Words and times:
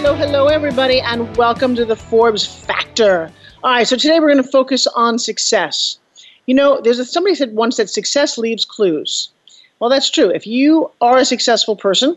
Hello, 0.00 0.14
hello, 0.14 0.46
everybody, 0.46 1.00
and 1.00 1.36
welcome 1.36 1.74
to 1.74 1.84
the 1.84 1.96
Forbes 1.96 2.46
Factor. 2.46 3.32
All 3.64 3.72
right, 3.72 3.86
so 3.86 3.96
today 3.96 4.20
we're 4.20 4.32
going 4.32 4.42
to 4.42 4.48
focus 4.48 4.86
on 4.86 5.18
success. 5.18 5.98
You 6.46 6.54
know, 6.54 6.80
there's 6.80 7.00
a, 7.00 7.04
somebody 7.04 7.34
said 7.34 7.52
once 7.56 7.78
that 7.78 7.90
success 7.90 8.38
leaves 8.38 8.64
clues. 8.64 9.30
Well, 9.80 9.90
that's 9.90 10.08
true. 10.08 10.30
If 10.30 10.46
you 10.46 10.88
are 11.00 11.18
a 11.18 11.24
successful 11.24 11.74
person 11.74 12.16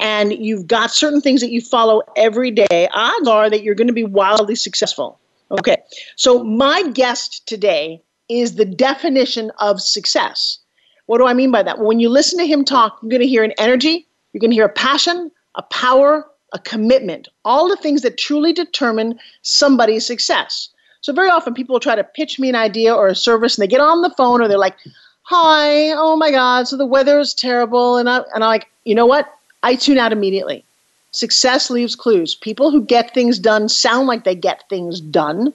and 0.00 0.32
you've 0.32 0.66
got 0.66 0.90
certain 0.90 1.20
things 1.20 1.40
that 1.42 1.52
you 1.52 1.60
follow 1.60 2.02
every 2.16 2.50
day, 2.50 2.88
odds 2.92 3.28
are 3.28 3.48
that 3.48 3.62
you're 3.62 3.76
going 3.76 3.86
to 3.86 3.92
be 3.92 4.04
wildly 4.04 4.56
successful. 4.56 5.16
Okay, 5.52 5.76
so 6.16 6.42
my 6.42 6.82
guest 6.90 7.46
today 7.46 8.02
is 8.28 8.56
the 8.56 8.64
definition 8.64 9.52
of 9.60 9.80
success. 9.80 10.58
What 11.06 11.18
do 11.18 11.26
I 11.28 11.34
mean 11.34 11.52
by 11.52 11.62
that? 11.62 11.78
When 11.78 12.00
you 12.00 12.08
listen 12.08 12.36
to 12.40 12.46
him 12.48 12.64
talk, 12.64 12.98
you're 13.00 13.10
going 13.10 13.22
to 13.22 13.28
hear 13.28 13.44
an 13.44 13.54
energy, 13.58 14.08
you're 14.32 14.40
going 14.40 14.50
to 14.50 14.56
hear 14.56 14.64
a 14.64 14.68
passion, 14.68 15.30
a 15.54 15.62
power, 15.62 16.26
a 16.52 16.58
commitment, 16.58 17.28
all 17.44 17.68
the 17.68 17.76
things 17.76 18.02
that 18.02 18.18
truly 18.18 18.52
determine 18.52 19.18
somebody's 19.42 20.06
success. 20.06 20.68
So 21.00 21.12
very 21.12 21.28
often 21.28 21.54
people 21.54 21.80
try 21.80 21.96
to 21.96 22.04
pitch 22.04 22.38
me 22.38 22.48
an 22.48 22.54
idea 22.54 22.94
or 22.94 23.08
a 23.08 23.14
service 23.14 23.56
and 23.56 23.62
they 23.62 23.66
get 23.66 23.80
on 23.80 24.02
the 24.02 24.10
phone 24.10 24.40
or 24.40 24.48
they're 24.48 24.58
like, 24.58 24.76
hi, 25.22 25.90
oh 25.92 26.16
my 26.16 26.30
God, 26.30 26.68
so 26.68 26.76
the 26.76 26.86
weather 26.86 27.18
is 27.18 27.34
terrible. 27.34 27.96
And, 27.96 28.08
I, 28.08 28.18
and 28.34 28.44
I'm 28.44 28.48
like, 28.48 28.68
you 28.84 28.94
know 28.94 29.06
what? 29.06 29.34
I 29.62 29.74
tune 29.74 29.98
out 29.98 30.12
immediately. 30.12 30.64
Success 31.10 31.70
leaves 31.70 31.94
clues. 31.94 32.34
People 32.34 32.70
who 32.70 32.82
get 32.84 33.12
things 33.12 33.38
done 33.38 33.68
sound 33.68 34.06
like 34.06 34.24
they 34.24 34.34
get 34.34 34.68
things 34.68 35.00
done. 35.00 35.52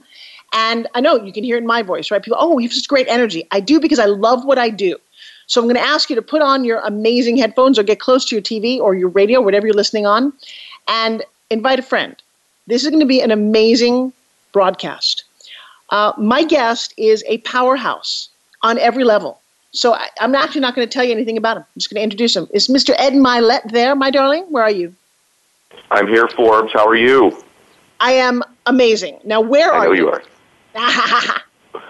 And 0.53 0.88
I 0.94 1.02
know 1.02 1.23
you 1.23 1.34
can 1.34 1.44
hear 1.44 1.58
it 1.58 1.62
in 1.62 1.68
my 1.68 1.81
voice, 1.81 2.12
right? 2.12 2.22
People, 2.22 2.38
oh, 2.40 2.58
you 2.59 2.68
have 2.68 2.73
such 2.73 2.88
great 2.88 3.08
energy. 3.08 3.45
I 3.52 3.59
do 3.59 3.80
because 3.80 4.00
I 4.00 4.06
love 4.06 4.45
what 4.45 4.58
I 4.58 4.70
do. 4.70 4.98
So 5.48 5.62
I'm 5.62 5.68
going 5.68 5.78
to 5.78 5.81
ask 5.81 6.09
you 6.09 6.16
to 6.16 6.22
put 6.22 6.42
on 6.42 6.66
your 6.66 6.80
amazing 6.81 7.38
headphones 7.38 7.80
or 7.80 7.84
get 7.84 8.00
close 8.00 8.25
to 8.25 8.36
your 8.36 8.42
TV 8.42 8.80
or 8.80 8.95
your 8.95 9.09
radio, 9.09 9.42
whatever 9.42 9.66
you're 9.66 9.75
listening 9.75 10.06
on, 10.06 10.34
and 10.88 11.23
invite 11.49 11.80
a 11.80 11.83
friend. 11.83 12.16
This 12.67 12.83
is 12.83 12.89
going 12.89 12.99
to 12.99 13.05
be 13.05 13.21
an 13.21 13.31
amazing 13.31 14.13
broadcast. 14.52 15.23
Uh, 15.89 16.13
my 16.17 16.44
guest 16.44 16.94
is 16.97 17.23
a 17.27 17.38
powerhouse 17.39 18.29
on 18.61 18.77
every 18.79 19.03
level. 19.03 19.39
So 19.71 19.94
I, 19.94 20.09
am 20.19 20.35
actually 20.35 20.61
not 20.61 20.75
going 20.75 20.88
to 20.88 20.91
tell 20.91 21.03
you 21.03 21.11
anything 21.11 21.38
about 21.38 21.57
him. 21.57 21.63
I'm 21.63 21.79
just 21.79 21.89
going 21.89 21.99
to 21.99 22.03
introduce 22.03 22.35
him. 22.35 22.47
Is 22.53 22.67
Mr. 22.67 22.94
Ed 22.97 23.13
Mylett 23.13 23.71
there, 23.71 23.95
my 23.95 24.09
darling? 24.09 24.45
Where 24.49 24.63
are 24.63 24.71
you? 24.71 24.95
I'm 25.91 26.07
here, 26.07 26.27
Forbes. 26.27 26.73
How 26.73 26.88
are 26.88 26.95
you? 26.95 27.44
I 27.99 28.13
am 28.13 28.44
amazing. 28.66 29.19
Now, 29.23 29.41
where 29.41 29.73
I 29.73 29.77
are 29.77 29.85
know 29.85 29.91
you? 29.94 30.05
you 30.05 30.11
are. 30.11 30.22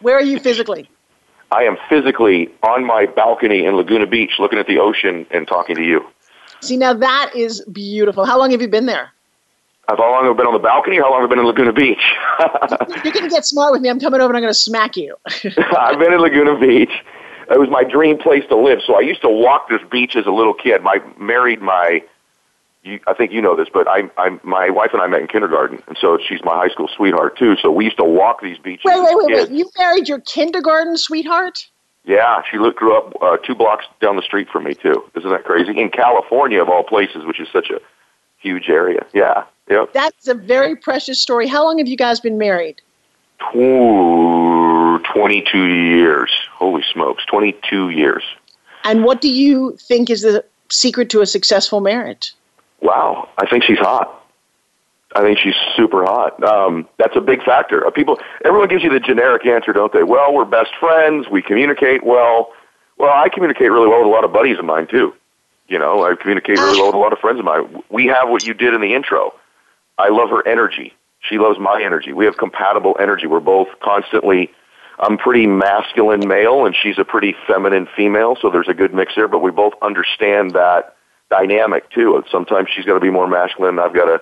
where 0.00 0.16
are 0.16 0.22
you 0.22 0.38
physically? 0.38 0.88
I 1.52 1.64
am 1.64 1.76
physically 1.88 2.48
on 2.62 2.84
my 2.84 3.06
balcony 3.06 3.66
in 3.66 3.74
Laguna 3.74 4.06
Beach 4.06 4.32
looking 4.38 4.58
at 4.58 4.66
the 4.66 4.78
ocean 4.78 5.26
and 5.30 5.48
talking 5.48 5.76
to 5.76 5.82
you. 5.82 6.06
See, 6.60 6.76
now 6.76 6.92
that 6.94 7.32
is 7.34 7.64
beautiful. 7.72 8.24
How 8.24 8.38
long 8.38 8.50
have 8.50 8.60
you 8.60 8.68
been 8.68 8.86
there? 8.86 9.12
How 9.88 9.96
long 9.98 10.24
have 10.24 10.34
I 10.34 10.36
been 10.36 10.46
on 10.46 10.52
the 10.52 10.60
balcony? 10.60 10.98
How 10.98 11.10
long 11.10 11.22
have 11.22 11.30
I 11.30 11.34
been 11.34 11.40
in 11.40 11.46
Laguna 11.46 11.72
Beach? 11.72 12.02
You're 13.04 13.12
going 13.12 13.28
to 13.28 13.30
get 13.30 13.44
smart 13.44 13.72
with 13.72 13.82
me. 13.82 13.88
I'm 13.88 13.98
coming 13.98 14.20
over 14.20 14.30
and 14.30 14.36
I'm 14.36 14.42
going 14.42 14.52
to 14.52 14.58
smack 14.58 14.96
you. 14.96 15.16
I've 15.78 15.98
been 15.98 16.12
in 16.12 16.20
Laguna 16.20 16.58
Beach. 16.58 16.92
It 17.50 17.58
was 17.58 17.68
my 17.68 17.82
dream 17.82 18.18
place 18.18 18.44
to 18.48 18.56
live. 18.56 18.80
So 18.86 18.96
I 18.96 19.00
used 19.00 19.22
to 19.22 19.28
walk 19.28 19.68
this 19.68 19.80
beach 19.90 20.14
as 20.14 20.26
a 20.26 20.30
little 20.30 20.54
kid. 20.54 20.82
My 20.82 21.00
married 21.18 21.60
my, 21.60 22.02
you, 22.84 23.00
I 23.08 23.14
think 23.14 23.32
you 23.32 23.42
know 23.42 23.56
this, 23.56 23.68
but 23.72 23.88
I, 23.88 24.08
I, 24.16 24.38
my 24.44 24.70
wife 24.70 24.90
and 24.92 25.02
I 25.02 25.08
met 25.08 25.22
in 25.22 25.26
kindergarten, 25.26 25.82
and 25.88 25.98
so 26.00 26.18
she's 26.24 26.44
my 26.44 26.54
high 26.54 26.68
school 26.68 26.88
sweetheart 26.94 27.36
too. 27.36 27.56
So 27.60 27.72
we 27.72 27.84
used 27.86 27.96
to 27.96 28.04
walk 28.04 28.40
these 28.40 28.58
beaches. 28.58 28.84
Wait, 28.84 29.02
wait, 29.02 29.16
wait, 29.16 29.28
kids. 29.28 29.50
wait! 29.50 29.58
You 29.58 29.68
married 29.76 30.08
your 30.08 30.20
kindergarten 30.20 30.96
sweetheart? 30.96 31.68
Yeah, 32.10 32.42
she 32.50 32.58
looked, 32.58 32.76
grew 32.76 32.96
up 32.96 33.14
uh, 33.22 33.36
two 33.36 33.54
blocks 33.54 33.86
down 34.00 34.16
the 34.16 34.22
street 34.22 34.48
from 34.48 34.64
me 34.64 34.74
too. 34.74 35.04
Isn't 35.14 35.30
that 35.30 35.44
crazy? 35.44 35.80
In 35.80 35.90
California, 35.90 36.60
of 36.60 36.68
all 36.68 36.82
places, 36.82 37.24
which 37.24 37.38
is 37.38 37.46
such 37.52 37.70
a 37.70 37.80
huge 38.40 38.68
area. 38.68 39.06
Yeah. 39.12 39.44
Yep. 39.68 39.92
That's 39.92 40.26
a 40.26 40.34
very 40.34 40.74
precious 40.74 41.22
story. 41.22 41.46
How 41.46 41.62
long 41.62 41.78
have 41.78 41.86
you 41.86 41.96
guys 41.96 42.18
been 42.18 42.36
married? 42.36 42.82
Ooh, 43.54 44.98
22 45.12 45.64
years. 45.66 46.32
Holy 46.52 46.82
smokes, 46.92 47.24
22 47.26 47.90
years. 47.90 48.24
And 48.82 49.04
what 49.04 49.20
do 49.20 49.30
you 49.30 49.76
think 49.76 50.10
is 50.10 50.22
the 50.22 50.44
secret 50.68 51.10
to 51.10 51.20
a 51.20 51.26
successful 51.26 51.80
marriage? 51.80 52.34
Wow, 52.80 53.28
I 53.38 53.46
think 53.46 53.62
she's 53.62 53.78
hot. 53.78 54.20
I 55.14 55.22
think 55.22 55.38
she's 55.38 55.54
super 55.76 56.04
hot. 56.04 56.42
Um, 56.42 56.88
that's 56.98 57.16
a 57.16 57.20
big 57.20 57.42
factor. 57.42 57.84
Uh, 57.86 57.90
People, 57.90 58.20
everyone 58.44 58.68
gives 58.68 58.84
you 58.84 58.90
the 58.90 59.00
generic 59.00 59.44
answer, 59.44 59.72
don't 59.72 59.92
they? 59.92 60.04
Well, 60.04 60.32
we're 60.32 60.44
best 60.44 60.70
friends. 60.78 61.26
We 61.28 61.42
communicate 61.42 62.04
well. 62.04 62.52
Well, 62.96 63.10
I 63.12 63.28
communicate 63.28 63.70
really 63.72 63.88
well 63.88 63.98
with 63.98 64.08
a 64.08 64.10
lot 64.10 64.24
of 64.24 64.32
buddies 64.32 64.58
of 64.58 64.64
mine 64.64 64.86
too. 64.86 65.14
You 65.66 65.78
know, 65.78 66.04
I 66.04 66.14
communicate 66.14 66.58
really 66.58 66.78
well 66.78 66.86
with 66.86 66.94
a 66.94 66.98
lot 66.98 67.12
of 67.12 67.18
friends 67.18 67.38
of 67.38 67.44
mine. 67.44 67.82
We 67.90 68.06
have 68.06 68.28
what 68.28 68.44
you 68.44 68.54
did 68.54 68.74
in 68.74 68.80
the 68.80 68.94
intro. 68.94 69.32
I 69.98 70.08
love 70.08 70.30
her 70.30 70.46
energy. 70.46 70.94
She 71.20 71.38
loves 71.38 71.58
my 71.58 71.82
energy. 71.82 72.12
We 72.12 72.24
have 72.24 72.36
compatible 72.36 72.96
energy. 73.00 73.26
We're 73.26 73.40
both 73.40 73.68
constantly. 73.82 74.50
I'm 74.98 75.16
pretty 75.16 75.46
masculine 75.46 76.26
male, 76.26 76.66
and 76.66 76.76
she's 76.80 76.98
a 76.98 77.04
pretty 77.04 77.34
feminine 77.46 77.88
female. 77.96 78.36
So 78.40 78.50
there's 78.50 78.68
a 78.68 78.74
good 78.74 78.94
mix 78.94 79.14
there. 79.16 79.28
But 79.28 79.40
we 79.40 79.50
both 79.50 79.74
understand 79.82 80.52
that 80.52 80.96
dynamic 81.30 81.90
too. 81.90 82.22
Sometimes 82.30 82.68
she's 82.74 82.84
got 82.84 82.94
to 82.94 83.00
be 83.00 83.10
more 83.10 83.28
masculine. 83.28 83.78
I've 83.78 83.94
got 83.94 84.06
to 84.06 84.20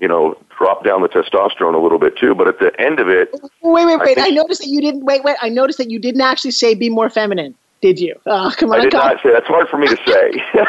you 0.00 0.08
know, 0.08 0.36
drop 0.56 0.84
down 0.84 1.02
the 1.02 1.08
testosterone 1.08 1.74
a 1.74 1.78
little 1.78 1.98
bit 1.98 2.16
too. 2.16 2.34
But 2.34 2.48
at 2.48 2.58
the 2.58 2.72
end 2.80 3.00
of 3.00 3.08
it, 3.08 3.30
wait, 3.62 3.86
wait, 3.86 3.98
wait! 4.00 4.18
I, 4.18 4.26
I, 4.26 4.30
noticed 4.30 4.60
that 4.60 4.68
you 4.68 4.80
didn't. 4.80 5.04
Wait, 5.04 5.24
wait! 5.24 5.36
I 5.40 5.48
noticed 5.48 5.78
that 5.78 5.90
you 5.90 5.98
didn't 5.98 6.20
actually 6.20 6.50
say 6.52 6.74
be 6.74 6.90
more 6.90 7.10
feminine. 7.10 7.54
Did 7.80 7.98
you? 8.00 8.14
Oh, 8.26 8.52
come 8.56 8.72
on! 8.72 8.80
I 8.80 8.84
did 8.84 8.92
not 8.92 9.16
say. 9.22 9.30
That's 9.32 9.46
hard 9.46 9.68
for 9.68 9.78
me 9.78 9.88
to 9.88 9.96
say. 10.06 10.42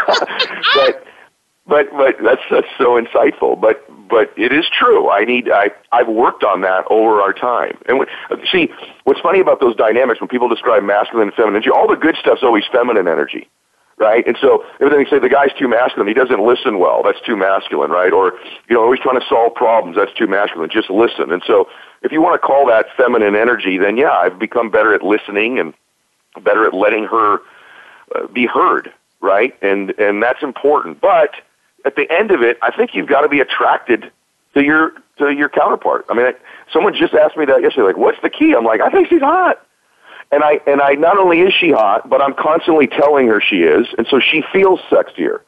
but 0.75 1.05
but 1.67 1.87
but 1.91 2.15
that's 2.23 2.41
that's 2.51 2.67
so 2.77 2.99
insightful. 3.01 3.59
But 3.59 3.83
but 4.09 4.31
it 4.37 4.53
is 4.53 4.65
true. 4.77 5.09
I 5.09 5.25
need. 5.25 5.49
I 5.51 5.71
I've 5.91 6.07
worked 6.07 6.43
on 6.43 6.61
that 6.61 6.85
over 6.89 7.21
our 7.21 7.33
time. 7.33 7.77
And 7.87 7.99
when, 7.99 8.07
see, 8.51 8.69
what's 9.03 9.19
funny 9.21 9.39
about 9.39 9.59
those 9.59 9.75
dynamics 9.75 10.21
when 10.21 10.27
people 10.27 10.47
describe 10.47 10.83
masculine 10.83 11.29
and 11.29 11.35
feminine 11.35 11.55
energy, 11.55 11.71
all 11.71 11.87
the 11.87 11.95
good 11.95 12.15
stuff's 12.19 12.43
always 12.43 12.63
feminine 12.71 13.07
energy 13.07 13.49
right? 13.97 14.25
And 14.28 14.38
so 14.39 14.63
everything 14.79 15.03
they 15.03 15.09
say 15.09 15.19
the 15.19 15.29
guy's 15.29 15.53
too 15.57 15.67
masculine, 15.67 16.07
he 16.07 16.13
doesn't 16.13 16.45
listen 16.45 16.79
well, 16.79 17.01
that's 17.03 17.22
too 17.25 17.35
masculine, 17.35 17.91
right? 17.91 18.11
Or 18.11 18.33
you 18.69 18.75
know, 18.75 18.83
always 18.83 19.00
trying 19.00 19.19
to 19.19 19.25
solve 19.28 19.53
problems, 19.56 19.95
that's 19.95 20.13
too 20.13 20.28
masculine. 20.28 20.69
Just 20.69 20.89
listen. 20.89 21.31
And 21.31 21.41
so 21.45 21.69
if 22.01 22.11
you 22.11 22.22
want 22.22 22.39
to 22.39 22.45
call 22.45 22.67
that 22.67 22.88
feminine 22.97 23.35
energy, 23.35 23.78
then 23.78 23.97
yeah, 23.97 24.11
I've 24.11 24.38
become 24.38 24.69
better 24.69 24.94
at 24.94 25.01
listening 25.01 25.59
and 25.59 25.73
better 26.44 26.66
at 26.66 26.73
letting 26.73 27.05
her 27.05 27.39
uh, 28.16 28.28
be 28.28 28.45
heard, 28.45 28.91
right? 29.22 29.55
And 29.61 29.91
and 30.00 30.22
that's 30.22 30.44
important. 30.44 31.01
But 31.01 31.35
at 31.85 31.95
the 31.95 32.11
end 32.11 32.31
of 32.31 32.41
it, 32.41 32.57
I 32.61 32.75
think 32.75 32.94
you've 32.94 33.07
got 33.07 33.22
to 33.22 33.29
be 33.29 33.39
attracted 33.39 34.11
to 34.55 34.63
your 34.63 34.94
to 35.17 35.31
your 35.31 35.50
counterpart. 35.50 36.05
I 36.09 36.13
mean, 36.13 36.25
I, 36.25 36.34
someone 36.72 36.94
just 36.94 37.13
asked 37.13 37.38
me 37.38 37.45
that 37.45 37.61
yesterday, 37.61 37.88
like, 37.88 37.97
"What's 37.97 38.22
the 38.22 38.29
key?" 38.29 38.53
I'm 38.53 38.66
like, 38.66 38.81
"I 38.81 38.89
think 38.89 39.07
she's 39.07 39.22
hot." 39.22 39.66
And 40.31 40.43
I 40.43 40.59
and 40.67 40.81
I 40.81 40.93
not 40.93 41.17
only 41.17 41.41
is 41.41 41.53
she 41.53 41.71
hot, 41.71 42.09
but 42.09 42.21
I'm 42.21 42.33
constantly 42.33 42.87
telling 42.87 43.27
her 43.27 43.41
she 43.41 43.63
is, 43.63 43.87
and 43.97 44.07
so 44.09 44.19
she 44.19 44.43
feels 44.51 44.79
sexier, 44.91 45.39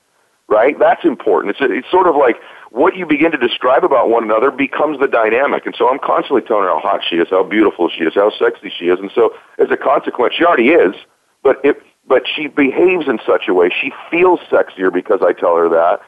right? 0.48 0.78
That's 0.78 1.04
important. 1.04 1.56
It's 1.56 1.72
it's 1.72 1.92
sort 1.92 2.08
of 2.08 2.16
like 2.16 2.38
what 2.72 2.96
you 2.96 3.06
begin 3.06 3.32
to 3.32 3.38
describe 3.38 3.84
about 3.84 4.10
one 4.10 4.24
another 4.24 4.52
becomes 4.52 5.00
the 5.00 5.08
dynamic, 5.08 5.66
and 5.66 5.76
so 5.78 5.90
I'm 5.90 6.00
constantly 6.00 6.42
telling 6.42 6.64
her 6.64 6.70
how 6.70 6.80
hot 6.80 7.02
she 7.08 7.16
is, 7.16 7.28
how 7.30 7.44
beautiful 7.44 7.90
she 7.90 8.04
is, 8.04 8.14
how 8.14 8.32
sexy 8.38 8.72
she 8.78 8.86
is, 8.86 9.00
and 9.00 9.12
so 9.14 9.34
as 9.58 9.72
a 9.72 9.78
consequence, 9.78 10.36
she 10.38 10.46
already 10.46 10.70
is, 10.70 10.96
but 11.44 11.64
it 11.64 11.82
but 12.08 12.24
she 12.36 12.48
behaves 12.48 13.08
in 13.08 13.20
such 13.26 13.48
a 13.48 13.54
way 13.54 13.70
she 13.70 13.92
feels 14.10 14.40
sexier 14.52 14.94
because 14.94 15.22
I 15.22 15.34
tell 15.34 15.56
her 15.56 15.70
that, 15.70 16.02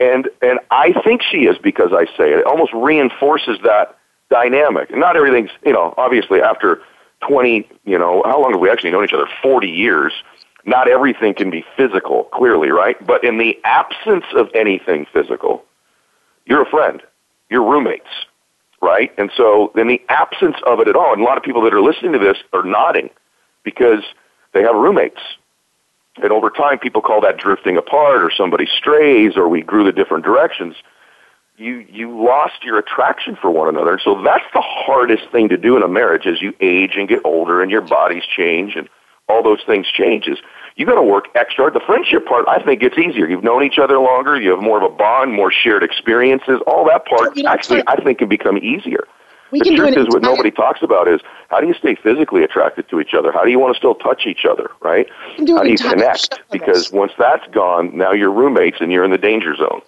and 0.00 0.28
and 0.42 0.58
I 0.70 0.92
think 1.04 1.22
she 1.22 1.46
is 1.46 1.56
because 1.58 1.92
I 1.92 2.04
say 2.16 2.32
it. 2.32 2.40
It 2.40 2.46
almost 2.46 2.72
reinforces 2.72 3.58
that 3.64 3.96
dynamic. 4.30 4.90
And 4.90 5.00
not 5.00 5.16
everything's 5.16 5.50
you 5.64 5.72
know 5.72 5.94
obviously 5.96 6.40
after 6.40 6.82
20, 7.26 7.68
you 7.84 7.98
know, 7.98 8.22
how 8.24 8.40
long 8.40 8.52
have 8.52 8.60
we 8.60 8.70
actually 8.70 8.90
known 8.90 9.04
each 9.04 9.12
other? 9.12 9.28
40 9.42 9.68
years. 9.68 10.12
Not 10.64 10.88
everything 10.88 11.34
can 11.34 11.50
be 11.50 11.64
physical, 11.76 12.24
clearly, 12.24 12.70
right? 12.70 12.96
But 13.06 13.24
in 13.24 13.38
the 13.38 13.58
absence 13.64 14.24
of 14.34 14.48
anything 14.54 15.06
physical, 15.12 15.64
you're 16.46 16.62
a 16.62 16.70
friend. 16.70 17.02
You're 17.48 17.64
roommates, 17.64 18.08
right? 18.82 19.10
And 19.16 19.30
so 19.36 19.72
in 19.76 19.88
the 19.88 20.02
absence 20.08 20.56
of 20.66 20.80
it 20.80 20.88
at 20.88 20.96
all, 20.96 21.12
and 21.12 21.22
a 21.22 21.24
lot 21.24 21.38
of 21.38 21.42
people 21.42 21.62
that 21.62 21.72
are 21.72 21.80
listening 21.80 22.12
to 22.12 22.18
this 22.18 22.36
are 22.52 22.62
nodding 22.62 23.08
because 23.64 24.02
they 24.52 24.62
have 24.62 24.74
roommates. 24.74 25.20
And 26.22 26.32
over 26.32 26.50
time, 26.50 26.78
people 26.78 27.00
call 27.00 27.20
that 27.22 27.38
drifting 27.38 27.76
apart, 27.76 28.22
or 28.22 28.30
somebody 28.30 28.66
strays, 28.66 29.36
or 29.36 29.48
we 29.48 29.62
grew 29.62 29.84
the 29.84 29.92
different 29.92 30.24
directions. 30.24 30.74
You 31.58 31.84
you 31.90 32.24
lost 32.24 32.62
your 32.62 32.78
attraction 32.78 33.36
for 33.40 33.50
one 33.50 33.68
another, 33.68 33.94
and 33.94 34.00
so 34.00 34.22
that's 34.22 34.44
the 34.54 34.62
hardest 34.62 35.24
thing 35.32 35.48
to 35.48 35.56
do 35.56 35.76
in 35.76 35.82
a 35.82 35.88
marriage 35.88 36.24
as 36.24 36.40
you 36.40 36.54
age 36.60 36.92
and 36.96 37.08
get 37.08 37.20
older, 37.24 37.60
and 37.60 37.68
your 37.68 37.80
bodies 37.80 38.22
change, 38.24 38.76
and 38.76 38.88
all 39.28 39.42
those 39.42 39.60
things 39.66 39.88
change. 39.88 40.28
Is 40.28 40.38
you 40.76 40.86
got 40.86 40.94
to 40.94 41.02
work 41.02 41.26
extra 41.34 41.64
hard. 41.64 41.74
The 41.74 41.80
friendship 41.84 42.26
part, 42.26 42.46
I 42.46 42.62
think, 42.62 42.80
gets 42.80 42.96
easier. 42.96 43.28
You've 43.28 43.42
known 43.42 43.64
each 43.64 43.76
other 43.76 43.98
longer. 43.98 44.40
You 44.40 44.50
have 44.50 44.62
more 44.62 44.76
of 44.76 44.84
a 44.84 44.94
bond, 44.94 45.32
more 45.32 45.50
shared 45.50 45.82
experiences. 45.82 46.60
All 46.64 46.84
that 46.86 47.04
part, 47.06 47.36
you 47.36 47.42
know, 47.42 47.50
actually, 47.50 47.82
I 47.88 47.96
think, 47.96 48.18
can 48.18 48.28
become 48.28 48.58
easier. 48.58 49.08
We 49.50 49.60
the 49.60 49.74
truth 49.74 49.96
is, 49.96 50.06
what 50.08 50.22
nobody 50.22 50.52
talks 50.52 50.82
about 50.82 51.08
is 51.08 51.20
how 51.48 51.60
do 51.60 51.66
you 51.66 51.74
stay 51.74 51.96
physically 51.96 52.44
attracted 52.44 52.88
to 52.90 53.00
each 53.00 53.14
other? 53.14 53.32
How 53.32 53.42
do 53.44 53.50
you 53.50 53.58
want 53.58 53.74
to 53.74 53.78
still 53.78 53.96
touch 53.96 54.26
each 54.26 54.44
other, 54.44 54.70
right? 54.80 55.08
Do 55.42 55.56
how 55.56 55.64
do 55.64 55.70
you 55.70 55.76
connect? 55.76 56.40
Because 56.52 56.92
once 56.92 57.12
that's 57.18 57.46
gone, 57.48 57.96
now 57.96 58.12
you're 58.12 58.30
roommates 58.30 58.76
and 58.80 58.92
you're 58.92 59.04
in 59.04 59.10
the 59.10 59.18
danger 59.18 59.56
zone. 59.56 59.80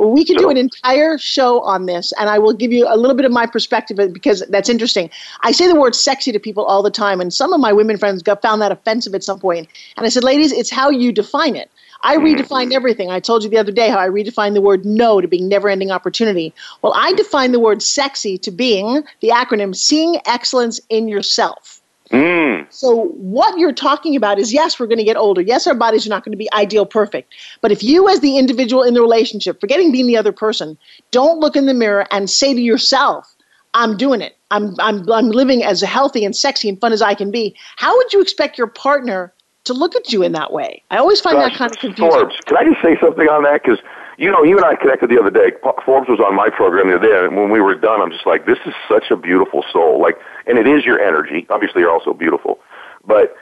We 0.00 0.24
could 0.24 0.38
do 0.38 0.50
an 0.50 0.56
entire 0.56 1.18
show 1.18 1.60
on 1.62 1.86
this, 1.86 2.12
and 2.18 2.28
I 2.28 2.38
will 2.38 2.52
give 2.52 2.72
you 2.72 2.86
a 2.88 2.96
little 2.96 3.16
bit 3.16 3.24
of 3.24 3.32
my 3.32 3.46
perspective 3.46 4.12
because 4.12 4.42
that's 4.48 4.68
interesting. 4.68 5.10
I 5.42 5.52
say 5.52 5.68
the 5.68 5.78
word 5.78 5.94
sexy 5.94 6.32
to 6.32 6.38
people 6.38 6.64
all 6.64 6.82
the 6.82 6.90
time, 6.90 7.20
and 7.20 7.32
some 7.32 7.52
of 7.52 7.60
my 7.60 7.72
women 7.72 7.96
friends 7.96 8.22
got 8.22 8.42
found 8.42 8.60
that 8.62 8.72
offensive 8.72 9.14
at 9.14 9.24
some 9.24 9.38
point. 9.38 9.68
And 9.96 10.06
I 10.06 10.08
said, 10.08 10.24
ladies, 10.24 10.52
it's 10.52 10.70
how 10.70 10.90
you 10.90 11.12
define 11.12 11.56
it. 11.56 11.70
I 12.02 12.16
mm-hmm. 12.16 12.26
redefined 12.26 12.72
everything. 12.72 13.10
I 13.10 13.20
told 13.20 13.42
you 13.42 13.50
the 13.50 13.58
other 13.58 13.72
day 13.72 13.88
how 13.88 13.98
I 13.98 14.08
redefined 14.08 14.54
the 14.54 14.60
word 14.60 14.84
no 14.84 15.20
to 15.20 15.28
being 15.28 15.48
never 15.48 15.68
ending 15.68 15.90
opportunity. 15.90 16.54
Well, 16.82 16.92
I 16.94 17.12
defined 17.14 17.54
the 17.54 17.60
word 17.60 17.82
sexy 17.82 18.38
to 18.38 18.50
being 18.50 19.02
the 19.20 19.28
acronym 19.28 19.74
seeing 19.74 20.20
excellence 20.26 20.80
in 20.88 21.08
yourself. 21.08 21.75
Mm. 22.10 22.66
So, 22.72 23.06
what 23.14 23.58
you're 23.58 23.72
talking 23.72 24.16
about 24.16 24.38
is 24.38 24.52
yes, 24.52 24.78
we're 24.78 24.86
going 24.86 24.98
to 24.98 25.04
get 25.04 25.16
older. 25.16 25.40
Yes, 25.40 25.66
our 25.66 25.74
bodies 25.74 26.06
are 26.06 26.10
not 26.10 26.24
going 26.24 26.32
to 26.32 26.38
be 26.38 26.52
ideal 26.52 26.86
perfect. 26.86 27.32
But 27.60 27.72
if 27.72 27.82
you, 27.82 28.08
as 28.08 28.20
the 28.20 28.38
individual 28.38 28.82
in 28.82 28.94
the 28.94 29.00
relationship, 29.00 29.60
forgetting 29.60 29.90
being 29.92 30.06
the 30.06 30.16
other 30.16 30.32
person, 30.32 30.78
don't 31.10 31.40
look 31.40 31.56
in 31.56 31.66
the 31.66 31.74
mirror 31.74 32.06
and 32.10 32.30
say 32.30 32.54
to 32.54 32.60
yourself, 32.60 33.34
I'm 33.74 33.96
doing 33.96 34.20
it. 34.20 34.36
I'm, 34.50 34.74
I'm, 34.78 35.10
I'm 35.10 35.30
living 35.30 35.64
as 35.64 35.80
healthy 35.80 36.24
and 36.24 36.34
sexy 36.34 36.68
and 36.68 36.80
fun 36.80 36.92
as 36.92 37.02
I 37.02 37.14
can 37.14 37.30
be. 37.30 37.56
How 37.76 37.96
would 37.96 38.12
you 38.12 38.20
expect 38.20 38.56
your 38.56 38.68
partner 38.68 39.32
to 39.64 39.74
look 39.74 39.96
at 39.96 40.12
you 40.12 40.22
in 40.22 40.32
that 40.32 40.52
way? 40.52 40.82
I 40.90 40.98
always 40.98 41.20
find 41.20 41.36
Gosh, 41.36 41.52
that 41.52 41.58
kind 41.58 41.72
of 41.72 41.78
confusing. 41.78 42.10
Forbes, 42.10 42.36
can 42.46 42.56
I 42.56 42.64
just 42.64 42.82
say 42.82 42.96
something 43.00 43.28
on 43.28 43.42
that? 43.42 43.62
Because 43.62 43.80
you 44.16 44.30
know, 44.30 44.42
you 44.42 44.56
and 44.56 44.64
I 44.64 44.76
connected 44.76 45.10
the 45.10 45.20
other 45.20 45.30
day. 45.30 45.52
Forbes 45.84 46.08
was 46.08 46.20
on 46.20 46.34
my 46.34 46.48
program 46.48 46.88
the 46.88 46.96
other 46.96 47.08
day, 47.08 47.24
and 47.26 47.36
when 47.36 47.50
we 47.50 47.60
were 47.60 47.74
done, 47.74 48.00
I'm 48.00 48.10
just 48.10 48.26
like, 48.26 48.46
this 48.46 48.58
is 48.64 48.74
such 48.88 49.10
a 49.10 49.16
beautiful 49.16 49.64
soul. 49.72 50.00
Like, 50.00 50.16
and 50.46 50.58
it 50.58 50.66
is 50.66 50.84
your 50.84 51.00
energy. 51.00 51.46
Obviously, 51.50 51.82
you're 51.82 51.92
also 51.92 52.14
beautiful. 52.14 52.58
But 53.04 53.36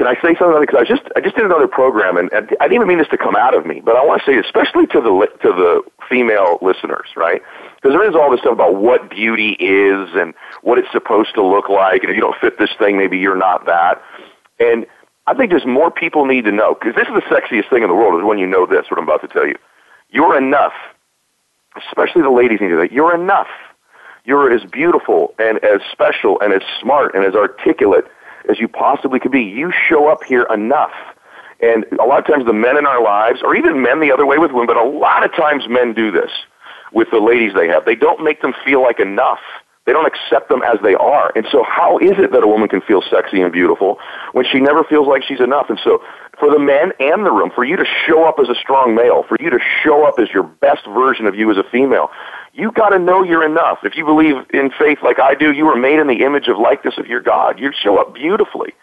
can 0.00 0.06
I 0.06 0.14
say 0.22 0.34
something? 0.38 0.60
Because 0.60 0.80
I 0.80 0.84
just 0.84 1.02
I 1.14 1.20
just 1.20 1.36
did 1.36 1.44
another 1.44 1.68
program, 1.68 2.16
and, 2.16 2.32
and 2.32 2.56
I 2.58 2.64
didn't 2.64 2.76
even 2.76 2.88
mean 2.88 2.98
this 2.98 3.08
to 3.08 3.18
come 3.18 3.36
out 3.36 3.54
of 3.54 3.66
me, 3.66 3.82
but 3.84 3.96
I 3.96 4.04
want 4.04 4.22
to 4.22 4.26
say, 4.26 4.38
especially 4.38 4.86
to 4.88 5.00
the 5.00 5.12
to 5.42 5.52
the 5.52 5.82
female 6.08 6.58
listeners, 6.62 7.08
right? 7.16 7.42
Because 7.76 7.92
there 7.92 8.08
is 8.08 8.16
all 8.16 8.30
this 8.30 8.40
stuff 8.40 8.54
about 8.54 8.76
what 8.76 9.10
beauty 9.10 9.58
is 9.60 10.08
and 10.14 10.32
what 10.62 10.78
it's 10.78 10.90
supposed 10.90 11.34
to 11.34 11.44
look 11.44 11.68
like, 11.68 12.02
and 12.02 12.10
if 12.10 12.16
you 12.16 12.22
don't 12.22 12.38
fit 12.40 12.58
this 12.58 12.70
thing, 12.78 12.96
maybe 12.96 13.18
you're 13.18 13.36
not 13.36 13.66
that. 13.66 14.00
And 14.58 14.86
I 15.26 15.34
think 15.34 15.50
there's 15.50 15.66
more 15.66 15.90
people 15.90 16.24
need 16.24 16.46
to 16.46 16.52
know 16.52 16.74
because 16.74 16.94
this 16.94 17.06
is 17.06 17.14
the 17.14 17.28
sexiest 17.28 17.68
thing 17.68 17.82
in 17.82 17.88
the 17.90 17.94
world 17.94 18.18
is 18.18 18.24
when 18.24 18.38
you 18.38 18.46
know 18.46 18.64
this. 18.64 18.86
What 18.88 18.96
I'm 18.96 19.04
about 19.04 19.20
to 19.20 19.28
tell 19.28 19.46
you, 19.46 19.56
you're 20.10 20.36
enough. 20.36 20.72
Especially 21.76 22.22
the 22.22 22.30
ladies 22.30 22.60
need 22.60 22.68
to 22.68 22.76
that 22.76 22.92
you're 22.92 23.14
enough. 23.14 23.48
You're 24.24 24.52
as 24.52 24.64
beautiful 24.64 25.34
and 25.38 25.58
as 25.64 25.80
special 25.90 26.40
and 26.40 26.52
as 26.52 26.62
smart 26.80 27.14
and 27.14 27.24
as 27.24 27.34
articulate 27.34 28.04
as 28.48 28.58
you 28.58 28.68
possibly 28.68 29.20
could 29.20 29.32
be. 29.32 29.42
You 29.42 29.72
show 29.88 30.08
up 30.08 30.24
here 30.24 30.46
enough. 30.52 30.92
And 31.62 31.84
a 31.98 32.04
lot 32.04 32.18
of 32.18 32.26
times 32.26 32.46
the 32.46 32.52
men 32.52 32.76
in 32.76 32.86
our 32.86 33.02
lives, 33.02 33.40
or 33.42 33.54
even 33.54 33.82
men 33.82 34.00
the 34.00 34.12
other 34.12 34.26
way 34.26 34.38
with 34.38 34.50
women, 34.50 34.66
but 34.66 34.76
a 34.76 34.84
lot 34.84 35.24
of 35.24 35.34
times 35.34 35.68
men 35.68 35.92
do 35.92 36.10
this 36.10 36.30
with 36.92 37.08
the 37.10 37.20
ladies 37.20 37.52
they 37.54 37.68
have. 37.68 37.84
They 37.84 37.94
don't 37.94 38.24
make 38.24 38.40
them 38.40 38.54
feel 38.64 38.82
like 38.82 38.98
enough. 38.98 39.40
They 39.86 39.92
don't 39.92 40.06
accept 40.06 40.48
them 40.48 40.62
as 40.62 40.78
they 40.82 40.94
are. 40.94 41.32
And 41.34 41.46
so 41.50 41.64
how 41.64 41.98
is 41.98 42.12
it 42.18 42.32
that 42.32 42.42
a 42.42 42.46
woman 42.46 42.68
can 42.68 42.80
feel 42.80 43.02
sexy 43.02 43.40
and 43.40 43.52
beautiful 43.52 43.98
when 44.32 44.44
she 44.44 44.60
never 44.60 44.84
feels 44.84 45.08
like 45.08 45.22
she's 45.24 45.40
enough? 45.40 45.70
And 45.70 45.80
so 45.82 46.02
for 46.38 46.50
the 46.50 46.58
men 46.58 46.92
and 47.00 47.24
the 47.24 47.32
room, 47.32 47.50
for 47.54 47.64
you 47.64 47.76
to 47.76 47.84
show 48.06 48.24
up 48.24 48.36
as 48.38 48.48
a 48.48 48.54
strong 48.54 48.94
male, 48.94 49.24
for 49.28 49.36
you 49.40 49.50
to 49.50 49.58
show 49.82 50.06
up 50.06 50.18
as 50.18 50.28
your 50.32 50.42
best 50.42 50.84
version 50.86 51.26
of 51.26 51.34
you 51.34 51.50
as 51.50 51.56
a 51.56 51.64
female, 51.64 52.10
you 52.52 52.72
got 52.72 52.90
to 52.90 52.98
know 52.98 53.22
you're 53.22 53.44
enough. 53.44 53.78
If 53.82 53.96
you 53.96 54.04
believe 54.04 54.36
in 54.52 54.70
faith 54.78 54.98
like 55.02 55.18
I 55.18 55.34
do, 55.34 55.52
you 55.52 55.64
were 55.64 55.76
made 55.76 55.98
in 55.98 56.08
the 56.08 56.24
image 56.24 56.48
of 56.48 56.58
likeness 56.58 56.98
of 56.98 57.06
your 57.06 57.20
God. 57.20 57.58
You 57.58 57.72
show 57.72 57.98
up 57.98 58.14
beautifully. 58.14 58.74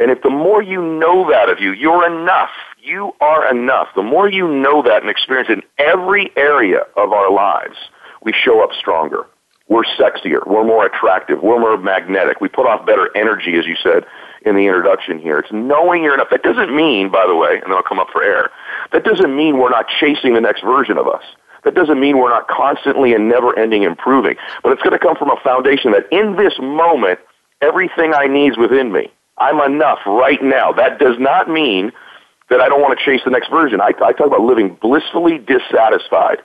And 0.00 0.10
if 0.10 0.22
the 0.22 0.30
more 0.30 0.62
you 0.62 0.80
know 0.80 1.28
that 1.30 1.48
of 1.48 1.60
you, 1.60 1.72
you're 1.72 2.06
enough. 2.06 2.50
You 2.80 3.12
are 3.20 3.50
enough. 3.50 3.88
The 3.96 4.02
more 4.02 4.30
you 4.30 4.48
know 4.48 4.82
that 4.82 5.02
and 5.02 5.10
experience 5.10 5.50
it 5.50 5.58
in 5.58 5.62
every 5.78 6.30
area 6.36 6.80
of 6.96 7.12
our 7.12 7.30
lives, 7.30 7.76
we 8.22 8.32
show 8.32 8.62
up 8.62 8.70
stronger. 8.78 9.26
We're 9.68 9.84
sexier. 9.84 10.46
We're 10.46 10.64
more 10.64 10.86
attractive. 10.86 11.42
We're 11.42 11.60
more 11.60 11.76
magnetic. 11.76 12.40
We 12.40 12.48
put 12.48 12.66
off 12.66 12.86
better 12.86 13.14
energy, 13.16 13.56
as 13.58 13.66
you 13.66 13.76
said 13.82 14.04
in 14.42 14.54
the 14.54 14.66
introduction 14.66 15.18
here. 15.18 15.38
It's 15.38 15.52
knowing 15.52 16.02
you're 16.02 16.14
enough. 16.14 16.28
That 16.30 16.42
doesn't 16.42 16.74
mean, 16.74 17.10
by 17.10 17.26
the 17.26 17.34
way, 17.34 17.54
and 17.54 17.64
then 17.64 17.72
I'll 17.72 17.82
come 17.82 17.98
up 17.98 18.08
for 18.12 18.22
air, 18.22 18.50
that 18.92 19.04
doesn't 19.04 19.36
mean 19.36 19.58
we're 19.58 19.70
not 19.70 19.86
chasing 20.00 20.34
the 20.34 20.40
next 20.40 20.62
version 20.62 20.96
of 20.96 21.06
us. 21.06 21.22
That 21.64 21.74
doesn't 21.74 22.00
mean 22.00 22.18
we're 22.18 22.30
not 22.30 22.48
constantly 22.48 23.12
and 23.14 23.28
never 23.28 23.58
ending 23.58 23.82
improving. 23.82 24.36
But 24.62 24.72
it's 24.72 24.82
going 24.82 24.92
to 24.92 24.98
come 24.98 25.16
from 25.16 25.30
a 25.30 25.36
foundation 25.42 25.92
that 25.92 26.06
in 26.10 26.36
this 26.36 26.54
moment, 26.60 27.18
everything 27.60 28.14
I 28.14 28.26
need 28.26 28.52
is 28.52 28.56
within 28.56 28.92
me. 28.92 29.10
I'm 29.38 29.60
enough 29.60 29.98
right 30.06 30.42
now. 30.42 30.72
That 30.72 30.98
does 30.98 31.16
not 31.18 31.50
mean 31.50 31.92
that 32.48 32.60
I 32.60 32.68
don't 32.68 32.80
want 32.80 32.98
to 32.98 33.04
chase 33.04 33.20
the 33.24 33.30
next 33.30 33.50
version. 33.50 33.80
I, 33.80 33.92
I 34.02 34.12
talk 34.12 34.26
about 34.26 34.40
living 34.40 34.78
blissfully 34.80 35.38
dissatisfied. 35.38 36.38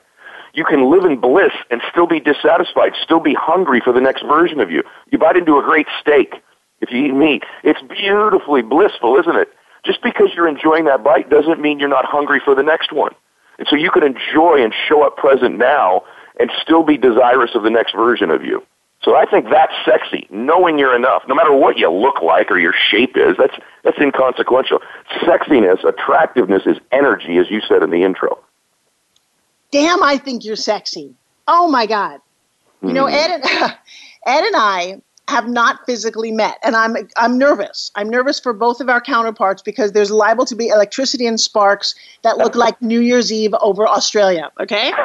You 0.53 0.63
can 0.63 0.91
live 0.91 1.03
in 1.03 1.19
bliss 1.19 1.51
and 1.71 1.81
still 1.91 2.05
be 2.05 2.19
dissatisfied, 2.19 2.93
still 3.01 3.19
be 3.19 3.33
hungry 3.33 3.81
for 3.83 3.91
the 3.91 4.01
next 4.01 4.21
version 4.23 4.59
of 4.59 4.69
you. 4.69 4.83
You 5.11 5.17
bite 5.17 5.35
into 5.35 5.57
a 5.57 5.63
great 5.63 5.87
steak 5.99 6.35
if 6.79 6.91
you 6.91 7.05
eat 7.05 7.13
meat. 7.13 7.43
It's 7.63 7.81
beautifully 7.81 8.61
blissful, 8.61 9.17
isn't 9.17 9.35
it? 9.35 9.49
Just 9.83 10.03
because 10.03 10.29
you're 10.35 10.47
enjoying 10.47 10.85
that 10.85 11.03
bite 11.03 11.29
doesn't 11.29 11.59
mean 11.59 11.79
you're 11.79 11.89
not 11.89 12.05
hungry 12.05 12.39
for 12.43 12.53
the 12.53 12.61
next 12.61 12.93
one. 12.93 13.13
And 13.57 13.67
so 13.67 13.75
you 13.75 13.89
can 13.89 14.03
enjoy 14.03 14.63
and 14.63 14.73
show 14.87 15.03
up 15.03 15.17
present 15.17 15.57
now 15.57 16.03
and 16.39 16.51
still 16.61 16.83
be 16.83 16.97
desirous 16.97 17.51
of 17.55 17.63
the 17.63 17.69
next 17.69 17.95
version 17.95 18.29
of 18.29 18.43
you. 18.43 18.63
So 19.01 19.15
I 19.15 19.25
think 19.25 19.49
that's 19.49 19.73
sexy, 19.85 20.27
knowing 20.29 20.79
you're 20.79 20.95
enough. 20.95 21.23
No 21.27 21.35
matter 21.35 21.53
what 21.53 21.77
you 21.77 21.91
look 21.91 22.21
like 22.21 22.49
or 22.49 22.57
your 22.57 22.73
shape 22.73 23.17
is, 23.17 23.35
that's, 23.37 23.55
that's 23.83 23.97
inconsequential. 23.97 24.79
Sexiness, 25.23 25.83
attractiveness 25.83 26.63
is 26.65 26.77
energy, 26.91 27.37
as 27.37 27.49
you 27.49 27.59
said 27.67 27.83
in 27.83 27.89
the 27.89 28.03
intro. 28.03 28.39
Damn, 29.73 30.03
I 30.03 30.17
think 30.17 30.45
you're 30.45 30.55
sexy. 30.55 31.15
Oh 31.47 31.67
my 31.67 31.87
God. 31.87 32.21
You 32.83 32.93
know, 32.93 33.07
hmm. 33.07 33.13
Ed 33.13 33.31
and, 33.31 33.43
Ed 34.25 34.43
and 34.45 34.55
I 34.55 35.01
have 35.29 35.47
not 35.47 35.79
physically 35.85 36.31
met 36.31 36.57
and 36.63 36.75
i'm 36.75 36.97
i'm 37.15 37.37
nervous 37.37 37.91
i'm 37.95 38.09
nervous 38.09 38.41
for 38.41 38.51
both 38.51 38.81
of 38.81 38.89
our 38.89 38.99
counterparts 38.99 39.61
because 39.61 39.93
there's 39.93 40.11
liable 40.11 40.45
to 40.45 40.53
be 40.53 40.67
electricity 40.67 41.25
and 41.25 41.39
sparks 41.39 41.95
that 42.23 42.37
look 42.37 42.55
like 42.55 42.79
new 42.81 42.99
year's 42.99 43.31
eve 43.31 43.55
over 43.61 43.87
australia 43.87 44.51
okay 44.59 44.89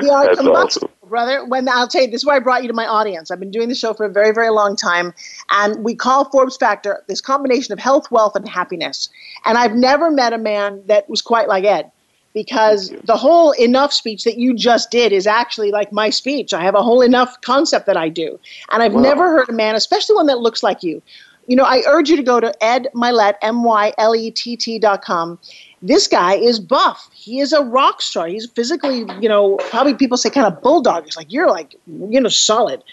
we 0.00 0.08
are 0.08 0.26
That's 0.26 0.38
awesome. 0.40 0.88
brother 1.08 1.44
when 1.44 1.68
i'll 1.68 1.88
tell 1.88 2.02
you 2.02 2.06
this 2.08 2.20
is 2.20 2.24
why 2.24 2.36
i 2.36 2.38
brought 2.38 2.62
you 2.62 2.68
to 2.68 2.74
my 2.74 2.86
audience 2.86 3.32
i've 3.32 3.40
been 3.40 3.50
doing 3.50 3.68
the 3.68 3.74
show 3.74 3.92
for 3.92 4.06
a 4.06 4.10
very 4.10 4.32
very 4.32 4.50
long 4.50 4.76
time 4.76 5.12
and 5.50 5.82
we 5.82 5.96
call 5.96 6.30
forbes 6.30 6.56
factor 6.56 7.02
this 7.08 7.20
combination 7.20 7.72
of 7.72 7.80
health 7.80 8.08
wealth 8.12 8.36
and 8.36 8.48
happiness 8.48 9.08
and 9.44 9.58
i've 9.58 9.74
never 9.74 10.12
met 10.12 10.32
a 10.32 10.38
man 10.38 10.80
that 10.86 11.10
was 11.10 11.20
quite 11.20 11.48
like 11.48 11.64
ed 11.64 11.90
because 12.32 12.90
the 13.04 13.16
whole 13.16 13.52
enough 13.52 13.92
speech 13.92 14.24
that 14.24 14.38
you 14.38 14.54
just 14.54 14.90
did 14.90 15.12
is 15.12 15.26
actually 15.26 15.70
like 15.70 15.92
my 15.92 16.10
speech. 16.10 16.54
I 16.54 16.62
have 16.62 16.74
a 16.74 16.82
whole 16.82 17.02
enough 17.02 17.40
concept 17.40 17.86
that 17.86 17.96
I 17.96 18.08
do. 18.08 18.38
And 18.70 18.82
I've 18.82 18.94
wow. 18.94 19.00
never 19.00 19.30
heard 19.30 19.48
a 19.48 19.52
man, 19.52 19.74
especially 19.74 20.14
one 20.14 20.26
that 20.26 20.38
looks 20.38 20.62
like 20.62 20.82
you. 20.82 21.02
You 21.46 21.56
know, 21.56 21.64
I 21.64 21.82
urge 21.88 22.08
you 22.08 22.16
to 22.16 22.22
go 22.22 22.38
to 22.38 22.54
Ed 22.62 22.86
Mylett, 22.94 23.34
M 23.42 23.64
Y 23.64 23.92
L 23.98 24.14
E 24.14 24.30
T 24.30 24.56
T 24.56 24.78
dot 24.78 25.02
com. 25.02 25.38
This 25.82 26.06
guy 26.06 26.34
is 26.34 26.60
buff. 26.60 27.10
He 27.12 27.40
is 27.40 27.52
a 27.52 27.64
rock 27.64 28.02
star. 28.02 28.28
He's 28.28 28.46
physically, 28.46 29.06
you 29.20 29.28
know, 29.28 29.56
probably 29.70 29.94
people 29.94 30.16
say 30.16 30.30
kind 30.30 30.46
of 30.46 30.62
bulldog. 30.62 31.06
It's 31.06 31.16
like, 31.16 31.32
you're 31.32 31.48
like, 31.48 31.74
you 31.86 32.20
know, 32.20 32.28
solid. 32.28 32.84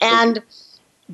And 0.00 0.42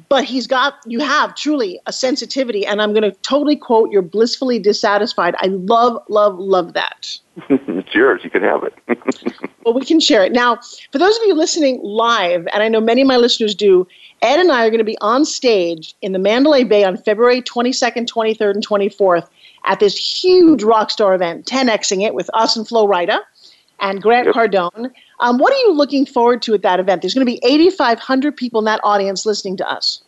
but 0.09 0.25
he's 0.25 0.47
got 0.47 0.75
you 0.87 1.01
have 1.01 1.35
truly 1.35 1.81
a 1.87 1.93
sensitivity 1.93 2.67
and 2.67 2.81
i'm 2.81 2.93
going 2.93 3.03
to 3.03 3.13
totally 3.23 3.57
quote 3.57 3.91
you're 3.91 4.03
blissfully 4.03 4.59
dissatisfied. 4.59 5.35
I 5.39 5.47
love 5.47 6.03
love 6.09 6.39
love 6.39 6.73
that. 6.75 7.19
It's 7.89 7.95
yours. 7.95 8.21
You 8.23 8.29
can 8.29 8.43
have 8.43 8.65
it. 8.65 8.75
Well 9.65 9.75
we 9.75 9.85
can 9.85 10.01
share 10.01 10.25
it. 10.25 10.33
Now 10.33 10.59
for 10.93 10.99
those 10.99 11.17
of 11.17 11.23
you 11.25 11.35
listening 11.35 11.81
live 11.83 12.47
and 12.53 12.63
i 12.63 12.69
know 12.69 12.81
many 12.81 13.03
of 13.03 13.07
my 13.07 13.17
listeners 13.17 13.55
do 13.55 13.87
ed 14.23 14.41
and 14.41 14.51
i 14.51 14.65
are 14.65 14.71
going 14.71 14.79
to 14.79 14.85
be 14.85 14.97
on 15.01 15.25
stage 15.25 15.95
in 16.01 16.13
the 16.13 16.19
mandalay 16.19 16.65
bay 16.65 16.85
on 16.85 16.97
february 16.97 17.43
22nd 17.43 18.07
23rd 18.07 18.55
and 18.55 18.67
24th 18.67 19.29
at 19.65 19.81
this 19.81 19.97
huge 19.97 20.63
rock 20.63 20.91
star 20.91 21.15
event 21.15 21.45
10xing 21.47 22.03
it 22.03 22.15
with 22.15 22.31
us 22.35 22.57
and 22.57 22.67
flo 22.67 22.87
rida 22.87 23.21
and 23.81 24.03
grant 24.03 24.27
yep. 24.27 24.35
cardone 24.35 24.91
um, 25.21 25.39
what 25.39 25.53
are 25.53 25.59
you 25.59 25.73
looking 25.73 26.07
forward 26.07 26.43
to 26.43 26.55
at 26.55 26.63
that 26.63 26.81
event? 26.81 27.03
There's 27.03 27.15
going 27.15 27.27
to 27.27 27.31
be 27.31 27.41
8,500 27.45 28.37
people 28.37 28.61
in 28.61 28.65
that 28.67 28.81
audience 28.85 29.27
listening 29.27 29.57
to 29.59 29.71
us. 29.71 30.03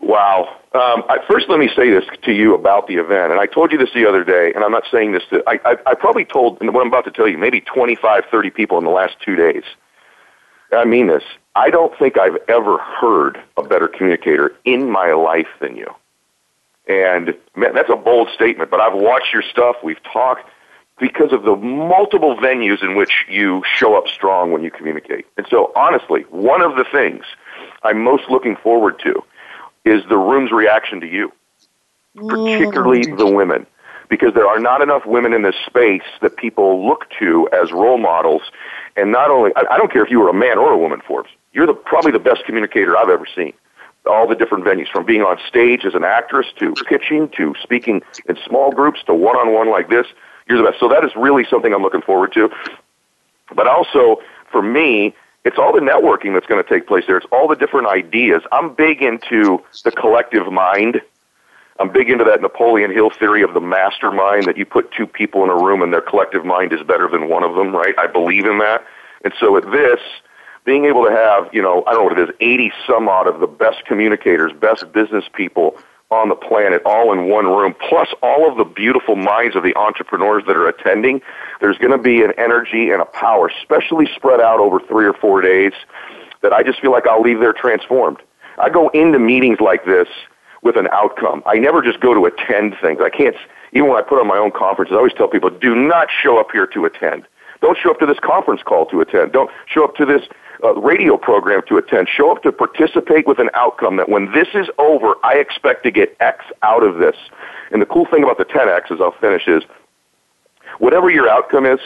Wow. 0.00 0.56
Um, 0.74 1.04
I, 1.08 1.18
first, 1.28 1.48
let 1.48 1.60
me 1.60 1.70
say 1.76 1.90
this 1.90 2.04
to 2.22 2.32
you 2.32 2.54
about 2.54 2.88
the 2.88 2.96
event, 2.96 3.30
and 3.30 3.40
I 3.40 3.46
told 3.46 3.70
you 3.70 3.78
this 3.78 3.92
the 3.94 4.08
other 4.08 4.24
day, 4.24 4.52
and 4.52 4.64
I'm 4.64 4.72
not 4.72 4.84
saying 4.90 5.12
this 5.12 5.22
to, 5.30 5.44
I, 5.46 5.60
I, 5.64 5.76
I 5.86 5.94
probably 5.94 6.24
told, 6.24 6.60
what 6.60 6.80
I'm 6.80 6.88
about 6.88 7.04
to 7.04 7.12
tell 7.12 7.28
you, 7.28 7.38
maybe 7.38 7.60
25, 7.60 8.24
30 8.30 8.50
people 8.50 8.78
in 8.78 8.84
the 8.84 8.90
last 8.90 9.14
two 9.24 9.36
days. 9.36 9.62
I 10.72 10.84
mean 10.84 11.06
this. 11.06 11.22
I 11.54 11.70
don't 11.70 11.96
think 11.98 12.18
I've 12.18 12.38
ever 12.48 12.78
heard 12.78 13.40
a 13.56 13.62
better 13.62 13.86
communicator 13.86 14.54
in 14.64 14.90
my 14.90 15.12
life 15.12 15.48
than 15.60 15.76
you. 15.76 15.86
And 16.88 17.34
man, 17.54 17.74
that's 17.74 17.90
a 17.90 17.96
bold 17.96 18.28
statement, 18.34 18.70
but 18.70 18.80
I've 18.80 18.94
watched 18.94 19.32
your 19.32 19.42
stuff. 19.42 19.76
We've 19.84 20.02
talked 20.02 20.48
because 21.00 21.32
of 21.32 21.42
the 21.42 21.56
multiple 21.56 22.36
venues 22.36 22.82
in 22.82 22.94
which 22.94 23.24
you 23.28 23.62
show 23.76 23.96
up 23.96 24.06
strong 24.06 24.52
when 24.52 24.62
you 24.62 24.70
communicate. 24.70 25.26
And 25.36 25.46
so, 25.50 25.72
honestly, 25.74 26.22
one 26.30 26.62
of 26.62 26.76
the 26.76 26.84
things 26.84 27.24
I'm 27.82 28.02
most 28.02 28.24
looking 28.30 28.56
forward 28.56 29.00
to 29.00 29.22
is 29.84 30.02
the 30.08 30.16
room's 30.16 30.52
reaction 30.52 31.00
to 31.00 31.06
you, 31.06 31.32
particularly 32.14 33.02
mm. 33.02 33.18
the 33.18 33.26
women, 33.26 33.66
because 34.08 34.34
there 34.34 34.46
are 34.46 34.60
not 34.60 34.80
enough 34.80 35.04
women 35.06 35.32
in 35.32 35.42
this 35.42 35.56
space 35.66 36.02
that 36.20 36.36
people 36.36 36.86
look 36.86 37.06
to 37.18 37.48
as 37.52 37.72
role 37.72 37.98
models. 37.98 38.42
And 38.96 39.10
not 39.10 39.30
only, 39.30 39.50
I, 39.56 39.64
I 39.72 39.78
don't 39.78 39.92
care 39.92 40.04
if 40.04 40.10
you 40.10 40.20
were 40.20 40.28
a 40.28 40.34
man 40.34 40.58
or 40.58 40.72
a 40.72 40.78
woman, 40.78 41.00
Forbes, 41.06 41.30
you're 41.52 41.66
the, 41.66 41.74
probably 41.74 42.12
the 42.12 42.20
best 42.20 42.44
communicator 42.44 42.96
I've 42.96 43.08
ever 43.08 43.26
seen. 43.34 43.52
All 44.06 44.26
the 44.26 44.34
different 44.34 44.64
venues, 44.64 44.88
from 44.90 45.06
being 45.06 45.22
on 45.22 45.38
stage 45.48 45.84
as 45.84 45.94
an 45.94 46.02
actress 46.02 46.46
to 46.58 46.74
pitching 46.88 47.28
to 47.36 47.54
speaking 47.62 48.02
in 48.28 48.36
small 48.46 48.72
groups 48.72 49.00
to 49.06 49.14
one 49.14 49.36
on 49.36 49.52
one 49.52 49.70
like 49.70 49.88
this, 49.88 50.06
you're 50.52 50.62
the 50.62 50.70
best. 50.70 50.80
So 50.80 50.88
that 50.88 51.04
is 51.04 51.10
really 51.16 51.44
something 51.48 51.72
I'm 51.72 51.82
looking 51.82 52.02
forward 52.02 52.32
to. 52.34 52.50
But 53.54 53.66
also, 53.66 54.20
for 54.50 54.62
me, 54.62 55.14
it's 55.44 55.58
all 55.58 55.72
the 55.72 55.80
networking 55.80 56.34
that's 56.34 56.46
going 56.46 56.62
to 56.62 56.68
take 56.68 56.86
place 56.86 57.04
there. 57.06 57.16
It's 57.16 57.26
all 57.32 57.48
the 57.48 57.56
different 57.56 57.88
ideas. 57.88 58.42
I'm 58.52 58.74
big 58.74 59.02
into 59.02 59.62
the 59.84 59.90
collective 59.90 60.52
mind. 60.52 61.00
I'm 61.80 61.90
big 61.90 62.10
into 62.10 62.24
that 62.24 62.40
Napoleon 62.40 62.92
Hill 62.92 63.10
theory 63.10 63.42
of 63.42 63.54
the 63.54 63.60
mastermind 63.60 64.44
that 64.44 64.56
you 64.56 64.64
put 64.64 64.92
two 64.92 65.06
people 65.06 65.42
in 65.42 65.50
a 65.50 65.56
room 65.56 65.82
and 65.82 65.92
their 65.92 66.02
collective 66.02 66.44
mind 66.44 66.72
is 66.72 66.82
better 66.82 67.08
than 67.08 67.28
one 67.28 67.42
of 67.42 67.54
them, 67.56 67.74
right? 67.74 67.94
I 67.98 68.06
believe 68.06 68.44
in 68.44 68.58
that. 68.58 68.84
And 69.24 69.32
so 69.40 69.56
at 69.56 69.64
this, 69.72 70.00
being 70.64 70.84
able 70.84 71.04
to 71.04 71.10
have, 71.10 71.52
you 71.52 71.62
know, 71.62 71.82
I 71.86 71.92
don't 71.92 72.02
know 72.02 72.14
what 72.14 72.18
it 72.18 72.28
is, 72.28 72.34
80 72.40 72.72
some 72.86 73.08
odd 73.08 73.26
of 73.26 73.40
the 73.40 73.48
best 73.48 73.84
communicators, 73.84 74.52
best 74.52 74.92
business 74.92 75.24
people 75.32 75.76
on 76.12 76.28
the 76.28 76.34
planet 76.34 76.82
all 76.84 77.12
in 77.12 77.28
one 77.28 77.46
room, 77.46 77.74
plus 77.88 78.08
all 78.22 78.48
of 78.48 78.58
the 78.58 78.64
beautiful 78.64 79.16
minds 79.16 79.56
of 79.56 79.62
the 79.62 79.74
entrepreneurs 79.76 80.44
that 80.46 80.56
are 80.56 80.68
attending, 80.68 81.20
there's 81.60 81.78
going 81.78 81.90
to 81.90 81.98
be 81.98 82.22
an 82.22 82.32
energy 82.36 82.90
and 82.90 83.00
a 83.00 83.04
power, 83.06 83.50
especially 83.60 84.06
spread 84.14 84.40
out 84.40 84.60
over 84.60 84.78
three 84.80 85.06
or 85.06 85.14
four 85.14 85.40
days, 85.40 85.72
that 86.42 86.52
I 86.52 86.62
just 86.62 86.80
feel 86.80 86.92
like 86.92 87.06
I'll 87.06 87.22
leave 87.22 87.40
there 87.40 87.52
transformed. 87.52 88.18
I 88.58 88.68
go 88.68 88.88
into 88.90 89.18
meetings 89.18 89.60
like 89.60 89.84
this 89.86 90.08
with 90.62 90.76
an 90.76 90.88
outcome. 90.92 91.42
I 91.46 91.58
never 91.58 91.82
just 91.82 92.00
go 92.00 92.14
to 92.14 92.26
attend 92.26 92.76
things. 92.80 93.00
I 93.02 93.10
can't, 93.10 93.34
even 93.72 93.88
when 93.88 93.98
I 93.98 94.02
put 94.02 94.20
on 94.20 94.26
my 94.26 94.38
own 94.38 94.50
conferences, 94.52 94.92
I 94.94 94.98
always 94.98 95.14
tell 95.14 95.28
people, 95.28 95.50
do 95.50 95.74
not 95.74 96.08
show 96.22 96.38
up 96.38 96.52
here 96.52 96.66
to 96.68 96.84
attend. 96.84 97.26
Don't 97.62 97.78
show 97.78 97.90
up 97.90 98.00
to 98.00 98.06
this 98.06 98.18
conference 98.18 98.60
call 98.62 98.86
to 98.86 99.00
attend. 99.00 99.32
Don't 99.32 99.50
show 99.66 99.84
up 99.84 99.94
to 99.94 100.04
this 100.04 100.22
uh, 100.62 100.74
radio 100.74 101.16
program 101.16 101.62
to 101.68 101.78
attend. 101.78 102.08
Show 102.08 102.30
up 102.30 102.42
to 102.42 102.52
participate 102.52 103.26
with 103.26 103.38
an 103.38 103.50
outcome 103.54 103.96
that 103.96 104.08
when 104.08 104.32
this 104.32 104.48
is 104.52 104.68
over, 104.78 105.14
I 105.24 105.34
expect 105.34 105.84
to 105.84 105.90
get 105.90 106.16
X 106.20 106.44
out 106.62 106.82
of 106.82 106.98
this. 106.98 107.16
And 107.70 107.80
the 107.80 107.86
cool 107.86 108.04
thing 108.04 108.24
about 108.24 108.38
the 108.38 108.44
10X, 108.44 108.90
as 108.90 109.00
I'll 109.00 109.12
finish, 109.12 109.46
is 109.46 109.62
whatever 110.78 111.08
your 111.08 111.28
outcome 111.28 111.64
is, 111.64 111.78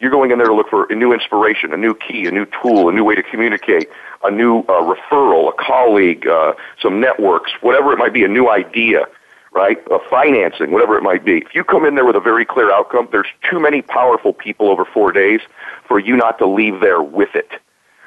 you're 0.00 0.10
going 0.10 0.30
in 0.30 0.38
there 0.38 0.46
to 0.46 0.54
look 0.54 0.68
for 0.68 0.84
a 0.92 0.94
new 0.94 1.12
inspiration, 1.12 1.72
a 1.72 1.76
new 1.76 1.94
key, 1.94 2.26
a 2.26 2.30
new 2.30 2.46
tool, 2.62 2.88
a 2.88 2.92
new 2.92 3.02
way 3.02 3.14
to 3.14 3.22
communicate, 3.22 3.88
a 4.22 4.30
new 4.30 4.60
uh, 4.60 4.94
referral, 4.94 5.48
a 5.48 5.52
colleague, 5.58 6.26
uh, 6.28 6.52
some 6.80 7.00
networks, 7.00 7.50
whatever 7.62 7.92
it 7.92 7.98
might 7.98 8.12
be, 8.12 8.24
a 8.24 8.28
new 8.28 8.48
idea, 8.48 9.06
right? 9.52 9.78
A 9.90 9.98
financing, 10.10 10.70
whatever 10.70 10.96
it 10.96 11.02
might 11.02 11.24
be. 11.24 11.38
If 11.38 11.54
you 11.54 11.64
come 11.64 11.84
in 11.84 11.94
there 11.94 12.04
with 12.04 12.16
a 12.16 12.20
very 12.20 12.44
clear 12.44 12.72
outcome, 12.72 13.08
there's 13.10 13.28
too 13.50 13.60
many 13.60 13.82
powerful 13.82 14.32
people 14.32 14.68
over 14.70 14.84
four 14.84 15.12
days 15.12 15.40
for 15.86 15.98
you 15.98 16.16
not 16.16 16.38
to 16.38 16.46
leave 16.46 16.80
there 16.80 17.02
with 17.02 17.34
it. 17.34 17.50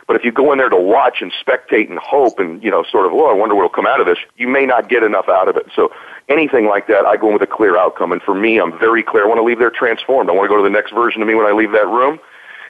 But 0.07 0.15
if 0.15 0.25
you 0.25 0.31
go 0.31 0.51
in 0.51 0.57
there 0.57 0.67
to 0.67 0.75
watch 0.75 1.21
and 1.21 1.31
spectate 1.31 1.89
and 1.89 1.97
hope 1.97 2.37
and, 2.39 2.61
you 2.61 2.69
know, 2.69 2.83
sort 2.83 3.05
of, 3.05 3.13
well, 3.13 3.27
I 3.27 3.33
wonder 3.33 3.55
what 3.55 3.61
will 3.61 3.69
come 3.69 3.85
out 3.85 4.01
of 4.01 4.05
this, 4.07 4.17
you 4.35 4.47
may 4.47 4.65
not 4.65 4.89
get 4.89 5.03
enough 5.03 5.29
out 5.29 5.47
of 5.47 5.55
it. 5.55 5.67
So 5.73 5.93
anything 6.27 6.65
like 6.65 6.87
that, 6.87 7.05
I 7.05 7.15
go 7.15 7.27
in 7.27 7.33
with 7.33 7.41
a 7.43 7.47
clear 7.47 7.77
outcome. 7.77 8.11
And 8.11 8.21
for 8.21 8.35
me, 8.35 8.59
I'm 8.59 8.77
very 8.77 9.03
clear. 9.03 9.23
I 9.23 9.27
want 9.27 9.37
to 9.37 9.43
leave 9.43 9.59
there 9.59 9.69
transformed. 9.69 10.29
I 10.29 10.33
want 10.33 10.45
to 10.45 10.49
go 10.49 10.57
to 10.57 10.63
the 10.63 10.69
next 10.69 10.91
version 10.91 11.21
of 11.21 11.27
me 11.27 11.35
when 11.35 11.45
I 11.45 11.51
leave 11.51 11.71
that 11.71 11.87
room. 11.87 12.19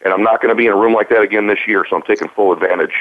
And 0.04 0.13
I'm 0.13 0.24
not 0.24 0.42
going 0.42 0.50
to 0.50 0.56
be 0.56 0.68
in 0.68 0.72
a 0.72 0.75
room 0.75 0.94
like 0.94 1.10
that 1.10 1.22
again 1.22 1.48
this 1.48 1.60
year. 1.68 1.84
So 1.90 1.96
I'm 1.96 2.04
taking 2.04 2.28
full 2.30 2.51
advantage. 2.54 2.94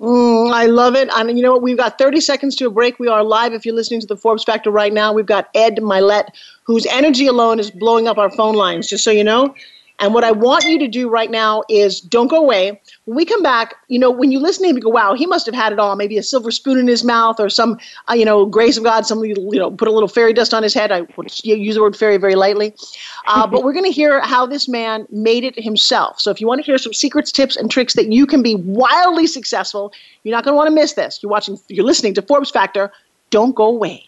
Mm, 0.00 0.52
I 0.52 0.66
love 0.66 0.94
it. 0.94 1.08
And 1.12 1.36
you 1.36 1.42
know 1.42 1.52
what? 1.52 1.62
We've 1.62 1.76
got 1.76 1.98
30 1.98 2.20
seconds 2.20 2.54
to 2.56 2.66
a 2.66 2.70
break. 2.70 2.98
We 3.00 3.08
are 3.08 3.24
live. 3.24 3.52
If 3.52 3.66
you're 3.66 3.74
listening 3.74 4.00
to 4.00 4.06
the 4.06 4.16
Forbes 4.16 4.44
Factor 4.44 4.70
right 4.70 4.92
now, 4.92 5.12
we've 5.12 5.26
got 5.26 5.48
Ed 5.54 5.76
Mylett, 5.78 6.28
whose 6.62 6.86
energy 6.86 7.26
alone 7.26 7.58
is 7.58 7.70
blowing 7.70 8.06
up 8.06 8.16
our 8.16 8.30
phone 8.30 8.54
lines, 8.54 8.86
just 8.86 9.02
so 9.02 9.10
you 9.10 9.24
know. 9.24 9.54
And 10.00 10.14
what 10.14 10.22
I 10.22 10.30
want 10.30 10.64
you 10.64 10.78
to 10.78 10.86
do 10.86 11.08
right 11.08 11.30
now 11.30 11.62
is 11.68 12.00
don't 12.00 12.28
go 12.28 12.36
away. 12.36 12.80
When 13.04 13.16
we 13.16 13.24
come 13.24 13.42
back, 13.42 13.74
you 13.88 13.98
know, 13.98 14.10
when 14.10 14.30
you 14.30 14.38
listen 14.38 14.62
to 14.62 14.70
him, 14.70 14.76
you 14.76 14.82
go, 14.82 14.90
wow, 14.90 15.14
he 15.14 15.26
must 15.26 15.44
have 15.46 15.54
had 15.54 15.72
it 15.72 15.78
all. 15.78 15.96
Maybe 15.96 16.16
a 16.18 16.22
silver 16.22 16.50
spoon 16.50 16.78
in 16.78 16.86
his 16.86 17.02
mouth 17.02 17.40
or 17.40 17.50
some, 17.50 17.78
uh, 18.08 18.14
you 18.14 18.24
know, 18.24 18.46
grace 18.46 18.76
of 18.76 18.84
God, 18.84 19.06
somebody, 19.06 19.30
you 19.30 19.58
know, 19.58 19.70
put 19.70 19.88
a 19.88 19.90
little 19.90 20.08
fairy 20.08 20.32
dust 20.32 20.54
on 20.54 20.62
his 20.62 20.72
head. 20.72 20.92
I 20.92 21.06
use 21.42 21.74
the 21.74 21.82
word 21.82 21.96
fairy 21.96 22.16
very 22.16 22.36
lightly. 22.36 22.74
Uh, 23.26 23.46
but 23.50 23.64
we're 23.64 23.72
going 23.72 23.84
to 23.84 23.90
hear 23.90 24.20
how 24.20 24.46
this 24.46 24.68
man 24.68 25.06
made 25.10 25.42
it 25.42 25.58
himself. 25.58 26.20
So 26.20 26.30
if 26.30 26.40
you 26.40 26.46
want 26.46 26.60
to 26.60 26.64
hear 26.64 26.78
some 26.78 26.94
secrets, 26.94 27.32
tips, 27.32 27.56
and 27.56 27.70
tricks 27.70 27.94
that 27.94 28.12
you 28.12 28.26
can 28.26 28.42
be 28.42 28.54
wildly 28.54 29.26
successful, 29.26 29.92
you're 30.22 30.34
not 30.34 30.44
going 30.44 30.52
to 30.52 30.56
want 30.56 30.68
to 30.68 30.74
miss 30.74 30.92
this. 30.92 31.20
You're 31.22 31.30
watching, 31.30 31.58
you're 31.68 31.84
listening 31.84 32.14
to 32.14 32.22
Forbes 32.22 32.50
Factor. 32.50 32.92
Don't 33.30 33.54
go 33.54 33.66
away. 33.66 34.07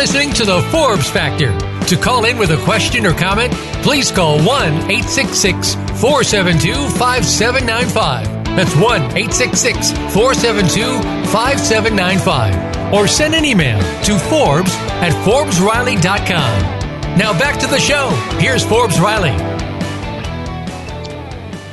Listening 0.00 0.32
to 0.32 0.46
the 0.46 0.62
Forbes 0.72 1.10
Factor. 1.10 1.52
To 1.88 1.94
call 1.94 2.24
in 2.24 2.38
with 2.38 2.52
a 2.52 2.64
question 2.64 3.04
or 3.04 3.12
comment, 3.12 3.52
please 3.82 4.10
call 4.10 4.38
1 4.38 4.46
866 4.46 5.74
472 6.00 6.72
5795. 6.96 8.56
That's 8.56 8.74
1 8.76 8.82
866 8.82 9.90
472 10.14 11.02
5795 11.28 12.94
or 12.94 13.06
send 13.06 13.34
an 13.34 13.44
email 13.44 13.78
to 14.04 14.18
Forbes 14.18 14.72
at 15.04 15.12
ForbesRiley.com. 15.22 17.18
Now 17.18 17.38
back 17.38 17.60
to 17.60 17.66
the 17.66 17.78
show. 17.78 18.08
Here's 18.38 18.64
Forbes 18.64 18.98
Riley. 18.98 19.36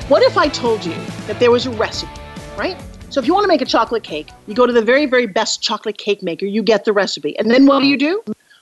What 0.10 0.22
if 0.22 0.38
I 0.38 0.50
told 0.50 0.84
you 0.84 0.96
that 1.28 1.40
there 1.40 1.52
was 1.52 1.66
a 1.66 1.72
recipe, 1.72 2.12
right? 2.58 2.78
So 3.10 3.22
if 3.22 3.26
you 3.26 3.34
want 3.34 3.46
to 3.46 3.48
make 3.48 3.62
a 3.62 3.66
chocolate 3.66 4.04
cake, 4.04 4.30
you 4.48 4.54
go 4.54 4.66
to 4.66 4.74
the 4.74 4.82
very, 4.82 5.06
very 5.06 5.28
best 5.28 5.62
chocolate 5.62 5.98
cake 5.98 6.22
maker, 6.22 6.46
you 6.46 6.62
get 6.62 6.86
the 6.86 6.94
recipe. 6.94 7.38
And 7.40 7.50
then 7.50 7.66
what 7.66 7.80
do 7.80 7.88
you 7.88 7.98
do? 7.98 8.22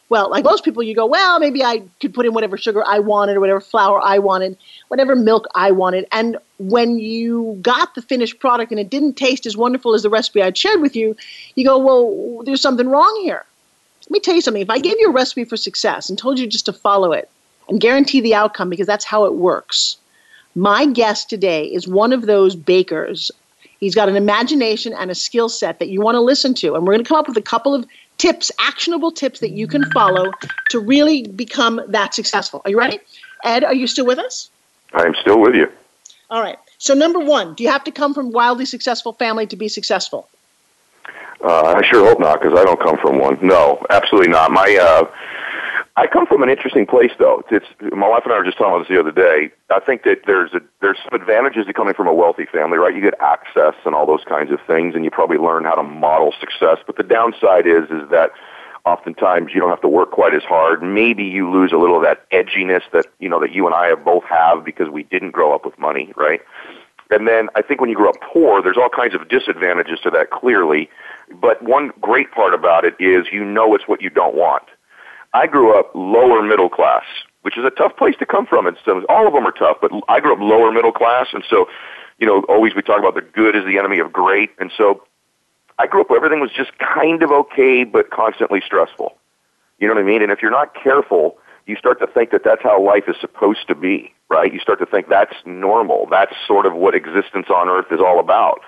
Well, 0.09 0.29
like 0.29 0.43
most 0.43 0.63
people, 0.63 0.83
you 0.83 0.93
go, 0.93 1.07
well, 1.07 1.39
maybe 1.39 1.63
I 1.63 1.81
could 1.99 2.13
put 2.13 2.27
in 2.27 2.33
whatever 2.33 2.57
sugar 2.57 2.83
I 2.85 2.99
wanted 2.99 3.37
or 3.37 3.39
whatever 3.39 3.59
flour 3.59 3.99
I 4.03 4.19
wanted, 4.19 4.55
whatever 4.89 5.15
milk 5.15 5.47
I 5.55 5.71
wanted. 5.71 6.05
And 6.11 6.37
when 6.59 6.99
you 6.99 7.57
got 7.63 7.95
the 7.95 8.03
finished 8.03 8.39
product 8.39 8.71
and 8.71 8.79
it 8.79 8.91
didn't 8.91 9.13
taste 9.15 9.47
as 9.47 9.57
wonderful 9.57 9.95
as 9.95 10.03
the 10.03 10.11
recipe 10.11 10.43
I'd 10.43 10.57
shared 10.57 10.79
with 10.79 10.95
you, 10.95 11.17
you 11.55 11.65
go, 11.65 11.79
well, 11.79 12.43
there's 12.43 12.61
something 12.61 12.87
wrong 12.87 13.19
here. 13.23 13.43
Let 14.03 14.11
me 14.11 14.19
tell 14.19 14.35
you 14.35 14.41
something. 14.41 14.61
If 14.61 14.69
I 14.69 14.77
gave 14.77 14.99
you 14.99 15.09
a 15.09 15.13
recipe 15.13 15.43
for 15.43 15.57
success 15.57 16.07
and 16.07 16.19
told 16.19 16.37
you 16.37 16.45
just 16.45 16.67
to 16.67 16.73
follow 16.73 17.11
it 17.11 17.29
and 17.67 17.81
guarantee 17.81 18.21
the 18.21 18.35
outcome 18.35 18.69
because 18.69 18.85
that's 18.85 19.05
how 19.05 19.25
it 19.25 19.33
works, 19.33 19.97
my 20.53 20.85
guest 20.85 21.31
today 21.31 21.65
is 21.65 21.87
one 21.87 22.13
of 22.13 22.27
those 22.27 22.55
bakers. 22.55 23.31
He's 23.79 23.95
got 23.95 24.09
an 24.09 24.15
imagination 24.15 24.93
and 24.93 25.11
a 25.11 25.15
skill 25.15 25.49
set 25.49 25.79
that 25.79 25.89
you 25.89 26.01
want 26.01 26.15
to 26.15 26.21
listen 26.21 26.53
to. 26.55 26.75
And 26.75 26.85
we're 26.85 26.93
going 26.93 27.03
to 27.03 27.07
come 27.07 27.17
up 27.17 27.27
with 27.27 27.37
a 27.37 27.41
couple 27.41 27.73
of 27.73 27.85
tips, 28.17 28.51
actionable 28.59 29.11
tips 29.11 29.39
that 29.41 29.51
you 29.51 29.67
can 29.67 29.89
follow 29.91 30.31
to 30.69 30.79
really 30.79 31.27
become 31.27 31.81
that 31.87 32.13
successful. 32.13 32.61
Are 32.65 32.71
you 32.71 32.79
ready? 32.79 32.99
Ed, 33.43 33.63
are 33.63 33.73
you 33.73 33.87
still 33.87 34.05
with 34.05 34.19
us? 34.19 34.49
I'm 34.93 35.13
still 35.21 35.39
with 35.39 35.55
you. 35.55 35.71
All 36.29 36.41
right. 36.41 36.57
So, 36.77 36.93
number 36.93 37.19
one, 37.19 37.53
do 37.53 37.63
you 37.63 37.69
have 37.69 37.83
to 37.83 37.91
come 37.91 38.13
from 38.13 38.31
wildly 38.31 38.65
successful 38.65 39.13
family 39.13 39.45
to 39.47 39.55
be 39.55 39.67
successful? 39.67 40.29
Uh, 41.43 41.75
I 41.77 41.85
sure 41.85 42.05
hope 42.07 42.19
not, 42.19 42.41
because 42.41 42.57
I 42.57 42.63
don't 42.63 42.79
come 42.79 42.97
from 42.97 43.19
one. 43.19 43.37
No, 43.41 43.85
absolutely 43.89 44.29
not. 44.29 44.51
My 44.51 44.77
uh, 44.81 45.03
I 45.97 46.07
come 46.07 46.25
from 46.25 46.43
an 46.43 46.49
interesting 46.49 46.85
place, 46.85 47.11
though. 47.17 47.41
It's 47.49 47.65
my 47.79 48.09
wife 48.09 48.23
and 48.25 48.33
I 48.33 48.37
were 48.37 48.43
just 48.43 48.57
talking 48.57 48.73
about 48.73 48.87
this 48.87 48.93
the 48.93 48.99
other 48.99 49.13
day. 49.13 49.49
I 49.73 49.79
think 49.79 50.03
that 50.03 50.23
there's 50.27 50.53
a, 50.53 50.59
there's 50.81 50.97
some 51.09 51.19
advantages 51.19 51.67
to 51.67 51.73
coming 51.73 51.93
from 51.93 52.07
a 52.07 52.13
wealthy 52.13 52.45
family, 52.45 52.77
right? 52.77 52.93
You 52.93 53.01
get 53.01 53.13
access 53.21 53.75
and 53.85 53.95
all 53.95 54.05
those 54.05 54.25
kinds 54.27 54.51
of 54.51 54.59
things, 54.67 54.93
and 54.93 55.05
you 55.05 55.11
probably 55.11 55.37
learn 55.37 55.63
how 55.63 55.75
to 55.75 55.83
model 55.83 56.33
success. 56.37 56.79
But 56.85 56.97
the 56.97 57.03
downside 57.03 57.65
is 57.65 57.83
is 57.83 58.09
that 58.11 58.31
oftentimes 58.83 59.53
you 59.53 59.61
don't 59.61 59.69
have 59.69 59.81
to 59.81 59.87
work 59.87 60.11
quite 60.11 60.33
as 60.35 60.43
hard. 60.43 60.83
Maybe 60.83 61.23
you 61.23 61.49
lose 61.49 61.71
a 61.71 61.77
little 61.77 61.95
of 61.95 62.03
that 62.03 62.29
edginess 62.29 62.81
that 62.91 63.05
you 63.19 63.29
know 63.29 63.39
that 63.39 63.53
you 63.53 63.65
and 63.65 63.73
I 63.73 63.87
have 63.87 64.03
both 64.03 64.25
have 64.25 64.65
because 64.65 64.89
we 64.89 65.03
didn't 65.03 65.31
grow 65.31 65.55
up 65.55 65.63
with 65.63 65.79
money, 65.79 66.11
right? 66.17 66.41
And 67.09 67.25
then 67.25 67.47
I 67.55 67.61
think 67.61 67.79
when 67.79 67.89
you 67.89 67.95
grow 67.95 68.09
up 68.09 68.19
poor, 68.19 68.61
there's 68.61 68.77
all 68.77 68.89
kinds 68.89 69.15
of 69.15 69.29
disadvantages 69.29 69.99
to 70.01 70.09
that 70.09 70.31
clearly. 70.31 70.89
But 71.39 71.63
one 71.63 71.91
great 72.01 72.31
part 72.31 72.53
about 72.53 72.83
it 72.83 72.95
is 72.99 73.27
you 73.31 73.45
know 73.45 73.75
it's 73.75 73.87
what 73.87 74.01
you 74.01 74.09
don't 74.09 74.35
want 74.35 74.63
I 75.35 75.47
grew 75.47 75.77
up 75.77 75.91
lower 75.93 76.41
middle 76.41 76.69
class, 76.69 77.03
which 77.41 77.57
is 77.57 77.65
a 77.65 77.69
tough 77.69 77.97
place 77.97 78.15
to 78.19 78.25
come 78.25 78.45
from. 78.45 78.67
And 78.67 78.77
so 78.85 79.03
all 79.09 79.27
of 79.27 79.33
them 79.33 79.45
are 79.45 79.51
tough, 79.51 79.77
but 79.81 79.91
I 80.07 80.21
grew 80.21 80.33
up 80.33 80.39
lower 80.39 80.71
middle 80.71 80.93
class, 80.93 81.27
and 81.33 81.43
so 81.49 81.67
you 82.17 82.25
know, 82.25 82.43
always 82.47 82.73
we 82.73 82.81
talk 82.81 82.99
about 82.99 83.15
the 83.15 83.21
good 83.21 83.55
is 83.55 83.65
the 83.65 83.77
enemy 83.77 83.99
of 83.99 84.13
great, 84.13 84.51
and 84.59 84.71
so 84.77 85.03
I 85.77 85.87
grew 85.87 86.01
up 86.01 86.09
where 86.09 86.17
everything 86.17 86.39
was 86.39 86.51
just 86.51 86.71
kind 86.79 87.21
of 87.21 87.31
okay, 87.31 87.83
but 87.83 88.09
constantly 88.09 88.61
stressful. 88.65 89.17
You 89.79 89.89
know 89.89 89.95
what 89.95 90.01
I 90.01 90.05
mean? 90.05 90.21
And 90.21 90.31
if 90.31 90.41
you're 90.41 90.51
not 90.51 90.73
careful, 90.73 91.37
you 91.65 91.75
start 91.75 91.99
to 91.99 92.07
think 92.07 92.31
that 92.31 92.45
that's 92.45 92.63
how 92.63 92.81
life 92.81 93.03
is 93.09 93.17
supposed 93.19 93.67
to 93.67 93.75
be, 93.75 94.13
right? 94.29 94.53
You 94.53 94.59
start 94.59 94.79
to 94.79 94.85
think 94.85 95.09
that's 95.09 95.35
normal. 95.45 96.07
That's 96.09 96.33
sort 96.47 96.65
of 96.65 96.73
what 96.73 96.95
existence 96.95 97.47
on 97.49 97.67
earth 97.67 97.91
is 97.91 97.99
all 97.99 98.21
about 98.21 98.61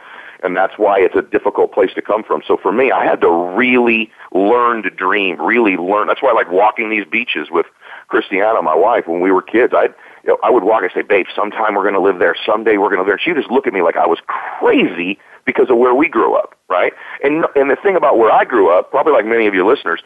and 0.43 0.55
that's 0.55 0.73
why 0.77 0.99
it's 0.99 1.15
a 1.15 1.21
difficult 1.21 1.73
place 1.73 1.93
to 1.95 2.01
come 2.01 2.23
from. 2.23 2.41
So 2.47 2.57
for 2.57 2.71
me, 2.71 2.91
I 2.91 3.05
had 3.05 3.21
to 3.21 3.29
really 3.29 4.11
learn 4.33 4.83
to 4.83 4.89
dream, 4.89 5.41
really 5.41 5.77
learn. 5.77 6.07
That's 6.07 6.21
why 6.21 6.29
I 6.29 6.33
like 6.33 6.51
walking 6.51 6.89
these 6.89 7.05
beaches 7.05 7.49
with 7.51 7.65
Christiana, 8.07 8.61
my 8.61 8.75
wife, 8.75 9.07
when 9.07 9.21
we 9.21 9.31
were 9.31 9.41
kids. 9.41 9.73
I'd, 9.75 9.93
you 10.23 10.29
know, 10.29 10.37
I 10.43 10.49
would 10.49 10.63
walk 10.63 10.83
and 10.83 10.91
say, 10.93 11.01
"Babe, 11.01 11.25
sometime 11.35 11.75
we're 11.75 11.83
going 11.83 11.93
to 11.93 11.99
live 12.01 12.19
there. 12.19 12.35
Someday 12.45 12.77
we're 12.77 12.89
going 12.89 12.97
to 12.97 13.03
live 13.03 13.07
there." 13.07 13.19
She 13.19 13.31
would 13.31 13.41
just 13.41 13.51
look 13.51 13.67
at 13.67 13.73
me 13.73 13.81
like 13.81 13.97
I 13.97 14.07
was 14.07 14.19
crazy 14.27 15.19
because 15.45 15.69
of 15.69 15.77
where 15.77 15.95
we 15.95 16.07
grew 16.07 16.35
up, 16.35 16.55
right? 16.69 16.93
And 17.23 17.45
and 17.55 17.69
the 17.69 17.77
thing 17.77 17.95
about 17.95 18.17
where 18.17 18.31
I 18.31 18.45
grew 18.45 18.69
up, 18.69 18.91
probably 18.91 19.13
like 19.13 19.25
many 19.25 19.47
of 19.47 19.53
your 19.53 19.65
listeners, 19.65 20.01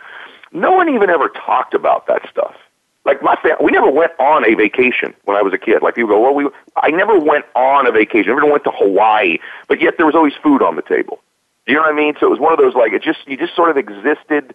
no 0.52 0.72
one 0.72 0.90
even 0.90 1.10
ever 1.10 1.30
talked 1.30 1.74
about 1.74 2.08
that 2.08 2.22
stuff. 2.30 2.56
Like 3.04 3.24
my 3.24 3.36
family, 3.42 3.66
we 3.66 3.72
never 3.72 3.90
went 3.90 4.12
on 4.20 4.48
a 4.50 4.56
vacation 4.56 5.14
when 5.26 5.36
I 5.36 5.42
was 5.42 5.54
a 5.54 5.58
kid. 5.58 5.82
Like 5.82 5.96
people 5.96 6.10
go, 6.10 6.22
well, 6.22 6.36
we, 6.36 6.48
I 6.76 6.92
never 6.92 7.18
went 7.18 7.46
on 7.56 7.88
a 7.88 7.92
vacation. 7.92 8.32
I 8.32 8.36
never 8.36 8.52
went 8.52 8.64
to 8.66 8.72
Hawaii, 8.72 9.40
but 9.68 9.82
yet 9.82 9.96
there 9.98 10.06
was 10.06 10.14
always 10.14 10.34
food 10.44 10.62
on 10.62 10.76
the 10.76 10.84
table. 10.84 11.20
Do 11.66 11.74
you 11.74 11.78
know 11.80 11.84
what 11.84 11.94
I 11.94 11.96
mean? 11.96 12.14
So 12.20 12.28
it 12.28 12.30
was 12.30 12.40
one 12.40 12.54
of 12.54 12.60
those 12.60 12.76
like 12.76 12.94
it 12.94 13.02
just 13.02 13.28
you 13.28 13.38
just 13.38 13.56
sort 13.56 13.70
of 13.70 13.78
existed. 13.78 14.54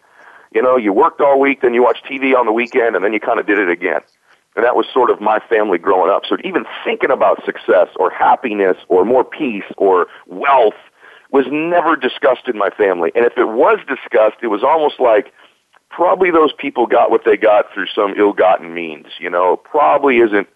You 0.53 0.63
know, 0.63 0.77
you 0.77 0.93
worked 0.93 1.21
all 1.21 1.41
week, 1.41 1.61
then 1.61 1.75
you 1.75 1.83
watched 1.83 2.05
TV 2.05 2.37
on 2.37 2.47
the 2.47 2.53
weekend, 2.53 2.95
and 2.95 3.05
then 3.05 3.13
you 3.13 3.21
kind 3.21 3.41
of 3.41 3.47
did 3.47 3.59
it 3.59 3.69
again. 3.69 4.01
And 4.55 4.65
that 4.65 4.75
was 4.75 4.87
sort 4.93 5.11
of 5.11 5.21
my 5.21 5.39
family 5.51 5.77
growing 5.77 6.11
up. 6.11 6.23
So 6.27 6.37
even 6.45 6.65
thinking 6.85 7.11
about 7.11 7.45
success 7.45 7.89
or 7.97 8.11
happiness 8.11 8.77
or 8.89 9.05
more 9.05 9.23
peace 9.23 9.65
or 9.77 10.07
wealth 10.27 10.75
was 11.31 11.45
never 11.51 11.97
discussed 11.97 12.49
in 12.49 12.57
my 12.57 12.71
family. 12.71 13.13
And 13.15 13.27
if 13.27 13.37
it 13.37 13.49
was 13.49 13.79
discussed, 13.87 14.37
it 14.43 14.47
was 14.47 14.63
almost 14.63 14.99
like 14.99 15.33
probably 15.91 16.31
those 16.31 16.53
people 16.53 16.87
got 16.87 17.11
what 17.11 17.25
they 17.25 17.37
got 17.37 17.73
through 17.73 17.87
some 17.95 18.15
ill-gotten 18.17 18.75
means. 18.75 19.07
You 19.19 19.31
know, 19.31 19.57
probably 19.57 20.19
isn't. 20.19 20.49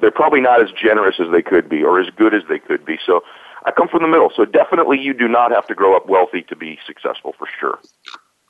They're 0.00 0.10
probably 0.10 0.40
not 0.40 0.62
as 0.62 0.70
generous 0.72 1.16
as 1.18 1.30
they 1.32 1.42
could 1.42 1.68
be, 1.68 1.82
or 1.82 1.98
as 2.00 2.08
good 2.10 2.34
as 2.34 2.42
they 2.48 2.58
could 2.58 2.84
be. 2.84 2.98
So, 3.04 3.22
I 3.64 3.70
come 3.70 3.86
from 3.86 4.02
the 4.02 4.08
middle. 4.08 4.30
So 4.34 4.44
definitely, 4.44 4.98
you 5.00 5.14
do 5.14 5.28
not 5.28 5.52
have 5.52 5.66
to 5.68 5.74
grow 5.74 5.96
up 5.96 6.08
wealthy 6.08 6.42
to 6.42 6.56
be 6.56 6.78
successful, 6.86 7.34
for 7.38 7.46
sure. 7.60 7.78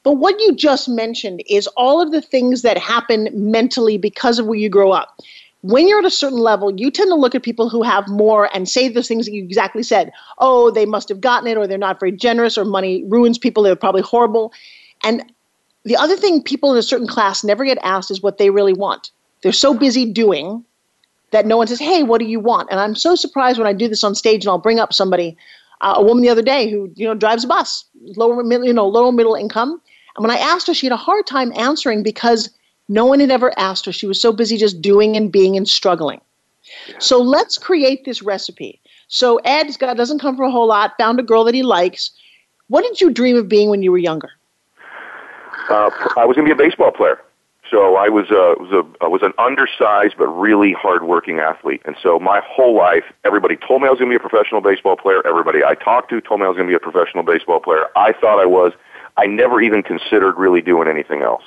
But 0.04 0.14
what 0.14 0.40
you 0.40 0.54
just 0.54 0.88
mentioned 0.88 1.42
is 1.48 1.66
all 1.76 2.00
of 2.00 2.12
the 2.12 2.22
things 2.22 2.62
that 2.62 2.78
happen 2.78 3.28
mentally 3.32 3.98
because 3.98 4.38
of 4.38 4.46
where 4.46 4.58
you 4.58 4.68
grow 4.68 4.90
up. 4.90 5.20
When 5.60 5.86
you're 5.86 6.00
at 6.00 6.04
a 6.04 6.10
certain 6.10 6.40
level, 6.40 6.72
you 6.80 6.90
tend 6.90 7.10
to 7.10 7.14
look 7.14 7.36
at 7.36 7.42
people 7.44 7.68
who 7.68 7.82
have 7.82 8.08
more 8.08 8.48
and 8.52 8.68
say 8.68 8.88
those 8.88 9.06
things 9.06 9.26
that 9.26 9.32
you 9.32 9.44
exactly 9.44 9.84
said. 9.84 10.10
Oh, 10.38 10.70
they 10.72 10.86
must 10.86 11.08
have 11.08 11.20
gotten 11.20 11.46
it, 11.46 11.56
or 11.56 11.66
they're 11.68 11.78
not 11.78 12.00
very 12.00 12.10
generous, 12.10 12.58
or 12.58 12.64
money 12.64 13.04
ruins 13.04 13.38
people, 13.38 13.62
they're 13.62 13.76
probably 13.76 14.02
horrible. 14.02 14.52
And 15.04 15.22
the 15.84 15.96
other 15.96 16.16
thing 16.16 16.42
people 16.42 16.72
in 16.72 16.78
a 16.78 16.82
certain 16.82 17.06
class 17.06 17.42
never 17.42 17.64
get 17.64 17.78
asked 17.82 18.10
is 18.10 18.22
what 18.22 18.38
they 18.38 18.50
really 18.50 18.72
want. 18.72 19.10
They're 19.42 19.52
so 19.52 19.74
busy 19.74 20.10
doing 20.10 20.64
that 21.32 21.46
no 21.46 21.56
one 21.56 21.66
says, 21.66 21.80
"Hey, 21.80 22.02
what 22.02 22.20
do 22.20 22.26
you 22.26 22.40
want?" 22.40 22.68
And 22.70 22.78
I'm 22.78 22.94
so 22.94 23.14
surprised 23.14 23.58
when 23.58 23.66
I 23.66 23.72
do 23.72 23.88
this 23.88 24.04
on 24.04 24.14
stage 24.14 24.44
and 24.44 24.50
I'll 24.50 24.58
bring 24.58 24.78
up 24.78 24.92
somebody, 24.92 25.36
uh, 25.80 25.94
a 25.96 26.02
woman 26.02 26.22
the 26.22 26.28
other 26.28 26.42
day 26.42 26.70
who 26.70 26.90
you 26.94 27.06
know 27.06 27.14
drives 27.14 27.44
a 27.44 27.48
bus, 27.48 27.84
lower 28.16 28.42
middle, 28.42 28.66
you 28.66 28.72
know 28.72 28.86
lower 28.86 29.12
middle 29.12 29.34
income. 29.34 29.80
And 30.16 30.22
when 30.22 30.30
I 30.30 30.38
asked 30.38 30.66
her, 30.66 30.74
she 30.74 30.86
had 30.86 30.92
a 30.92 30.96
hard 30.96 31.26
time 31.26 31.52
answering 31.56 32.02
because 32.02 32.50
no 32.88 33.06
one 33.06 33.20
had 33.20 33.30
ever 33.30 33.58
asked 33.58 33.86
her. 33.86 33.92
She 33.92 34.06
was 34.06 34.20
so 34.20 34.32
busy 34.32 34.56
just 34.56 34.82
doing 34.82 35.16
and 35.16 35.32
being 35.32 35.56
and 35.56 35.66
struggling. 35.66 36.20
So 36.98 37.18
let's 37.18 37.58
create 37.58 38.04
this 38.04 38.22
recipe. 38.22 38.80
So 39.08 39.38
Ed 39.44 39.74
doesn't 39.78 40.20
come 40.20 40.36
from 40.36 40.46
a 40.46 40.50
whole 40.50 40.68
lot. 40.68 40.92
Found 40.98 41.18
a 41.18 41.22
girl 41.22 41.44
that 41.44 41.54
he 41.54 41.62
likes. 41.62 42.10
What 42.68 42.82
did 42.82 43.00
you 43.00 43.10
dream 43.10 43.36
of 43.36 43.48
being 43.48 43.68
when 43.68 43.82
you 43.82 43.90
were 43.90 43.98
younger? 43.98 44.30
Uh, 45.68 45.90
I 46.16 46.24
was 46.24 46.36
going 46.36 46.48
to 46.48 46.54
be 46.54 46.62
a 46.62 46.68
baseball 46.68 46.92
player. 46.92 47.20
So 47.70 47.96
I 47.96 48.10
was 48.10 48.30
a 48.30 48.60
was 48.60 48.70
a 48.70 49.04
I 49.04 49.08
was 49.08 49.22
an 49.22 49.32
undersized 49.38 50.16
but 50.18 50.26
really 50.26 50.72
hardworking 50.74 51.38
athlete, 51.38 51.80
and 51.86 51.96
so 52.02 52.18
my 52.18 52.42
whole 52.44 52.76
life, 52.76 53.04
everybody 53.24 53.56
told 53.56 53.80
me 53.80 53.88
I 53.88 53.90
was 53.90 53.98
going 53.98 54.10
to 54.10 54.18
be 54.18 54.22
a 54.22 54.28
professional 54.28 54.60
baseball 54.60 54.96
player. 54.96 55.26
Everybody 55.26 55.64
I 55.64 55.74
talked 55.74 56.10
to 56.10 56.20
told 56.20 56.40
me 56.40 56.46
I 56.46 56.48
was 56.48 56.56
going 56.56 56.68
to 56.68 56.70
be 56.70 56.76
a 56.76 56.90
professional 56.92 57.22
baseball 57.22 57.60
player. 57.60 57.86
I 57.96 58.12
thought 58.12 58.40
I 58.40 58.46
was. 58.46 58.72
I 59.16 59.26
never 59.26 59.60
even 59.62 59.82
considered 59.82 60.36
really 60.36 60.60
doing 60.60 60.88
anything 60.88 61.22
else 61.22 61.44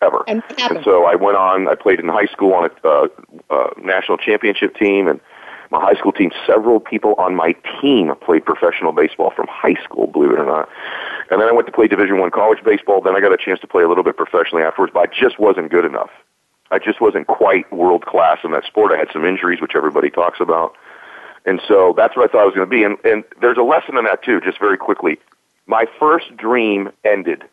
ever. 0.00 0.24
And, 0.26 0.42
and 0.58 0.84
so 0.84 1.04
I 1.04 1.14
went 1.14 1.36
on. 1.36 1.68
I 1.68 1.74
played 1.74 2.00
in 2.00 2.08
high 2.08 2.26
school 2.26 2.52
on 2.54 2.70
a 2.70 2.88
uh, 2.88 3.08
uh, 3.50 3.70
national 3.78 4.18
championship 4.18 4.76
team, 4.76 5.08
and 5.08 5.20
my 5.70 5.80
high 5.80 5.94
school 5.94 6.12
team, 6.12 6.30
several 6.46 6.80
people 6.80 7.14
on 7.18 7.34
my 7.34 7.54
team 7.80 8.12
played 8.24 8.44
professional 8.44 8.92
baseball 8.92 9.32
from 9.34 9.46
high 9.48 9.82
school, 9.82 10.06
believe 10.06 10.30
it 10.30 10.38
or 10.38 10.46
not. 10.46 10.68
And 11.30 11.40
then 11.40 11.48
I 11.48 11.52
went 11.52 11.66
to 11.66 11.72
play 11.72 11.88
Division 11.88 12.18
One 12.18 12.30
college 12.30 12.62
baseball. 12.64 13.00
Then 13.00 13.16
I 13.16 13.20
got 13.20 13.32
a 13.32 13.36
chance 13.36 13.60
to 13.60 13.66
play 13.66 13.82
a 13.82 13.88
little 13.88 14.04
bit 14.04 14.16
professionally 14.16 14.62
afterwards, 14.62 14.92
but 14.94 15.08
I 15.08 15.12
just 15.12 15.38
wasn't 15.38 15.70
good 15.70 15.84
enough. 15.84 16.10
I 16.70 16.78
just 16.78 17.00
wasn't 17.00 17.26
quite 17.26 17.70
world 17.72 18.06
class 18.06 18.38
in 18.44 18.52
that 18.52 18.64
sport. 18.64 18.92
I 18.92 18.98
had 18.98 19.08
some 19.12 19.24
injuries, 19.24 19.60
which 19.60 19.72
everybody 19.76 20.10
talks 20.10 20.40
about. 20.40 20.74
And 21.44 21.60
so 21.66 21.94
that's 21.96 22.16
what 22.16 22.28
I 22.28 22.32
thought 22.32 22.42
I 22.42 22.44
was 22.44 22.54
going 22.54 22.68
to 22.68 22.70
be. 22.70 22.82
And, 22.82 22.96
and 23.04 23.24
there's 23.40 23.56
a 23.56 23.62
lesson 23.62 23.96
in 23.96 24.04
that 24.04 24.22
too, 24.24 24.40
just 24.40 24.58
very 24.58 24.76
quickly. 24.76 25.18
My 25.66 25.86
first 25.98 26.36
dream 26.36 26.90
ended. 27.04 27.44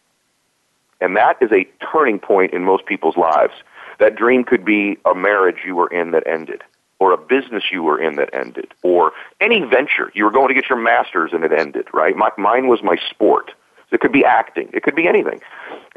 And 0.99 1.15
that 1.17 1.37
is 1.41 1.51
a 1.51 1.67
turning 1.91 2.19
point 2.19 2.53
in 2.53 2.63
most 2.63 2.85
people's 2.85 3.17
lives. 3.17 3.53
That 3.99 4.15
dream 4.15 4.43
could 4.43 4.65
be 4.65 4.97
a 5.05 5.13
marriage 5.13 5.57
you 5.65 5.75
were 5.75 5.87
in 5.87 6.11
that 6.11 6.25
ended 6.25 6.63
or 7.03 7.11
a 7.11 7.17
business 7.17 7.65
you 7.69 7.83
were 7.83 7.99
in 7.99 8.15
that 8.15 8.29
ended, 8.33 8.73
or 8.81 9.11
any 9.41 9.59
venture 9.59 10.09
you 10.13 10.23
were 10.23 10.31
going 10.31 10.47
to 10.47 10.53
get 10.53 10.69
your 10.69 10.79
master's 10.79 11.33
and 11.33 11.43
it 11.43 11.51
ended, 11.51 11.85
right? 11.93 12.15
My, 12.15 12.29
mine 12.37 12.67
was 12.69 12.81
my 12.81 12.95
sport. 13.09 13.51
It 13.91 13.99
could 13.99 14.13
be 14.13 14.23
acting. 14.23 14.69
It 14.73 14.83
could 14.83 14.95
be 14.95 15.05
anything. 15.05 15.41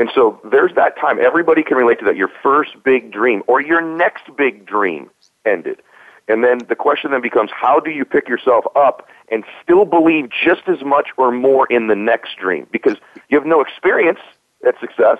And 0.01 0.11
so 0.12 0.40
there's 0.51 0.75
that 0.75 0.99
time. 0.99 1.21
Everybody 1.21 1.62
can 1.62 1.77
relate 1.77 2.01
to 2.01 2.05
that. 2.07 2.16
Your 2.16 2.31
first 2.42 2.73
big 2.85 3.12
dream 3.12 3.45
or 3.47 3.62
your 3.62 3.81
next 3.81 4.25
big 4.37 4.66
dream 4.66 5.09
ended. 5.45 5.81
And 6.27 6.42
then 6.42 6.59
the 6.69 6.75
question 6.75 7.12
then 7.12 7.23
becomes, 7.23 7.51
how 7.55 7.79
do 7.79 7.92
you 7.92 8.05
pick 8.05 8.29
yourself 8.29 8.64
up 8.75 9.09
and 9.31 9.45
still 9.62 9.85
believe 9.85 10.29
just 10.29 10.62
as 10.66 10.83
much 10.85 11.11
or 11.16 11.31
more 11.31 11.69
in 11.69 11.87
the 11.87 11.95
next 11.95 12.37
dream? 12.37 12.66
Because 12.73 12.97
you 13.29 13.38
have 13.38 13.47
no 13.47 13.61
experience 13.61 14.19
at 14.66 14.75
success. 14.81 15.19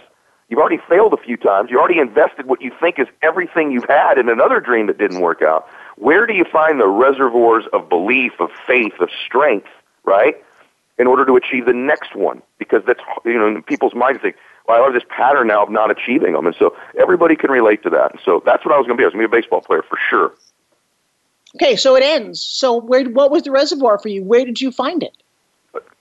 You've 0.49 0.61
already 0.61 0.79
failed 0.89 1.13
a 1.13 1.17
few 1.17 1.37
times. 1.37 1.71
You 1.71 1.79
already 1.79 1.99
invested 1.99 2.47
what 2.47 2.63
you 2.63 2.71
think 2.79 2.99
is 2.99 3.09
everything 3.23 3.73
you've 3.73 3.89
had 3.89 4.17
in 4.17 4.29
another 4.29 4.61
dream 4.61 4.87
that 4.87 4.97
didn't 4.97 5.21
work 5.21 5.43
out. 5.43 5.69
Where 5.97 6.27
do 6.27 6.35
you 6.35 6.45
find 6.45 6.81
the 6.81 6.87
reservoirs 6.87 7.65
of 7.73 7.89
belief, 7.89 8.33
of 8.39 8.51
faith, 8.67 8.93
of 9.01 9.09
strength, 9.25 9.69
right? 10.05 10.37
In 10.99 11.07
order 11.07 11.27
to 11.27 11.35
achieve 11.37 11.67
the 11.67 11.73
next 11.73 12.15
one. 12.15 12.43
Because 12.59 12.83
that's, 12.87 13.01
you 13.25 13.39
know, 13.39 13.49
in 13.49 13.63
people's 13.63 13.95
minds 13.95 14.23
think, 14.23 14.37
well, 14.69 14.81
I 14.81 14.85
have 14.85 14.95
this 14.95 15.03
pattern 15.09 15.49
now 15.49 15.65
of 15.65 15.71
not 15.71 15.91
achieving 15.91 16.35
them. 16.35 16.47
And 16.47 16.55
so 16.57 16.77
everybody 16.99 17.35
can 17.35 17.51
relate 17.51 17.83
to 17.83 17.91
that. 17.91 18.13
And 18.13 18.21
so 18.25 18.43
that's 18.47 18.65
what 18.65 18.73
I 18.73 18.79
was 18.79 18.87
going 18.87 18.97
to 18.97 19.01
be. 19.01 19.05
I 19.05 19.07
was 19.07 19.15
going 19.15 19.25
to 19.25 19.29
be 19.29 19.37
a 19.37 19.41
baseball 19.41 19.63
player 19.63 19.83
for 19.83 19.99
sure. 20.09 20.33
Okay, 21.57 21.75
so 21.75 21.97
it 21.97 22.03
ends. 22.05 22.41
So 22.41 22.77
where, 22.77 23.05
what 23.05 23.31
was 23.31 23.43
the 23.43 23.51
reservoir 23.51 23.99
for 23.99 24.09
you? 24.09 24.23
Where 24.23 24.45
did 24.45 24.61
you 24.61 24.71
find 24.71 25.03
it? 25.03 25.17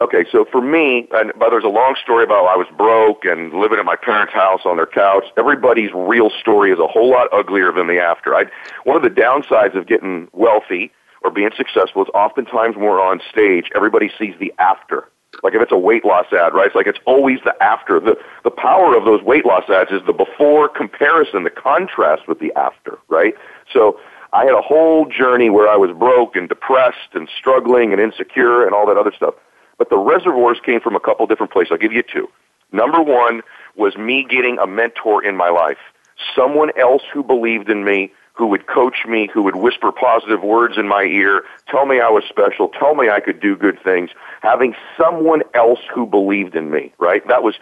Okay, 0.02 0.26
so 0.32 0.46
for 0.52 0.62
me, 0.62 1.08
and 1.12 1.32
but 1.38 1.50
there's 1.50 1.64
a 1.64 1.70
long 1.70 1.96
story 2.02 2.24
about 2.24 2.46
I 2.46 2.56
was 2.56 2.68
broke 2.78 3.26
and 3.26 3.54
living 3.54 3.80
at 3.80 3.86
my 3.86 3.96
parents' 3.96 4.34
house 4.34 4.62
on 4.66 4.78
their 4.78 4.86
couch. 4.86 5.26
Everybody's 5.38 5.92
real 5.94 6.30
story 6.30 6.72
is 6.72 6.80
a 6.80 6.88
whole 6.88 7.10
lot 7.10 7.28
uglier 7.34 7.72
than 7.72 7.88
the 7.88 8.00
after. 8.00 8.36
I 8.36 8.46
one 8.84 8.96
of 8.96 9.04
the 9.04 9.10
downsides 9.10 9.76
of 9.76 9.88
getting 9.88 10.28
wealthy 10.34 10.92
or 11.24 11.32
being 11.32 11.50
successful 11.58 12.04
is 12.04 12.10
oftentimes 12.14 12.76
when 12.76 12.86
we're 12.86 13.02
on 13.02 13.22
stage, 13.32 13.70
everybody 13.76 14.12
sees 14.20 14.36
the 14.40 14.54
after. 14.60 15.10
Like 15.44 15.54
if 15.54 15.62
it's 15.62 15.72
a 15.72 15.78
weight 15.78 16.06
loss 16.06 16.28
ad, 16.32 16.54
right? 16.54 16.68
It's 16.68 16.76
like 16.76 16.88
it's 16.88 17.00
always 17.06 17.40
the 17.44 17.56
after. 17.62 18.00
The 18.00 18.18
the 18.44 18.52
power 18.52 18.96
of 18.96 19.06
those 19.06 19.22
weight 19.22 19.46
loss 19.46 19.70
ads 19.70 19.92
is 19.92 20.02
the 20.06 20.14
before 20.14 20.70
comparison, 20.70 21.44
the 21.44 21.50
contrast 21.50 22.28
with 22.28 22.40
the 22.40 22.54
after, 22.56 22.98
right? 23.10 23.34
So 23.72 24.00
I 24.34 24.46
had 24.46 24.54
a 24.54 24.62
whole 24.62 25.06
journey 25.06 25.50
where 25.50 25.70
I 25.70 25.78
was 25.78 25.92
broke 25.92 26.36
and 26.36 26.50
depressed 26.50 27.14
and 27.14 27.30
struggling 27.38 27.94
and 27.94 28.02
insecure 28.02 28.66
and 28.66 28.74
all 28.74 28.86
that 28.88 28.98
other 28.98 29.14
stuff. 29.16 29.34
But 29.78 29.90
the 29.90 29.98
reservoirs 29.98 30.60
came 30.66 30.80
from 30.80 30.96
a 30.96 31.00
couple 31.00 31.28
different 31.28 31.52
places. 31.52 31.72
I'll 31.72 31.78
give 31.78 31.94
you 31.94 32.04
two. 32.04 32.30
Number 32.72 33.02
one 33.02 33.42
was 33.76 33.96
me 33.98 34.26
getting 34.30 34.58
a 34.60 34.68
mentor 34.68 35.24
in 35.24 35.36
my 35.36 35.50
life. 35.50 35.78
Someone 36.36 36.72
else 36.80 37.04
who 37.14 37.24
believed 37.24 37.70
in 37.70 37.84
me, 37.84 38.12
who 38.34 38.48
would 38.48 38.68
coach 38.68 39.06
me, 39.08 39.30
who 39.34 39.44
would 39.44 39.56
whisper 39.56 39.92
positive 39.92 40.42
words 40.42 40.78
in 40.78 40.88
my 40.88 41.04
ear, 41.04 41.44
tell 41.70 41.86
me 41.86 42.00
I 42.00 42.10
was 42.10 42.24
special, 42.28 42.70
tell 42.70 42.96
me 42.96 43.10
I 43.10 43.20
could 43.20 43.40
do 43.40 43.56
good 43.56 43.82
things. 43.84 44.10
Having 44.42 44.76
someone 44.98 45.42
else 45.54 45.80
who 45.94 46.06
believed 46.06 46.56
in 46.56 46.72
me, 46.72 46.94
right? 46.98 47.26
That 47.28 47.44
was 47.44 47.56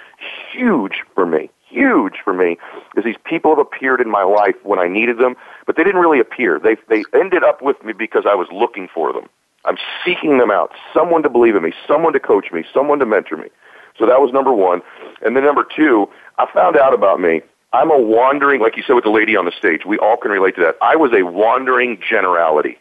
huge 0.51 1.03
for 1.15 1.25
me 1.25 1.49
huge 1.73 2.17
for 2.23 2.33
me 2.33 2.57
is 2.95 3.03
these 3.03 3.17
people 3.25 3.51
have 3.51 3.59
appeared 3.59 3.99
in 3.99 4.09
my 4.09 4.23
life 4.23 4.55
when 4.63 4.79
I 4.79 4.87
needed 4.87 5.17
them, 5.17 5.35
but 5.65 5.75
they 5.75 5.83
didn't 5.83 5.99
really 5.99 6.19
appear. 6.19 6.59
They 6.59 6.75
they 6.87 7.03
ended 7.13 7.43
up 7.43 7.61
with 7.61 7.83
me 7.83 7.93
because 7.93 8.25
I 8.29 8.35
was 8.35 8.47
looking 8.51 8.87
for 8.93 9.11
them. 9.11 9.27
I'm 9.65 9.77
seeking 10.05 10.37
them 10.37 10.51
out, 10.51 10.71
someone 10.93 11.23
to 11.23 11.29
believe 11.29 11.55
in 11.55 11.63
me, 11.63 11.73
someone 11.87 12.13
to 12.13 12.19
coach 12.19 12.51
me, 12.51 12.63
someone 12.73 12.99
to 12.99 13.05
mentor 13.05 13.37
me. 13.37 13.49
So 13.97 14.05
that 14.05 14.19
was 14.19 14.33
number 14.33 14.51
one. 14.51 14.81
And 15.21 15.35
then 15.35 15.43
number 15.43 15.65
two, 15.75 16.09
I 16.37 16.51
found 16.51 16.77
out 16.77 16.93
about 16.93 17.19
me. 17.19 17.41
I'm 17.71 17.89
a 17.89 17.97
wandering, 17.97 18.61
like 18.61 18.77
you 18.77 18.83
said 18.85 18.93
with 18.93 19.03
the 19.03 19.09
lady 19.09 19.35
on 19.35 19.45
the 19.45 19.51
stage. 19.51 19.85
We 19.85 19.97
all 19.97 20.17
can 20.17 20.31
relate 20.31 20.55
to 20.55 20.61
that. 20.61 20.75
I 20.81 20.95
was 20.95 21.11
a 21.13 21.23
wandering 21.23 21.99
generality. 22.07 22.77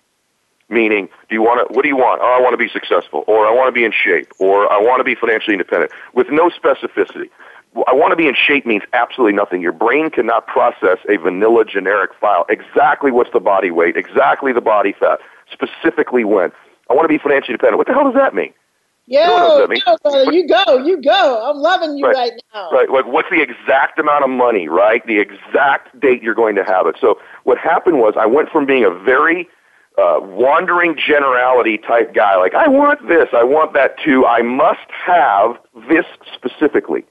Meaning, 0.68 1.09
do 1.29 1.35
you 1.35 1.42
want 1.42 1.68
to, 1.68 1.75
what 1.75 1.83
do 1.83 1.88
you 1.88 1.97
want? 1.97 2.21
Oh, 2.23 2.33
I 2.38 2.40
want 2.40 2.55
to 2.55 2.57
be 2.57 2.68
successful, 2.68 3.25
or 3.27 3.47
I 3.47 3.53
want 3.53 3.68
to 3.68 3.73
be 3.73 3.85
in 3.85 3.92
shape, 3.92 4.33
or 4.38 4.73
I 4.73 4.79
want 4.81 5.01
to 5.01 5.05
be 5.05 5.14
financially 5.14 5.53
independent, 5.53 5.92
with 6.14 6.31
no 6.31 6.49
specificity. 6.49 7.29
I 7.87 7.92
want 7.92 8.12
to 8.12 8.16
be 8.16 8.27
in 8.27 8.35
shape 8.35 8.64
means 8.64 8.83
absolutely 8.95 9.35
nothing. 9.35 9.61
Your 9.61 9.73
brain 9.73 10.09
cannot 10.09 10.47
process 10.47 10.99
a 11.09 11.16
vanilla 11.16 11.64
generic 11.66 12.12
file. 12.18 12.47
Exactly 12.49 13.11
what's 13.11 13.31
the 13.33 13.40
body 13.40 13.71
weight, 13.71 13.97
exactly 13.97 14.53
the 14.53 14.61
body 14.62 14.95
fat, 14.99 15.21
specifically 15.51 16.25
when. 16.25 16.53
I 16.92 16.94
want 16.94 17.05
to 17.05 17.09
be 17.09 17.16
financially 17.16 17.55
independent. 17.55 17.78
What 17.78 17.87
the 17.87 17.94
hell 17.94 18.05
does 18.05 18.20
that 18.20 18.35
mean? 18.35 18.52
Yo, 19.07 19.18
yo 19.24 19.66
brother, 20.02 20.31
you 20.31 20.46
go, 20.46 20.76
you 20.85 21.00
go. 21.00 21.50
I'm 21.50 21.57
loving 21.57 21.96
you 21.96 22.05
right, 22.05 22.14
right 22.14 22.33
now. 22.55 22.70
Right, 22.70 22.88
like 22.88 23.07
what's 23.07 23.31
the 23.31 23.40
exact 23.40 23.98
amount 23.98 24.24
of 24.24 24.31
money, 24.31 24.68
right? 24.68 25.05
The 25.07 25.18
exact 25.18 25.98
date 25.98 26.22
you're 26.22 26.35
going 26.35 26.55
to 26.57 26.64
have 26.64 26.87
it. 26.87 26.96
So 27.00 27.18
what 27.44 27.57
happened 27.57 27.98
was 27.98 28.14
I 28.18 28.26
went 28.26 28.50
from 28.50 28.66
being 28.66 28.85
a 28.85 28.90
very 28.90 29.48
uh, 29.98 30.18
wandering 30.20 30.96
generality 30.96 31.78
type 31.78 32.14
guy, 32.14 32.37
like 32.37 32.55
I 32.55 32.68
want 32.68 33.09
this, 33.09 33.28
I 33.33 33.42
want 33.42 33.72
that 33.74 33.96
too, 34.05 34.24
I 34.26 34.42
must 34.42 34.90
have 35.05 35.59
this 35.88 36.07
specifically. 36.35 37.05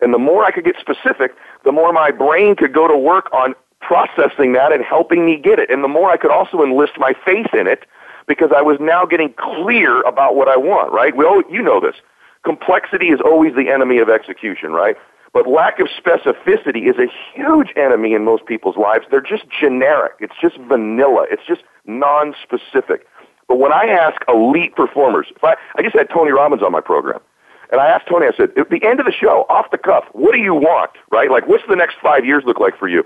And 0.00 0.12
the 0.12 0.18
more 0.18 0.44
I 0.44 0.50
could 0.50 0.64
get 0.64 0.76
specific, 0.80 1.34
the 1.64 1.72
more 1.72 1.92
my 1.92 2.10
brain 2.10 2.56
could 2.56 2.72
go 2.72 2.88
to 2.88 2.96
work 2.96 3.32
on 3.32 3.54
processing 3.80 4.52
that 4.54 4.72
and 4.72 4.82
helping 4.82 5.24
me 5.24 5.36
get 5.36 5.58
it. 5.58 5.70
And 5.70 5.84
the 5.84 5.88
more 5.88 6.10
I 6.10 6.16
could 6.16 6.30
also 6.30 6.62
enlist 6.62 6.94
my 6.98 7.14
faith 7.24 7.54
in 7.54 7.66
it 7.66 7.86
because 8.26 8.50
I 8.54 8.62
was 8.62 8.78
now 8.80 9.04
getting 9.06 9.32
clear 9.38 10.02
about 10.02 10.36
what 10.36 10.48
I 10.48 10.56
want, 10.56 10.92
right? 10.92 11.16
We 11.16 11.24
all, 11.24 11.42
you 11.50 11.62
know 11.62 11.80
this. 11.80 11.96
Complexity 12.44 13.08
is 13.08 13.20
always 13.24 13.54
the 13.54 13.68
enemy 13.70 13.98
of 13.98 14.08
execution, 14.08 14.72
right? 14.72 14.96
But 15.32 15.48
lack 15.48 15.80
of 15.80 15.88
specificity 15.88 16.88
is 16.88 16.96
a 16.96 17.12
huge 17.34 17.72
enemy 17.76 18.14
in 18.14 18.24
most 18.24 18.46
people's 18.46 18.76
lives. 18.76 19.04
They're 19.10 19.20
just 19.20 19.44
generic. 19.50 20.12
It's 20.20 20.34
just 20.40 20.56
vanilla. 20.58 21.26
It's 21.30 21.42
just 21.46 21.62
non-specific. 21.86 23.06
But 23.48 23.58
when 23.58 23.72
I 23.72 23.86
ask 23.86 24.20
elite 24.28 24.74
performers, 24.74 25.26
if 25.34 25.44
I, 25.44 25.56
I 25.76 25.82
just 25.82 25.94
had 25.94 26.08
Tony 26.10 26.32
Robbins 26.32 26.62
on 26.62 26.72
my 26.72 26.80
program, 26.80 27.20
and 27.70 27.80
I 27.80 27.88
asked 27.88 28.06
Tony, 28.08 28.26
I 28.26 28.36
said, 28.36 28.50
at 28.56 28.70
the 28.70 28.82
end 28.84 29.00
of 29.00 29.06
the 29.06 29.12
show, 29.12 29.44
off 29.48 29.70
the 29.70 29.78
cuff, 29.78 30.04
what 30.12 30.32
do 30.32 30.38
you 30.38 30.54
want, 30.54 30.92
right? 31.10 31.30
Like, 31.30 31.48
what's 31.48 31.64
the 31.68 31.76
next 31.76 31.96
five 32.02 32.24
years 32.24 32.44
look 32.46 32.60
like 32.60 32.78
for 32.78 32.88
you? 32.88 33.04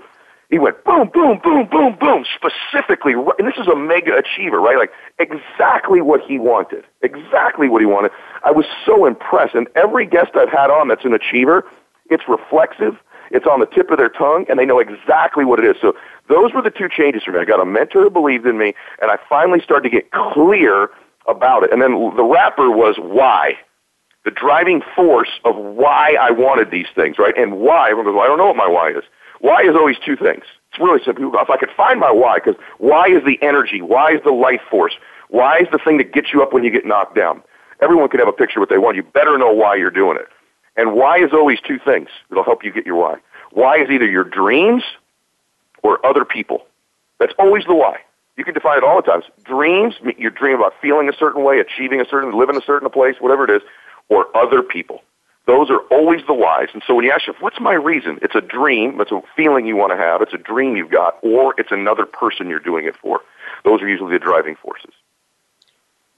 He 0.51 0.59
went 0.59 0.83
boom, 0.83 1.09
boom, 1.13 1.39
boom, 1.41 1.65
boom, 1.71 1.97
boom, 1.97 2.25
specifically, 2.35 3.13
and 3.13 3.47
this 3.47 3.55
is 3.57 3.67
a 3.67 3.75
mega 3.75 4.17
achiever, 4.17 4.59
right? 4.59 4.77
Like, 4.77 4.91
exactly 5.17 6.01
what 6.01 6.19
he 6.21 6.37
wanted. 6.37 6.83
Exactly 7.01 7.69
what 7.69 7.81
he 7.81 7.85
wanted. 7.85 8.11
I 8.43 8.51
was 8.51 8.65
so 8.85 9.05
impressed. 9.05 9.55
And 9.55 9.67
every 9.75 10.05
guest 10.05 10.31
I've 10.35 10.49
had 10.49 10.69
on 10.69 10.89
that's 10.89 11.05
an 11.05 11.13
achiever, 11.13 11.63
it's 12.09 12.23
reflexive, 12.27 12.97
it's 13.31 13.47
on 13.47 13.61
the 13.61 13.65
tip 13.65 13.91
of 13.91 13.97
their 13.97 14.09
tongue, 14.09 14.45
and 14.49 14.59
they 14.59 14.65
know 14.65 14.79
exactly 14.79 15.45
what 15.45 15.57
it 15.57 15.65
is. 15.65 15.81
So 15.81 15.95
those 16.27 16.53
were 16.53 16.61
the 16.61 16.69
two 16.69 16.89
changes 16.89 17.23
for 17.23 17.31
me. 17.31 17.39
I 17.39 17.45
got 17.45 17.61
a 17.61 17.65
mentor 17.65 18.03
who 18.03 18.09
believed 18.09 18.45
in 18.45 18.57
me, 18.57 18.73
and 19.01 19.09
I 19.09 19.17
finally 19.29 19.61
started 19.61 19.89
to 19.89 19.95
get 19.95 20.11
clear 20.11 20.89
about 21.27 21.63
it. 21.63 21.71
And 21.71 21.81
then 21.81 21.91
the 22.17 22.25
wrapper 22.25 22.69
was 22.69 22.97
why 22.97 23.53
the 24.25 24.31
driving 24.31 24.81
force 24.95 25.39
of 25.45 25.55
why 25.55 26.15
I 26.19 26.29
wanted 26.31 26.71
these 26.71 26.87
things, 26.93 27.17
right? 27.17 27.35
And 27.37 27.59
why, 27.59 27.89
everyone 27.89 28.05
goes, 28.05 28.15
well, 28.15 28.25
I 28.25 28.27
don't 28.27 28.37
know 28.37 28.47
what 28.47 28.57
my 28.57 28.67
why 28.67 28.91
is. 28.91 29.03
Why 29.41 29.61
is 29.61 29.75
always 29.75 29.97
two 30.05 30.15
things. 30.15 30.43
It's 30.71 30.79
really 30.79 31.03
simple. 31.03 31.31
If 31.33 31.49
I 31.49 31.57
could 31.57 31.71
find 31.75 31.99
my 31.99 32.11
why, 32.11 32.37
because 32.37 32.55
why 32.77 33.07
is 33.07 33.23
the 33.25 33.37
energy, 33.41 33.81
why 33.81 34.13
is 34.13 34.21
the 34.23 34.31
life 34.31 34.61
force, 34.69 34.93
why 35.29 35.57
is 35.59 35.67
the 35.71 35.79
thing 35.79 35.97
that 35.97 36.13
gets 36.13 36.31
you 36.31 36.41
up 36.41 36.53
when 36.53 36.63
you 36.63 36.71
get 36.71 36.85
knocked 36.85 37.15
down. 37.15 37.41
Everyone 37.81 38.07
can 38.09 38.19
have 38.19 38.27
a 38.27 38.33
picture 38.33 38.59
of 38.59 38.61
what 38.61 38.69
they 38.69 38.77
want. 38.77 38.95
You 38.95 39.03
better 39.03 39.37
know 39.37 39.51
why 39.51 39.75
you're 39.75 39.91
doing 39.91 40.17
it. 40.17 40.27
And 40.77 40.93
why 40.93 41.17
is 41.17 41.33
always 41.33 41.59
two 41.59 41.79
things. 41.79 42.09
It'll 42.29 42.43
help 42.43 42.63
you 42.63 42.71
get 42.71 42.85
your 42.85 42.95
why. 42.95 43.17
Why 43.51 43.77
is 43.77 43.89
either 43.89 44.09
your 44.09 44.23
dreams 44.23 44.83
or 45.83 46.05
other 46.05 46.23
people. 46.23 46.65
That's 47.19 47.33
always 47.39 47.65
the 47.65 47.75
why. 47.75 47.97
You 48.37 48.43
can 48.43 48.53
define 48.53 48.77
it 48.77 48.83
all 48.83 48.95
the 48.95 49.01
times. 49.01 49.25
Dreams, 49.43 49.95
you 50.17 50.29
dream 50.29 50.55
about 50.55 50.73
feeling 50.81 51.09
a 51.09 51.13
certain 51.13 51.43
way, 51.43 51.59
achieving 51.59 51.99
a 51.99 52.05
certain, 52.05 52.37
living 52.37 52.55
a 52.55 52.61
certain 52.61 52.89
place, 52.89 53.15
whatever 53.19 53.43
it 53.43 53.49
is 53.49 53.61
or 54.09 54.25
other 54.35 54.61
people. 54.61 55.01
Those 55.47 55.69
are 55.69 55.79
always 55.91 56.21
the 56.27 56.33
whys. 56.33 56.69
And 56.73 56.83
so 56.85 56.95
when 56.95 57.05
you 57.05 57.11
ask 57.11 57.25
yourself, 57.25 57.41
what's 57.41 57.59
my 57.59 57.73
reason? 57.73 58.19
It's 58.21 58.35
a 58.35 58.41
dream. 58.41 59.01
It's 59.01 59.11
a 59.11 59.21
feeling 59.35 59.65
you 59.65 59.75
want 59.75 59.91
to 59.91 59.97
have. 59.97 60.21
It's 60.21 60.33
a 60.33 60.37
dream 60.37 60.75
you've 60.75 60.91
got, 60.91 61.17
or 61.23 61.55
it's 61.57 61.71
another 61.71 62.05
person 62.05 62.47
you're 62.47 62.59
doing 62.59 62.85
it 62.85 62.95
for. 62.95 63.21
Those 63.63 63.81
are 63.81 63.87
usually 63.87 64.13
the 64.13 64.19
driving 64.19 64.55
forces. 64.55 64.93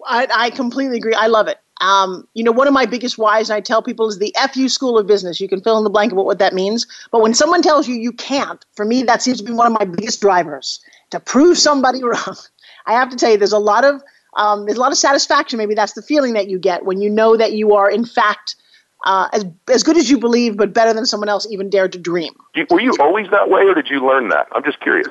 I, 0.06 0.28
I 0.34 0.50
completely 0.50 0.98
agree. 0.98 1.14
I 1.14 1.28
love 1.28 1.48
it. 1.48 1.58
Um, 1.82 2.28
you 2.34 2.44
know, 2.44 2.52
one 2.52 2.68
of 2.68 2.74
my 2.74 2.86
biggest 2.86 3.18
whys, 3.18 3.50
and 3.50 3.58
I 3.58 3.62
tell 3.62 3.82
people, 3.82 4.08
is 4.08 4.20
the 4.20 4.36
FU 4.54 4.70
School 4.70 4.98
of 4.98 5.08
Business. 5.08 5.42
You 5.42 5.50
can 5.50 5.62
fill 5.62 5.78
in 5.78 5.84
the 5.84 5.90
blank 5.90 6.12
about 6.12 6.26
what 6.26 6.40
that 6.40 6.54
means. 6.54 6.86
But 7.12 7.22
when 7.22 7.34
someone 7.34 7.62
tells 7.62 7.88
you 7.88 7.96
you 7.96 8.12
can't, 8.12 8.64
for 8.76 8.86
me, 8.86 9.04
that 9.04 9.22
seems 9.22 9.40
to 9.40 9.44
be 9.44 9.54
one 9.54 9.68
of 9.68 9.74
my 9.74 9.86
biggest 9.86 10.22
drivers 10.22 10.82
to 11.10 11.20
prove 11.20 11.58
somebody 11.58 12.04
wrong. 12.04 12.38
I 12.86 12.94
have 12.94 13.10
to 13.10 13.16
tell 13.16 13.32
you, 13.32 13.38
there's 13.38 13.54
a 13.54 13.60
lot 13.60 13.86
of 13.86 14.04
um, 14.36 14.66
there's 14.66 14.78
a 14.78 14.82
lot 14.82 14.92
of 14.92 14.98
satisfaction. 14.98 15.58
Maybe 15.58 15.76
that's 15.76 15.94
the 15.94 16.02
feeling 16.02 16.34
that 16.34 16.50
you 16.50 16.58
get 16.58 16.86
when 16.86 17.02
you 17.02 17.10
know 17.10 17.38
that 17.38 17.54
you 17.54 17.76
are, 17.76 17.90
in 17.90 18.04
fact, 18.04 18.56
uh, 19.04 19.28
as 19.34 19.46
as 19.72 19.84
good 19.84 19.98
as 19.98 20.10
you 20.10 20.18
believe, 20.18 20.58
but 20.58 20.74
better 20.74 20.94
than 20.94 21.06
someone 21.06 21.30
else 21.30 21.48
even 21.50 21.70
dared 21.70 21.92
to 21.94 22.00
dream. 22.00 22.34
Were 22.70 22.82
you 22.82 22.96
always 23.00 23.30
that 23.32 23.50
way, 23.50 23.64
or 23.64 23.74
did 23.74 23.90
you 23.90 24.06
learn 24.06 24.30
that? 24.30 24.48
I'm 24.54 24.64
just 24.64 24.80
curious. 24.80 25.10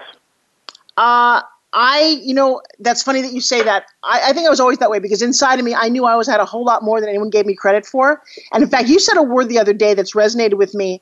Uh, 0.97 1.43
I, 1.75 2.21
you 2.23 2.35
know, 2.35 2.61
that's 2.81 3.03
funny 3.03 3.23
that 3.23 3.33
you 3.33 3.41
say 3.41 3.63
that. 3.63 3.87
I, 4.03 4.29
I, 4.29 4.33
think 4.35 4.47
I 4.47 4.51
was 4.51 4.61
always 4.61 4.77
that 4.79 4.91
way 4.91 4.99
because 4.99 5.23
inside 5.23 5.59
of 5.59 5.65
me, 5.65 5.75
I 5.75 5.89
knew 5.89 6.05
I 6.05 6.13
always 6.13 6.27
had 6.27 6.39
a 6.39 6.45
whole 6.45 6.65
lot 6.65 6.83
more 6.83 7.01
than 7.01 7.09
anyone 7.09 7.31
gave 7.31 7.47
me 7.47 7.55
credit 7.55 7.87
for. 7.87 8.23
And 8.53 8.63
in 8.63 8.69
fact, 8.69 8.89
you 8.89 8.99
said 8.99 9.17
a 9.17 9.23
word 9.23 9.49
the 9.49 9.59
other 9.59 9.73
day 9.73 9.95
that's 9.95 10.13
resonated 10.13 10.59
with 10.59 10.75
me 10.75 11.01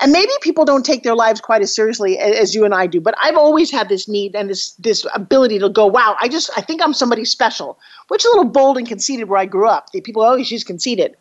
and 0.00 0.12
maybe 0.12 0.32
people 0.40 0.64
don't 0.64 0.84
take 0.84 1.02
their 1.02 1.14
lives 1.14 1.40
quite 1.40 1.62
as 1.62 1.74
seriously 1.74 2.18
as 2.18 2.54
you 2.54 2.64
and 2.64 2.74
I 2.74 2.86
do, 2.86 3.00
but 3.00 3.14
I've 3.22 3.36
always 3.36 3.70
had 3.70 3.88
this 3.88 4.08
need 4.08 4.34
and 4.34 4.48
this 4.48 4.70
this 4.72 5.06
ability 5.14 5.58
to 5.58 5.68
go, 5.68 5.86
wow, 5.86 6.16
I 6.20 6.28
just 6.28 6.50
I 6.56 6.62
think 6.62 6.80
I'm 6.82 6.94
somebody 6.94 7.24
special, 7.24 7.78
which 8.08 8.24
is 8.24 8.26
a 8.26 8.36
little 8.36 8.50
bold 8.50 8.78
and 8.78 8.88
conceited 8.88 9.28
where 9.28 9.38
I 9.38 9.44
grew 9.44 9.68
up. 9.68 9.90
The 9.92 10.00
people 10.00 10.22
always 10.22 10.46
she's 10.46 10.64
conceited, 10.64 11.16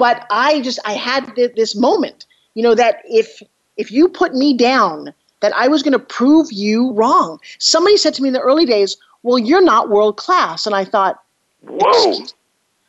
but 0.00 0.26
I 0.30 0.62
just 0.62 0.80
I 0.86 0.94
had 0.94 1.36
this 1.36 1.76
moment, 1.76 2.26
you 2.54 2.62
know, 2.62 2.74
that 2.74 3.02
if 3.04 3.42
if 3.76 3.92
you 3.92 4.08
put 4.08 4.34
me 4.34 4.56
down, 4.56 5.12
that 5.40 5.52
I 5.54 5.68
was 5.68 5.82
going 5.82 5.92
to 5.92 5.98
prove 5.98 6.50
you 6.50 6.92
wrong. 6.92 7.38
Somebody 7.58 7.98
said 7.98 8.14
to 8.14 8.22
me 8.22 8.28
in 8.28 8.34
the 8.34 8.40
early 8.40 8.64
days, 8.64 8.96
well, 9.22 9.38
you're 9.38 9.62
not 9.64 9.90
world 9.90 10.16
class. 10.16 10.66
And 10.66 10.74
I 10.74 10.84
thought, 10.84 11.20
Whoa. 11.60 12.24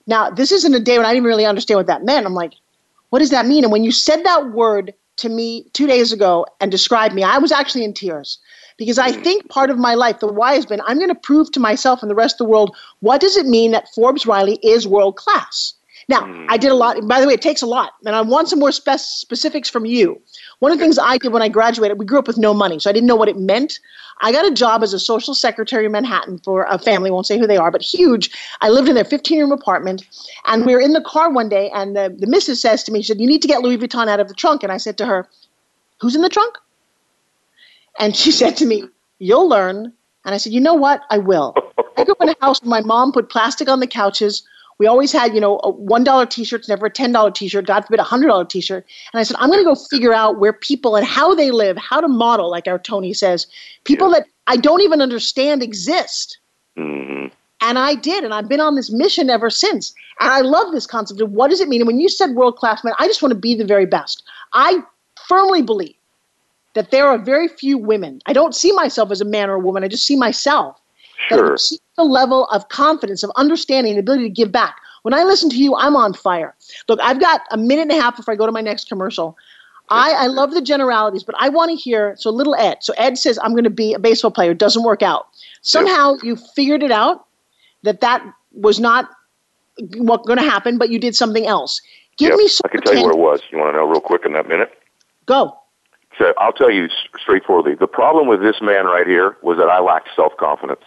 Now, 0.08 0.30
this 0.30 0.52
isn't 0.52 0.74
a 0.74 0.80
day 0.80 0.97
when 0.97 1.06
I 1.06 1.13
didn't 1.13 1.28
really 1.28 1.45
understand 1.45 1.78
what 1.78 1.88
that 1.88 2.06
meant. 2.06 2.26
I'm 2.26 2.34
like, 2.34 2.54
what 3.10 3.19
does 3.19 3.30
that 3.32 3.45
mean? 3.45 3.63
And 3.63 3.71
when 3.71 3.84
you 3.84 3.91
said 3.91 4.24
that 4.26 4.52
word 4.52 4.93
to 5.17 5.30
me 5.30 5.65
two 5.74 5.88
days 5.88 6.12
ago 6.13 6.45
and 6.62 6.71
described 6.71 7.13
me, 7.13 7.24
I 7.24 7.38
was 7.39 7.52
actually 7.52 7.84
in 7.84 7.93
tears 7.93 8.39
because 8.78 8.97
I 8.97 9.12
Hmm. 9.12 9.21
think 9.21 9.50
part 9.50 9.69
of 9.69 9.78
my 9.78 9.95
life, 9.95 10.19
the 10.19 10.28
why 10.28 10.54
has 10.56 10.65
been 10.65 10.82
I'm 10.88 10.97
going 10.97 11.10
to 11.10 11.15
prove 11.15 11.52
to 11.52 11.60
myself 11.60 12.02
and 12.02 12.10
the 12.10 12.15
rest 12.15 12.36
of 12.36 12.45
the 12.47 12.52
world 12.52 12.76
what 13.02 13.21
does 13.21 13.38
it 13.38 13.45
mean 13.45 13.71
that 13.71 13.93
Forbes 13.93 14.26
Riley 14.26 14.60
is 14.63 14.88
world 14.88 15.17
class. 15.17 15.74
Now, 16.12 16.26
Hmm. 16.26 16.45
I 16.50 16.58
did 16.58 16.71
a 16.71 16.76
lot. 16.76 17.08
By 17.08 17.21
the 17.21 17.28
way, 17.28 17.34
it 17.34 17.41
takes 17.41 17.62
a 17.62 17.65
lot. 17.65 17.93
And 18.06 18.13
I 18.15 18.21
want 18.21 18.50
some 18.50 18.60
more 18.60 18.74
spec- 18.74 19.00
specifics 19.00 19.69
from 19.69 19.86
you. 19.86 20.21
One 20.60 20.71
of 20.71 20.78
the 20.78 20.84
things 20.84 21.00
I 21.00 21.17
did 21.17 21.32
when 21.32 21.41
I 21.41 21.47
graduated, 21.47 21.97
we 21.97 22.06
grew 22.06 22.19
up 22.19 22.28
with 22.28 22.38
no 22.38 22.54
money, 22.54 22.80
so 22.80 22.89
I 22.89 22.93
didn't 22.93 23.08
know 23.08 23.15
what 23.15 23.30
it 23.30 23.38
meant. 23.38 23.80
I 24.19 24.32
got 24.34 24.45
a 24.45 24.52
job 24.52 24.84
as 24.84 24.93
a 24.93 25.00
social 25.00 25.34
secretary 25.34 25.86
in 25.86 25.93
Manhattan 25.93 26.38
for 26.39 26.65
a 26.69 26.78
family, 26.78 27.10
won't 27.10 27.26
say 27.26 27.39
who 27.39 27.47
they 27.47 27.56
are, 27.58 27.71
but 27.71 27.82
huge. 27.82 28.30
I 28.60 28.67
lived 28.69 28.89
in 28.89 28.95
their 28.95 29.06
15 29.06 29.39
room 29.39 29.52
apartment, 29.54 30.04
and 30.47 30.65
we 30.65 30.74
were 30.76 30.82
in 30.82 30.91
the 30.91 31.02
car 31.02 31.32
one 31.32 31.47
day, 31.50 31.71
and 31.74 31.95
the, 31.95 32.13
the 32.19 32.28
missus 32.28 32.62
says 32.62 32.84
to 32.84 32.91
me, 32.91 33.02
she 33.02 33.08
said, 33.08 33.21
You 33.21 33.28
need 33.28 33.41
to 33.41 33.47
get 33.47 33.62
Louis 33.62 33.78
Vuitton 33.78 34.10
out 34.10 34.19
of 34.19 34.28
the 34.28 34.34
trunk. 34.36 34.62
And 34.63 34.71
I 34.71 34.78
said 34.78 34.97
to 34.97 35.06
her, 35.06 35.28
Who's 36.02 36.15
in 36.15 36.21
the 36.21 36.30
trunk? 36.30 36.56
And 38.00 38.15
she 38.15 38.32
said 38.41 38.58
to 38.58 38.65
me, 38.65 38.84
You'll 39.19 39.47
learn. 39.47 39.93
And 40.26 40.36
I 40.36 40.38
said, 40.38 40.52
You 40.52 40.60
know 40.62 40.74
what? 40.76 41.02
I 41.10 41.17
will. 41.17 41.56
I 41.97 42.04
grew 42.04 42.13
up 42.13 42.21
in 42.21 42.30
a 42.30 42.36
house 42.41 42.62
where 42.62 42.69
my 42.69 42.82
mom 42.82 43.12
put 43.13 43.30
plastic 43.30 43.69
on 43.69 43.80
the 43.80 43.88
couches. 43.88 44.43
We 44.82 44.88
always 44.88 45.12
had, 45.12 45.36
you 45.36 45.39
know, 45.39 45.60
a 45.60 45.72
$1 45.72 46.30
t 46.32 46.44
shirts, 46.44 46.67
never 46.67 46.88
a 46.88 46.91
$10 46.91 47.36
t 47.36 47.48
shirt, 47.48 47.67
God 47.67 47.86
forbid 47.86 48.00
a 48.00 48.04
$100 48.04 48.50
t 48.50 48.62
shirt. 48.62 48.84
And 49.13 49.20
I 49.20 49.22
said, 49.22 49.38
I'm 49.39 49.48
going 49.48 49.60
to 49.60 49.63
go 49.63 49.76
figure 49.76 50.12
out 50.12 50.39
where 50.39 50.54
people 50.54 50.96
and 50.96 51.06
how 51.06 51.36
they 51.36 51.52
live, 51.52 51.78
how 51.78 52.02
to 52.02 52.08
model, 52.08 52.50
like 52.50 52.67
our 52.67 52.80
Tony 52.80 53.13
says, 53.13 53.46
people 53.84 54.10
that 54.10 54.26
I 54.48 54.58
don't 54.58 54.82
even 54.82 55.00
understand 55.00 55.62
exist. 55.62 56.39
hmm 56.76 57.28
And 57.62 57.78
I 57.78 57.94
did, 57.94 58.24
and 58.24 58.34
I've 58.34 58.50
been 58.50 58.60
on 58.60 58.74
this 58.74 58.89
mission 58.89 59.30
ever 59.30 59.52
since. 59.52 59.94
And 60.20 60.32
I 60.32 60.41
love 60.41 60.72
this 60.72 60.88
concept 60.88 61.22
of 61.22 61.32
what 61.32 61.52
does 61.52 61.62
it 61.62 61.70
mean? 61.70 61.82
And 61.82 61.88
when 61.88 62.00
you 62.00 62.10
said 62.10 62.32
world 62.32 62.56
class 62.56 62.84
man, 62.84 62.96
I 62.98 63.06
just 63.06 63.22
want 63.22 63.34
to 63.34 63.39
be 63.39 63.54
the 63.54 63.65
very 63.65 63.86
best. 63.86 64.24
I 64.54 64.80
firmly 65.28 65.62
believe 65.62 65.94
that 66.74 66.89
there 66.89 67.06
are 67.06 67.20
very 67.20 67.48
few 67.48 67.78
women. 67.78 68.20
I 68.26 68.34
don't 68.34 68.56
see 68.56 68.72
myself 68.72 69.12
as 69.12 69.22
a 69.22 69.26
man 69.26 69.48
or 69.48 69.54
a 69.54 69.60
woman. 69.60 69.84
I 69.84 69.89
just 69.89 70.08
see 70.08 70.15
myself 70.15 70.81
Sure. 71.38 71.58
the 71.98 72.04
level 72.04 72.46
of 72.48 72.67
confidence, 72.70 73.24
of 73.24 73.32
understanding, 73.36 73.94
the 73.94 74.00
ability 74.00 74.24
to 74.24 74.30
give 74.30 74.52
back. 74.52 74.78
When 75.04 75.13
I 75.13 75.24
listen 75.24 75.50
to 75.50 75.58
you, 75.58 75.76
I'm 75.76 75.96
on 75.96 76.13
fire. 76.13 76.56
Look, 76.88 77.00
I've 77.02 77.20
got 77.20 77.41
a 77.52 77.58
minute 77.58 77.84
and 77.84 77.91
a 77.91 78.02
half 78.02 78.17
before 78.17 78.34
I 78.34 78.38
go 78.38 78.46
to 78.46 78.52
my 78.52 78.62
next 78.62 78.88
commercial. 78.88 79.38
I, 79.89 80.12
I 80.12 80.28
love 80.28 80.52
the 80.52 80.62
generalities, 80.62 81.24
but 81.24 81.36
I 81.38 81.50
want 81.50 81.70
to 81.72 81.76
hear. 81.76 82.15
So, 82.17 82.30
little 82.30 82.56
Ed. 82.56 82.78
So, 82.82 82.94
Ed 82.98 83.17
says, 83.17 83.38
I'm 83.44 83.52
going 83.52 83.65
to 83.65 83.70
be 83.70 83.94
a 83.94 84.00
baseball 84.00 84.32
player. 84.32 84.54
Doesn't 84.54 84.84
work 84.84 85.02
out. 85.02 85.28
Somehow 85.63 86.15
you 86.24 86.38
figured 86.56 86.82
it 86.82 86.91
out 86.91 87.26
that 87.84 88.00
that 88.00 88.24
was 88.54 88.80
not 88.80 89.10
what 89.98 90.26
going 90.26 90.39
to 90.39 90.50
happen, 90.50 90.78
but 90.78 90.89
you 90.89 91.00
did 91.00 91.15
something 91.15 91.46
else. 91.46 91.82
Give 92.17 92.30
Yep, 92.30 92.38
me 92.38 92.50
I 92.65 92.67
can 92.67 92.82
tell 92.82 92.96
you 92.96 93.04
where 93.04 93.12
it 93.12 93.17
was. 93.17 93.41
You 93.52 93.58
want 93.58 93.74
to 93.74 93.78
know 93.78 93.88
real 93.88 94.02
quick 94.02 94.26
in 94.26 94.34
that 94.34 94.48
minute? 94.48 94.72
Go. 95.26 95.58
So 96.17 96.34
I'll 96.38 96.54
tell 96.54 96.70
you 96.70 96.88
straightforwardly. 97.20 97.76
The 97.76 97.88
problem 97.88 98.28
with 98.28 98.41
this 98.41 98.62
man 98.62 98.86
right 98.86 99.08
here 99.08 99.38
was 99.41 99.58
that 99.58 99.70
I 99.70 99.80
lacked 99.80 100.10
self 100.15 100.36
confidence. 100.38 100.84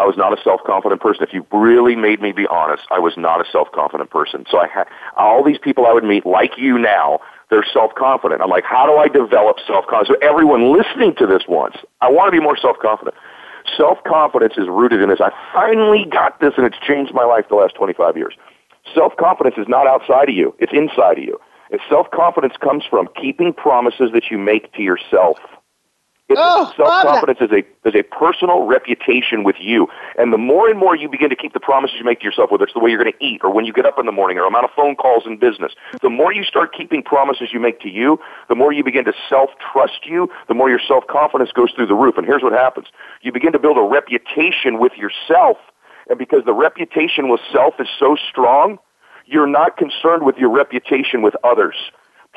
I 0.00 0.06
was 0.06 0.16
not 0.16 0.36
a 0.36 0.42
self 0.42 0.62
confident 0.64 1.02
person. 1.02 1.22
If 1.22 1.34
you 1.34 1.46
really 1.52 1.94
made 1.94 2.22
me 2.22 2.32
be 2.32 2.46
honest, 2.46 2.84
I 2.90 2.98
was 2.98 3.18
not 3.18 3.46
a 3.46 3.50
self 3.50 3.70
confident 3.70 4.08
person. 4.08 4.46
So 4.50 4.58
I 4.58 4.66
had 4.66 4.88
all 5.16 5.44
these 5.44 5.58
people 5.58 5.86
I 5.86 5.92
would 5.92 6.04
meet, 6.04 6.24
like 6.24 6.56
you 6.56 6.78
now, 6.78 7.20
they're 7.50 7.66
self 7.70 7.94
confident. 7.94 8.40
I'm 8.40 8.48
like, 8.48 8.64
how 8.64 8.86
do 8.86 8.96
I 8.96 9.08
develop 9.08 9.58
self 9.66 9.86
confidence? 9.86 10.18
So 10.18 10.26
everyone 10.26 10.72
listening 10.72 11.14
to 11.16 11.26
this 11.26 11.42
once, 11.46 11.76
I 12.00 12.10
want 12.10 12.28
to 12.28 12.32
be 12.32 12.42
more 12.42 12.56
self 12.56 12.78
confident. 12.80 13.14
Self 13.76 14.02
confidence 14.04 14.54
is 14.56 14.68
rooted 14.68 15.02
in 15.02 15.10
this. 15.10 15.20
I 15.20 15.32
finally 15.52 16.06
got 16.10 16.40
this, 16.40 16.54
and 16.56 16.64
it's 16.64 16.78
changed 16.78 17.12
my 17.12 17.24
life 17.24 17.44
the 17.50 17.56
last 17.56 17.74
25 17.74 18.16
years. 18.16 18.34
Self 18.94 19.14
confidence 19.18 19.56
is 19.58 19.68
not 19.68 19.86
outside 19.86 20.30
of 20.30 20.34
you; 20.34 20.54
it's 20.58 20.72
inside 20.72 21.18
of 21.18 21.24
you. 21.24 21.38
And 21.70 21.80
self 21.90 22.10
confidence 22.10 22.54
comes 22.56 22.84
from 22.88 23.06
keeping 23.20 23.52
promises 23.52 24.12
that 24.14 24.30
you 24.30 24.38
make 24.38 24.72
to 24.72 24.82
yourself. 24.82 25.38
It's 26.30 26.40
Oh, 26.40 26.72
self 26.76 27.02
confidence 27.02 27.38
is 27.40 27.50
a 27.50 27.88
is 27.88 27.94
a 27.94 28.04
personal 28.04 28.62
reputation 28.62 29.42
with 29.42 29.56
you. 29.58 29.88
And 30.16 30.32
the 30.32 30.38
more 30.38 30.68
and 30.68 30.78
more 30.78 30.94
you 30.94 31.08
begin 31.08 31.28
to 31.28 31.36
keep 31.36 31.52
the 31.54 31.60
promises 31.60 31.96
you 31.98 32.04
make 32.04 32.20
to 32.20 32.24
yourself, 32.24 32.52
whether 32.52 32.62
it's 32.62 32.72
the 32.72 32.78
way 32.78 32.90
you're 32.90 33.02
going 33.02 33.12
to 33.12 33.24
eat 33.24 33.40
or 33.42 33.52
when 33.52 33.64
you 33.64 33.72
get 33.72 33.84
up 33.84 33.98
in 33.98 34.06
the 34.06 34.12
morning 34.12 34.38
or 34.38 34.46
amount 34.46 34.64
of 34.64 34.70
phone 34.76 34.94
calls 34.94 35.24
in 35.26 35.38
business, 35.38 35.72
the 36.02 36.08
more 36.08 36.32
you 36.32 36.44
start 36.44 36.72
keeping 36.72 37.02
promises 37.02 37.48
you 37.52 37.58
make 37.58 37.80
to 37.80 37.88
you, 37.88 38.20
the 38.48 38.54
more 38.54 38.72
you 38.72 38.84
begin 38.84 39.04
to 39.06 39.12
self 39.28 39.50
trust 39.72 40.06
you, 40.06 40.30
the 40.46 40.54
more 40.54 40.70
your 40.70 40.80
self 40.86 41.04
confidence 41.08 41.50
goes 41.52 41.72
through 41.74 41.86
the 41.86 41.96
roof. 41.96 42.16
And 42.16 42.24
here's 42.24 42.42
what 42.42 42.52
happens. 42.52 42.86
You 43.22 43.32
begin 43.32 43.50
to 43.52 43.58
build 43.58 43.76
a 43.76 43.82
reputation 43.82 44.78
with 44.78 44.92
yourself. 44.96 45.56
And 46.08 46.16
because 46.16 46.44
the 46.44 46.54
reputation 46.54 47.28
with 47.28 47.40
self 47.52 47.74
is 47.80 47.88
so 47.98 48.16
strong, 48.30 48.78
you're 49.26 49.46
not 49.46 49.76
concerned 49.76 50.24
with 50.24 50.36
your 50.36 50.50
reputation 50.50 51.22
with 51.22 51.34
others. 51.44 51.74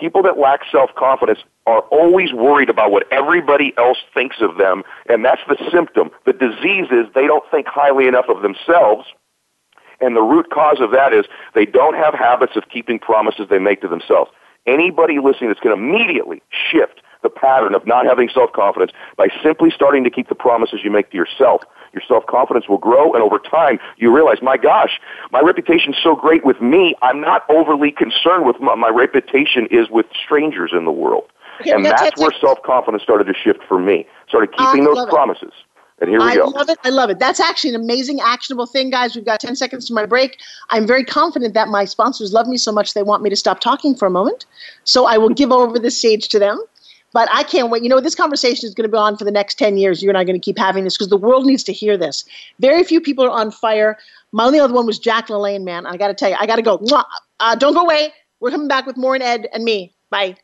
People 0.04 0.22
that 0.24 0.38
lack 0.38 0.63
self-confidence 0.70 1.39
are 1.66 1.80
always 1.84 2.34
worried 2.34 2.70
about 2.70 2.92
what 2.92 3.08
everybody 3.10 3.74
else 3.78 4.00
thinks 4.13 4.42
of 4.42 4.58
them, 4.58 4.84
and 5.08 5.24
that's 5.24 5.39
the 5.48 5.56
symptom. 5.72 6.12
The 6.26 6.34
disease 6.34 6.88
is 6.92 7.06
they 7.16 7.26
don't 7.26 7.50
think 7.50 7.68
highly 7.68 8.06
enough 8.06 8.26
of 8.28 8.42
themselves, 8.42 9.08
and 10.02 10.13
the 10.13 10.22
root 10.22 10.50
cause 10.52 10.82
of 10.82 10.92
that 10.92 11.13
is 11.13 11.24
they 11.56 11.66
don't 11.66 11.96
have 11.96 12.13
habits 12.13 12.58
of 12.58 12.68
keeping 12.68 13.00
promises 13.00 13.48
they 13.50 13.60
make 13.60 13.80
to 13.80 13.88
themselves. 13.88 14.30
Anybody 14.66 15.20
listening 15.20 15.50
that's 15.52 15.62
going 15.62 15.74
to 15.74 15.82
immediately 15.82 16.42
shift 16.52 17.02
the 17.24 17.30
pattern 17.30 17.74
of 17.74 17.88
not 17.88 18.06
having 18.06 18.30
self-confidence 18.30 18.92
by 19.18 19.28
simply 19.42 19.72
starting 19.72 20.04
to 20.04 20.10
keep 20.10 20.30
the 20.30 20.36
promises 20.36 20.82
you 20.84 20.92
make 20.92 21.10
to 21.12 21.18
yourself, 21.18 21.64
your 21.94 22.02
self-confidence 22.08 22.68
will 22.68 22.78
grow, 22.78 23.14
and 23.14 23.24
over 23.24 23.40
time, 23.40 23.80
you 23.98 24.14
realize, 24.14 24.42
my 24.42 24.58
gosh, 24.58 25.00
my 25.32 25.40
reputation's 25.40 25.96
so 26.02 26.16
great 26.16 26.44
with 26.44 26.60
me, 26.62 26.96
I'm 27.02 27.22
not 27.22 27.44
overly 27.50 27.92
concerned 27.92 28.46
with 28.46 28.60
my, 28.60 28.76
my 28.76 28.90
reputation 28.90 29.68
is 29.72 29.90
with 29.90 30.06
strangers 30.24 30.72
in 30.76 30.86
the 30.86 30.92
world. 30.92 31.26
And 31.66 31.86
that's 31.86 32.20
where 32.20 32.32
self-confidence 32.42 33.04
started 33.04 33.26
to 33.26 33.34
shift 33.34 33.60
for 33.68 33.80
me. 33.80 34.08
Started 34.28 34.52
keeping 34.52 34.82
I 34.82 34.86
those 34.86 34.96
love 34.96 35.08
it. 35.08 35.12
promises. 35.12 35.54
And 36.00 36.10
here 36.10 36.20
we 36.20 36.26
I 36.26 36.36
go. 36.36 36.46
I 36.46 36.48
love 36.48 36.70
it. 36.70 36.78
I 36.84 36.90
love 36.90 37.10
it. 37.12 37.20
That's 37.20 37.40
actually 37.40 37.76
an 37.76 37.82
amazing, 37.82 38.20
actionable 38.20 38.66
thing, 38.66 38.90
guys. 38.90 39.16
We've 39.16 39.24
got 39.24 39.40
10 39.40 39.56
seconds 39.56 39.86
to 39.88 39.94
my 39.94 40.06
break. 40.06 40.38
I'm 40.70 40.88
very 40.88 41.06
confident 41.06 41.54
that 41.54 41.68
my 41.68 41.86
sponsors 41.86 42.34
love 42.34 42.48
me 42.48 42.58
so 42.58 42.72
much 42.72 42.94
they 42.94 43.04
want 43.04 43.22
me 43.24 43.30
to 43.30 43.36
stop 43.36 43.60
talking 43.60 43.96
for 43.96 44.08
a 44.08 44.10
moment. 44.10 44.46
So 44.84 45.06
I 45.06 45.18
will 45.18 45.30
give 45.30 45.52
over 45.52 45.78
the 45.80 45.92
stage 45.92 46.28
to 46.30 46.40
them. 46.40 46.60
But 47.13 47.30
I 47.32 47.43
can't 47.43 47.69
wait. 47.69 47.84
You 47.84 47.89
know, 47.89 48.02
this 48.02 48.15
conversation 48.15 48.67
is 48.67 48.73
going 48.73 48.89
to 48.89 48.91
go 48.91 48.97
on 48.97 49.17
for 49.17 49.23
the 49.23 49.32
next 49.32 49.56
10 49.60 49.78
years. 49.78 50.02
You 50.02 50.10
and 50.10 50.17
I 50.17 50.21
are 50.21 50.26
going 50.26 50.39
to 50.39 50.43
keep 50.43 50.58
having 50.58 50.84
this 50.84 50.97
because 50.97 51.10
the 51.10 51.17
world 51.17 51.45
needs 51.45 51.63
to 51.63 51.73
hear 51.73 51.95
this. 51.95 52.26
Very 52.60 52.84
few 52.84 52.99
people 52.99 53.23
are 53.23 53.30
on 53.30 53.52
fire. 53.52 53.97
My 54.32 54.43
only 54.45 54.60
other 54.60 54.73
one 54.73 54.88
was 54.88 54.99
Jack 54.99 55.28
LaLanne, 55.28 55.63
man. 55.63 55.86
I 55.86 55.95
got 55.95 56.08
to 56.08 56.13
tell 56.13 56.30
you, 56.30 56.36
I 56.39 56.47
got 56.47 56.58
to 56.58 56.62
go. 56.62 56.82
Uh, 57.39 57.56
don't 57.56 57.73
go 57.73 57.82
away. 57.82 58.12
We're 58.39 58.52
coming 58.52 58.67
back 58.67 58.86
with 58.86 58.97
more 58.97 59.13
and 59.13 59.23
Ed 59.23 59.47
and 59.54 59.63
me. 59.63 59.93
Bye. 60.10 60.36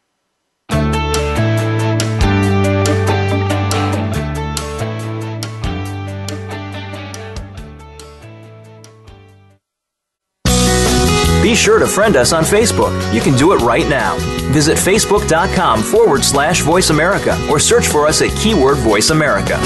Be 11.42 11.56
sure 11.56 11.80
to 11.80 11.88
friend 11.88 12.18
us 12.18 12.34
on 12.34 12.44
Facebook. 12.44 12.92
You 13.14 13.22
can 13.22 13.38
do 13.38 13.54
it 13.54 13.62
right 13.62 13.88
now. 13.88 14.18
Visit 14.52 14.78
facebook.com 14.78 15.82
forward 15.82 16.24
slash 16.24 16.62
voice 16.62 16.90
America 16.90 17.38
or 17.50 17.60
search 17.60 17.88
for 17.88 18.06
us 18.06 18.22
at 18.22 18.30
keyword 18.38 18.78
voice 18.80 19.10
America. 19.10 19.58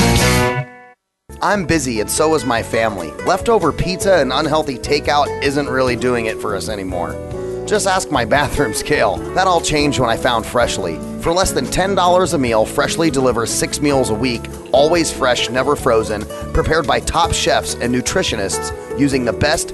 I'm 1.41 1.65
busy 1.65 1.99
and 1.99 2.09
so 2.09 2.35
is 2.35 2.45
my 2.45 2.61
family. 2.61 3.09
Leftover 3.25 3.71
pizza 3.71 4.17
and 4.17 4.31
unhealthy 4.31 4.77
takeout 4.77 5.41
isn't 5.41 5.67
really 5.67 5.95
doing 5.95 6.27
it 6.27 6.39
for 6.39 6.55
us 6.55 6.69
anymore. 6.69 7.13
Just 7.65 7.87
ask 7.87 8.11
my 8.11 8.23
bathroom 8.37 8.73
scale. 8.73 9.17
That 9.33 9.47
all 9.47 9.59
changed 9.59 9.99
when 9.99 10.11
I 10.11 10.15
found 10.15 10.45
Freshly. 10.45 10.97
For 11.21 11.33
less 11.33 11.53
than 11.53 11.65
$10 11.65 12.33
a 12.33 12.37
meal, 12.37 12.65
Freshly 12.65 13.09
delivers 13.09 13.51
six 13.51 13.81
meals 13.81 14.11
a 14.11 14.13
week, 14.13 14.43
always 14.71 15.11
fresh, 15.11 15.49
never 15.49 15.75
frozen, 15.75 16.23
prepared 16.53 16.85
by 16.85 16.99
top 16.99 17.33
chefs 17.33 17.73
and 17.75 17.93
nutritionists 17.93 18.99
using 18.99 19.25
the 19.25 19.33
best, 19.33 19.73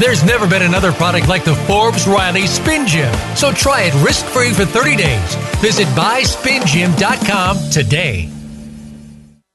There's 0.00 0.24
never 0.24 0.48
been 0.48 0.62
another 0.62 0.92
product 0.92 1.28
like 1.28 1.44
the 1.44 1.54
Forbes 1.54 2.06
Riley 2.06 2.46
Spin 2.46 2.86
Gym. 2.86 3.12
So 3.34 3.52
try 3.52 3.82
it 3.82 3.94
risk 4.04 4.24
free 4.26 4.52
for 4.52 4.64
30 4.64 4.96
days. 4.96 5.34
Visit 5.56 5.86
buyspingym.com 5.88 7.70
today. 7.70 8.30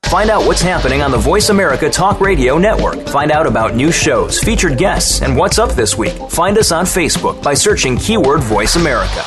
Find 0.05 0.29
out 0.29 0.45
what's 0.45 0.61
happening 0.61 1.01
on 1.01 1.09
the 1.09 1.17
Voice 1.17 1.49
America 1.49 1.89
Talk 1.89 2.19
Radio 2.19 2.57
Network. 2.57 3.07
Find 3.07 3.31
out 3.31 3.47
about 3.47 3.75
new 3.75 3.91
shows, 3.91 4.39
featured 4.39 4.77
guests, 4.77 5.21
and 5.21 5.37
what's 5.37 5.57
up 5.57 5.71
this 5.71 5.97
week. 5.97 6.13
Find 6.29 6.57
us 6.57 6.71
on 6.71 6.85
Facebook 6.85 7.41
by 7.41 7.53
searching 7.53 7.97
keyword 7.97 8.41
Voice 8.41 8.75
America. 8.75 9.23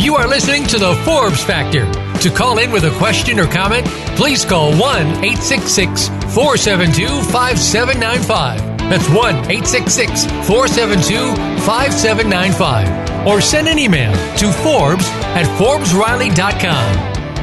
You 0.00 0.14
are 0.14 0.28
listening 0.28 0.66
to 0.68 0.78
the 0.78 0.94
Forbes 1.04 1.42
Factor. 1.42 2.05
To 2.26 2.32
call 2.32 2.58
in 2.58 2.72
with 2.72 2.82
a 2.82 2.90
question 2.98 3.38
or 3.38 3.46
comment, 3.46 3.86
please 4.16 4.44
call 4.44 4.70
1 4.72 4.80
866 4.80 6.08
472 6.34 7.06
5795. 7.30 8.58
That's 8.90 9.08
1 9.10 9.16
866 9.48 10.24
472 10.44 11.36
5795. 11.62 13.28
Or 13.28 13.40
send 13.40 13.68
an 13.68 13.78
email 13.78 14.10
to 14.38 14.50
Forbes 14.50 15.06
at 15.38 15.46
ForbesRiley.com. 15.56 16.96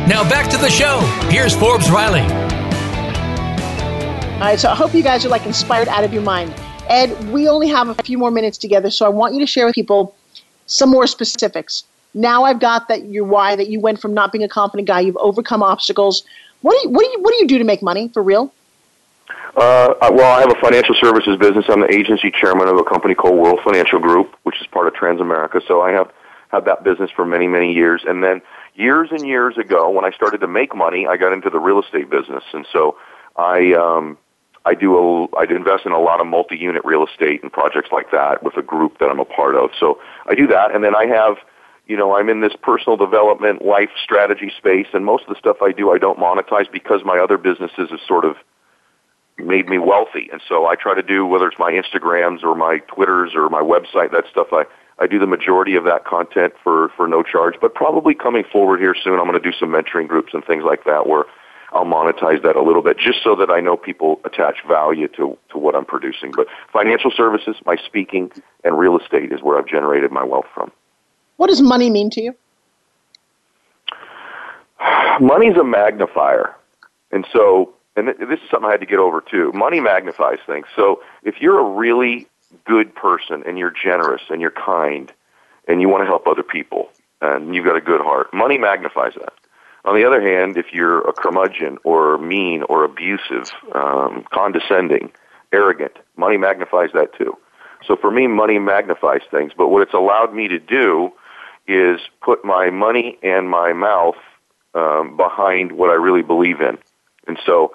Now 0.09 0.29
back 0.29 0.51
to 0.51 0.57
the 0.57 0.69
show. 0.69 0.99
Here's 1.29 1.55
Forbes 1.55 1.89
Riley. 1.89 2.19
All 4.33 4.39
right, 4.41 4.59
so 4.59 4.69
I 4.69 4.75
hope 4.75 4.93
you 4.93 5.01
guys 5.01 5.25
are 5.25 5.29
like 5.29 5.45
inspired 5.45 5.87
out 5.87 6.03
of 6.03 6.11
your 6.11 6.23
mind. 6.23 6.53
Ed, 6.89 7.31
we 7.31 7.47
only 7.47 7.69
have 7.69 7.87
a 7.87 7.95
few 8.03 8.17
more 8.17 8.31
minutes 8.31 8.57
together, 8.57 8.89
so 8.89 9.05
I 9.05 9.09
want 9.09 9.33
you 9.33 9.39
to 9.39 9.47
share 9.47 9.65
with 9.65 9.75
people 9.75 10.13
some 10.65 10.89
more 10.89 11.07
specifics 11.07 11.85
now 12.13 12.43
I've 12.43 12.59
got 12.59 12.87
that 12.87 13.05
your 13.05 13.25
why 13.25 13.55
that 13.55 13.69
you 13.69 13.79
went 13.79 13.99
from 13.99 14.13
not 14.13 14.31
being 14.31 14.43
a 14.43 14.49
confident 14.49 14.87
guy, 14.87 15.01
you've 15.01 15.17
overcome 15.17 15.63
obstacles. 15.63 16.23
What 16.61 16.73
do 16.73 16.87
you 16.87 16.93
what 16.93 17.03
do 17.03 17.09
you 17.11 17.21
what 17.21 17.31
do 17.31 17.37
you 17.37 17.47
do 17.47 17.57
to 17.57 17.63
make 17.63 17.81
money 17.81 18.09
for 18.09 18.23
real? 18.23 18.53
Uh, 19.55 19.93
well, 20.11 20.35
I 20.35 20.39
have 20.39 20.51
a 20.51 20.59
financial 20.59 20.95
services 20.95 21.37
business. 21.37 21.65
I'm 21.69 21.81
the 21.81 21.93
agency 21.93 22.31
chairman 22.31 22.67
of 22.67 22.77
a 22.77 22.83
company 22.83 23.13
called 23.13 23.37
World 23.37 23.59
Financial 23.63 23.99
Group, 23.99 24.35
which 24.43 24.59
is 24.59 24.67
part 24.67 24.87
of 24.87 24.93
Transamerica. 24.93 25.61
So 25.67 25.81
I 25.81 25.91
have 25.91 26.11
had 26.49 26.65
that 26.65 26.83
business 26.83 27.11
for 27.11 27.23
many, 27.23 27.47
many 27.47 27.71
years. 27.71 28.03
And 28.07 28.23
then 28.23 28.41
years 28.73 29.09
and 29.11 29.27
years 29.27 29.57
ago, 29.57 29.91
when 29.91 30.05
I 30.05 30.11
started 30.11 30.41
to 30.41 30.47
make 30.47 30.75
money, 30.75 31.05
I 31.05 31.17
got 31.17 31.33
into 31.33 31.51
the 31.51 31.59
real 31.59 31.79
estate 31.79 32.09
business. 32.09 32.43
And 32.51 32.65
so 32.71 32.97
I, 33.35 33.73
um, 33.73 34.17
I 34.65 34.73
do 34.73 34.97
a, 34.97 35.37
I 35.37 35.43
invest 35.43 35.85
in 35.85 35.91
a 35.91 35.99
lot 35.99 36.19
of 36.19 36.25
multi-unit 36.25 36.83
real 36.83 37.05
estate 37.05 37.43
and 37.43 37.51
projects 37.51 37.91
like 37.91 38.09
that 38.11 38.41
with 38.41 38.57
a 38.57 38.63
group 38.63 38.97
that 38.99 39.09
I'm 39.09 39.19
a 39.19 39.25
part 39.25 39.55
of. 39.55 39.71
So 39.79 39.99
I 40.25 40.33
do 40.33 40.47
that, 40.47 40.73
and 40.73 40.83
then 40.83 40.95
I 40.95 41.05
have 41.05 41.37
you 41.87 41.97
know, 41.97 42.15
I'm 42.15 42.29
in 42.29 42.41
this 42.41 42.53
personal 42.61 42.97
development, 42.97 43.63
life 43.63 43.89
strategy 44.01 44.51
space, 44.57 44.87
and 44.93 45.05
most 45.05 45.23
of 45.23 45.29
the 45.29 45.39
stuff 45.39 45.57
I 45.61 45.71
do 45.71 45.91
I 45.91 45.97
don't 45.97 46.17
monetize 46.17 46.71
because 46.71 47.01
my 47.03 47.17
other 47.17 47.37
businesses 47.37 47.89
have 47.89 47.99
sort 48.07 48.25
of 48.25 48.37
made 49.37 49.67
me 49.67 49.77
wealthy. 49.77 50.29
And 50.31 50.41
so 50.47 50.65
I 50.65 50.75
try 50.75 50.95
to 50.95 51.03
do, 51.03 51.25
whether 51.25 51.47
it's 51.47 51.59
my 51.59 51.71
Instagrams 51.71 52.43
or 52.43 52.55
my 52.55 52.79
Twitters 52.87 53.33
or 53.35 53.49
my 53.49 53.61
website, 53.61 54.11
that 54.11 54.25
stuff, 54.29 54.47
I, 54.51 54.63
I 54.99 55.07
do 55.07 55.19
the 55.19 55.27
majority 55.27 55.75
of 55.75 55.83
that 55.85 56.05
content 56.05 56.53
for, 56.63 56.89
for 56.95 57.07
no 57.07 57.23
charge. 57.23 57.55
But 57.59 57.73
probably 57.73 58.13
coming 58.13 58.43
forward 58.49 58.79
here 58.79 58.95
soon, 59.01 59.19
I'm 59.19 59.27
going 59.27 59.41
to 59.41 59.51
do 59.51 59.55
some 59.57 59.69
mentoring 59.69 60.07
groups 60.07 60.33
and 60.33 60.45
things 60.45 60.63
like 60.63 60.85
that 60.85 61.07
where 61.07 61.25
I'll 61.73 61.85
monetize 61.85 62.43
that 62.43 62.55
a 62.55 62.61
little 62.61 62.83
bit 62.83 62.97
just 62.97 63.23
so 63.23 63.35
that 63.35 63.49
I 63.49 63.59
know 63.59 63.75
people 63.75 64.21
attach 64.23 64.57
value 64.67 65.07
to, 65.09 65.37
to 65.49 65.57
what 65.57 65.75
I'm 65.75 65.85
producing. 65.85 66.31
But 66.31 66.47
financial 66.71 67.11
services, 67.11 67.55
my 67.65 67.75
speaking, 67.75 68.31
and 68.63 68.77
real 68.77 68.97
estate 68.97 69.31
is 69.33 69.41
where 69.41 69.57
I've 69.57 69.67
generated 69.67 70.11
my 70.11 70.23
wealth 70.23 70.45
from. 70.53 70.71
What 71.37 71.47
does 71.47 71.61
money 71.61 71.89
mean 71.89 72.09
to 72.11 72.21
you? 72.21 72.35
Money's 75.19 75.57
a 75.57 75.63
magnifier. 75.63 76.55
And 77.11 77.25
so, 77.31 77.73
and 77.95 78.07
this 78.07 78.39
is 78.43 78.49
something 78.49 78.67
I 78.67 78.71
had 78.71 78.79
to 78.79 78.85
get 78.85 78.99
over 78.99 79.21
too. 79.21 79.51
Money 79.53 79.79
magnifies 79.79 80.39
things. 80.45 80.65
So 80.75 81.01
if 81.23 81.41
you're 81.41 81.59
a 81.59 81.69
really 81.69 82.27
good 82.65 82.93
person 82.95 83.43
and 83.45 83.57
you're 83.57 83.71
generous 83.71 84.21
and 84.29 84.41
you're 84.41 84.51
kind 84.51 85.11
and 85.67 85.81
you 85.81 85.89
want 85.89 86.01
to 86.01 86.07
help 86.07 86.27
other 86.27 86.43
people 86.43 86.89
and 87.21 87.55
you've 87.55 87.65
got 87.65 87.75
a 87.75 87.81
good 87.81 88.01
heart, 88.01 88.33
money 88.33 88.57
magnifies 88.57 89.13
that. 89.15 89.33
On 89.85 89.95
the 89.95 90.05
other 90.05 90.21
hand, 90.21 90.57
if 90.57 90.67
you're 90.71 91.01
a 91.01 91.13
curmudgeon 91.13 91.77
or 91.83 92.17
mean 92.17 92.63
or 92.63 92.83
abusive, 92.85 93.51
um, 93.75 94.25
condescending, 94.31 95.11
arrogant, 95.51 95.93
money 96.15 96.37
magnifies 96.37 96.89
that 96.93 97.13
too. 97.17 97.37
So 97.85 97.97
for 97.97 98.09
me, 98.09 98.27
money 98.27 98.59
magnifies 98.59 99.21
things. 99.29 99.51
But 99.55 99.69
what 99.69 99.81
it's 99.81 99.93
allowed 99.93 100.33
me 100.33 100.47
to 100.47 100.57
do 100.57 101.11
is 101.67 101.99
put 102.21 102.43
my 102.43 102.69
money 102.69 103.17
and 103.23 103.49
my 103.49 103.73
mouth 103.73 104.15
um, 104.73 105.15
behind 105.17 105.71
what 105.73 105.89
I 105.89 105.95
really 105.95 106.21
believe 106.21 106.61
in. 106.61 106.77
And 107.27 107.39
so, 107.45 107.73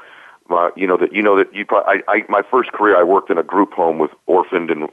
uh, 0.50 0.70
you 0.76 0.86
know 0.86 0.96
that 0.96 1.12
you 1.12 1.22
know 1.22 1.36
that 1.36 1.54
you. 1.54 1.66
Probably, 1.66 2.02
I, 2.08 2.12
I 2.12 2.24
my 2.28 2.42
first 2.50 2.72
career, 2.72 2.96
I 2.96 3.02
worked 3.02 3.30
in 3.30 3.36
a 3.36 3.42
group 3.42 3.74
home 3.74 3.98
with 3.98 4.10
orphaned 4.26 4.70
and 4.70 4.88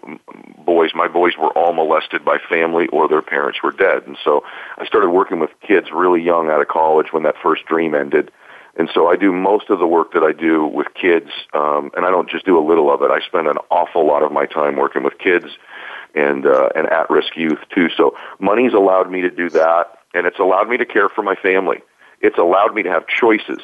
boys. 0.66 0.92
My 0.94 1.08
boys 1.08 1.34
were 1.40 1.52
all 1.58 1.72
molested 1.72 2.26
by 2.26 2.38
family 2.50 2.88
or 2.88 3.08
their 3.08 3.22
parents 3.22 3.60
were 3.64 3.72
dead, 3.72 4.04
and 4.06 4.18
so 4.22 4.44
I 4.78 4.86
started 4.86 5.12
working 5.12 5.40
with 5.40 5.52
kids 5.66 5.88
really 5.94 6.22
young 6.22 6.50
out 6.50 6.62
of 6.62 6.68
college 6.68 7.14
when 7.14 7.24
that 7.24 7.36
first 7.42 7.66
dream 7.66 7.96
ended. 7.96 8.32
And 8.78 8.90
so 8.94 9.08
I 9.08 9.16
do 9.16 9.32
most 9.32 9.70
of 9.70 9.80
the 9.80 9.88
work 9.88 10.12
that 10.12 10.24
I 10.24 10.34
do 10.34 10.66
with 10.66 10.88
kids, 10.94 11.30
um, 11.54 11.92
and 11.96 12.06
I 12.06 12.10
don't 12.10 12.30
just 12.30 12.46
do 12.46 12.60
a 12.60 12.66
little 12.66 12.94
of 12.94 13.02
it. 13.02 13.10
I 13.10 13.26
spend 13.26 13.48
an 13.48 13.56
awful 13.72 14.06
lot 14.06 14.22
of 14.24 14.34
my 14.34 14.46
time 14.46 14.76
working 14.76 15.04
with 15.04 15.18
kids 15.18 15.46
and 16.16 16.46
uh, 16.46 16.70
and 16.76 16.88
at-risk 16.88 17.36
youth 17.36 17.60
too. 17.74 17.90
So 17.96 18.16
money's 18.40 18.74
allowed 18.74 19.12
me 19.12 19.22
to 19.22 19.30
do 19.30 19.50
that, 19.52 20.00
and 20.14 20.26
it's 20.26 20.40
allowed 20.40 20.70
me 20.70 20.78
to 20.78 20.86
care 20.86 21.10
for 21.10 21.22
my 21.22 21.36
family. 21.36 21.78
It's 22.22 22.38
allowed 22.38 22.74
me 22.74 22.84
to 22.84 22.90
have 22.90 23.08
choices. 23.08 23.62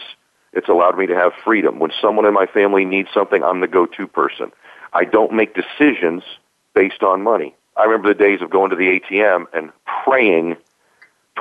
It's 0.54 0.68
allowed 0.68 0.98
me 0.98 1.08
to 1.08 1.16
have 1.16 1.32
freedom. 1.44 1.80
When 1.80 1.92
someone 2.02 2.26
in 2.26 2.34
my 2.34 2.46
family 2.46 2.84
needs 2.84 3.10
something, 3.14 3.42
I'm 3.42 3.62
the 3.62 3.68
go-to 3.68 4.06
person. 4.06 4.52
I 4.92 5.06
don't 5.06 5.34
make 5.34 5.56
decisions 5.56 6.24
based 6.76 7.04
on 7.04 7.22
money. 7.22 7.56
I 7.78 7.86
remember 7.86 8.10
the 8.10 8.20
days 8.20 8.42
of 8.42 8.50
going 8.50 8.70
to 8.72 8.76
the 8.76 9.00
ATM 9.00 9.46
and 9.54 9.72
praying 10.04 10.58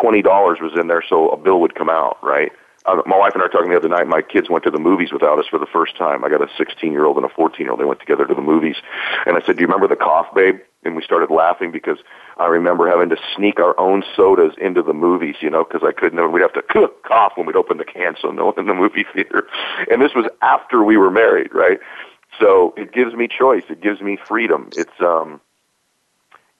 twenty 0.01 0.23
dollars 0.23 0.59
was 0.61 0.73
in 0.79 0.87
there 0.87 1.03
so 1.09 1.31
a 1.31 1.37
bill 1.37 1.61
would 1.61 1.75
come 1.75 1.91
out, 1.91 2.19
right? 2.23 2.53
Uh, 2.87 3.03
my 3.05 3.19
wife 3.19 3.33
and 3.35 3.43
I 3.43 3.47
were 3.47 3.51
talking 3.51 3.71
the 3.71 3.77
other 3.77 3.89
night. 3.89 4.07
My 4.07 4.23
kids 4.23 4.49
went 4.49 4.65
to 4.65 4.71
the 4.71 4.79
movies 4.79 5.13
without 5.13 5.39
us 5.39 5.45
for 5.51 5.59
the 5.59 5.67
first 5.67 5.99
time. 5.99 6.25
I 6.25 6.31
got 6.31 6.41
a 6.41 6.49
16 6.57 6.93
year 6.93 7.05
old 7.05 7.17
and 7.17 7.27
a 7.27 7.29
14 7.29 7.61
year 7.61 7.73
old. 7.73 7.81
They 7.81 7.85
went 7.85 8.01
together 8.01 8.27
to 8.27 8.35
the 8.35 8.41
movies, 8.41 8.77
and 9.27 9.37
I 9.37 9.45
said, 9.45 9.57
"Do 9.57 9.63
you 9.63 9.67
remember 9.67 9.89
the 9.89 9.97
cough, 9.97 10.33
babe?" 10.35 10.61
And 10.83 10.97
we 10.97 11.03
started 11.03 11.31
laughing 11.31 11.73
because 11.73 11.99
I 12.39 12.47
remember 12.47 12.89
having 12.89 13.11
to 13.11 13.17
sneak 13.37 13.61
our 13.61 13.79
own 13.79 14.03
sodas 14.17 14.55
into 14.59 14.83
the 14.83 14.95
movies, 14.95 15.37
you 15.41 15.51
know, 15.51 15.63
because 15.63 15.87
I 15.87 15.93
couldn't. 15.93 16.33
We'd 16.33 16.41
have 16.41 16.55
to 16.55 16.91
cough 17.05 17.33
when 17.35 17.47
we'd 17.47 17.57
open 17.57 17.77
the 17.77 17.85
can, 17.85 18.17
so 18.21 18.31
no 18.31 18.47
one 18.47 18.59
in 18.59 18.67
the 18.67 18.75
movie 18.75 19.05
theater. 19.13 19.47
And 19.91 20.01
this 20.01 20.15
was 20.15 20.27
after 20.41 20.83
we 20.83 20.97
were 20.97 21.11
married, 21.11 21.53
right? 21.55 21.79
So 22.39 22.73
it 22.77 22.93
gives 22.93 23.15
me 23.15 23.29
choice. 23.29 23.65
It 23.69 23.83
gives 23.83 24.01
me 24.01 24.17
freedom. 24.17 24.71
It's 24.77 25.01
um, 25.01 25.41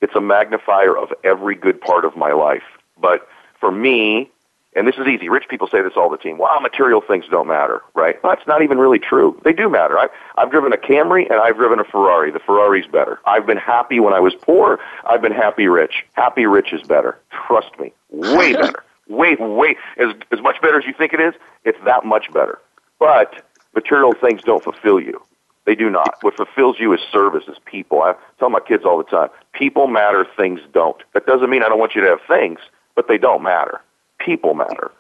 it's 0.01 0.15
a 0.15 0.21
magnifier 0.21 0.97
of 0.97 1.13
every 1.25 1.55
good 1.55 1.81
part 1.81 2.05
of 2.05 2.17
my 2.17 2.33
life. 2.33 2.63
But 3.01 3.27
for 3.59 3.71
me, 3.71 4.31
and 4.75 4.87
this 4.87 4.97
is 4.97 5.07
easy. 5.07 5.29
Rich 5.29 5.45
people 5.49 5.67
say 5.67 5.83
this 5.83 5.95
all 5.97 6.09
the 6.09 6.17
time. 6.17 6.39
Wow, 6.39 6.59
material 6.61 7.01
things 7.01 7.25
don't 7.31 7.49
matter, 7.49 7.83
right? 7.95 8.23
Well, 8.23 8.35
That's 8.35 8.47
not 8.47 8.63
even 8.63 8.79
really 8.79 8.99
true. 8.99 9.41
They 9.45 9.53
do 9.53 9.69
matter. 9.69 9.99
I've, 9.99 10.11
I've 10.39 10.51
driven 10.51 10.73
a 10.73 10.77
Camry 10.77 11.29
and 11.31 11.41
I've 11.41 11.57
driven 11.57 11.81
a 11.81 11.85
Ferrari. 11.85 12.31
The 12.31 12.39
Ferrari's 12.39 12.87
better. 12.87 13.19
I've 13.27 13.47
been 13.47 13.57
happy 13.57 13.99
when 14.01 14.15
I 14.15 14.21
was 14.21 14.35
poor. 14.35 14.79
I've 15.05 15.23
been 15.23 15.33
happy 15.33 15.67
rich. 15.67 16.05
Happy 16.13 16.47
rich 16.47 16.73
is 16.73 16.83
better. 16.87 17.19
Trust 17.47 17.79
me. 17.81 17.93
Way 18.11 18.53
better. 18.61 18.85
way, 19.09 19.37
way, 19.37 19.77
as, 19.99 20.15
as 20.31 20.41
much 20.41 20.61
better 20.63 20.79
as 20.79 20.87
you 20.87 20.95
think 20.97 21.13
it 21.13 21.21
is, 21.21 21.35
it's 21.65 21.79
that 21.85 22.05
much 22.05 22.33
better. 22.33 22.59
But 22.99 23.43
material 23.75 24.13
things 24.13 24.43
don't 24.43 24.63
fulfill 24.63 25.01
you. 25.01 25.21
They 25.67 25.75
do 25.75 25.91
not. 25.91 26.17
What 26.23 26.37
fulfills 26.37 26.77
you 26.79 26.93
is 26.95 27.01
service, 27.13 27.45
is 27.49 27.57
people. 27.65 28.03
I 28.03 28.15
tell 28.39 28.51
my 28.51 28.61
kids 28.61 28.85
all 28.85 28.99
the 28.99 29.05
time, 29.05 29.29
people 29.53 29.89
matter, 29.89 30.27
things 30.37 30.61
don't. 30.73 30.97
That 31.13 31.27
doesn't 31.27 31.51
mean 31.51 31.63
I 31.63 31.69
don't 31.69 31.79
want 31.79 31.95
you 31.95 32.01
to 32.03 32.09
have 32.09 32.21
things 32.27 32.61
but 33.01 33.09
they 33.09 33.17
don't 33.19 33.43
matter. 33.43 33.81
People 34.25 34.55
matter. 34.55 34.91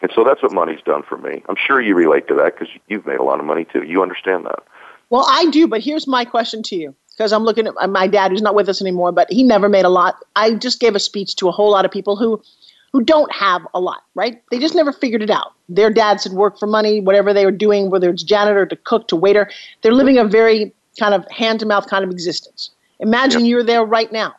And 0.00 0.10
so 0.14 0.24
that's 0.24 0.42
what 0.42 0.52
money's 0.52 0.82
done 0.84 1.02
for 1.08 1.16
me. 1.16 1.42
I'm 1.48 1.56
sure 1.56 1.80
you 1.80 1.94
relate 1.94 2.26
to 2.28 2.34
that 2.34 2.58
because 2.58 2.68
you've 2.88 3.06
made 3.06 3.18
a 3.18 3.22
lot 3.22 3.38
of 3.38 3.46
money 3.46 3.64
too. 3.72 3.84
You 3.84 4.02
understand 4.02 4.44
that. 4.46 4.60
Well, 5.10 5.24
I 5.28 5.46
do, 5.50 5.68
but 5.68 5.82
here's 5.82 6.06
my 6.06 6.24
question 6.24 6.62
to 6.64 6.76
you 6.76 6.94
because 7.10 7.32
I'm 7.32 7.44
looking 7.44 7.66
at 7.66 7.74
uh, 7.78 7.86
my 7.86 8.06
dad 8.06 8.30
who's 8.30 8.42
not 8.42 8.54
with 8.54 8.68
us 8.68 8.80
anymore, 8.80 9.12
but 9.12 9.30
he 9.30 9.42
never 9.42 9.68
made 9.68 9.84
a 9.84 9.90
lot. 9.90 10.16
I 10.34 10.54
just 10.54 10.80
gave 10.80 10.94
a 10.94 10.98
speech 10.98 11.36
to 11.36 11.48
a 11.48 11.52
whole 11.52 11.70
lot 11.70 11.84
of 11.84 11.90
people 11.90 12.16
who 12.16 12.42
who 12.92 13.02
don't 13.02 13.32
have 13.32 13.62
a 13.72 13.80
lot, 13.80 14.02
right? 14.14 14.42
They 14.50 14.58
just 14.58 14.74
never 14.74 14.92
figured 14.92 15.22
it 15.22 15.30
out. 15.30 15.52
Their 15.68 15.90
dads 15.90 16.24
had 16.24 16.34
worked 16.34 16.58
for 16.58 16.66
money, 16.66 17.00
whatever 17.00 17.32
they 17.32 17.46
were 17.46 17.50
doing, 17.50 17.90
whether 17.90 18.10
it's 18.10 18.22
janitor 18.22 18.66
to 18.66 18.76
cook 18.76 19.08
to 19.08 19.16
waiter, 19.16 19.50
they're 19.80 19.94
living 19.94 20.18
a 20.18 20.24
very 20.24 20.74
kind 20.98 21.14
of 21.14 21.26
hand 21.30 21.60
to 21.60 21.66
mouth 21.66 21.86
kind 21.86 22.04
of 22.04 22.10
existence. 22.10 22.70
Imagine 23.00 23.42
yep. 23.42 23.48
you're 23.48 23.64
there 23.64 23.84
right 23.84 24.12
now. 24.12 24.34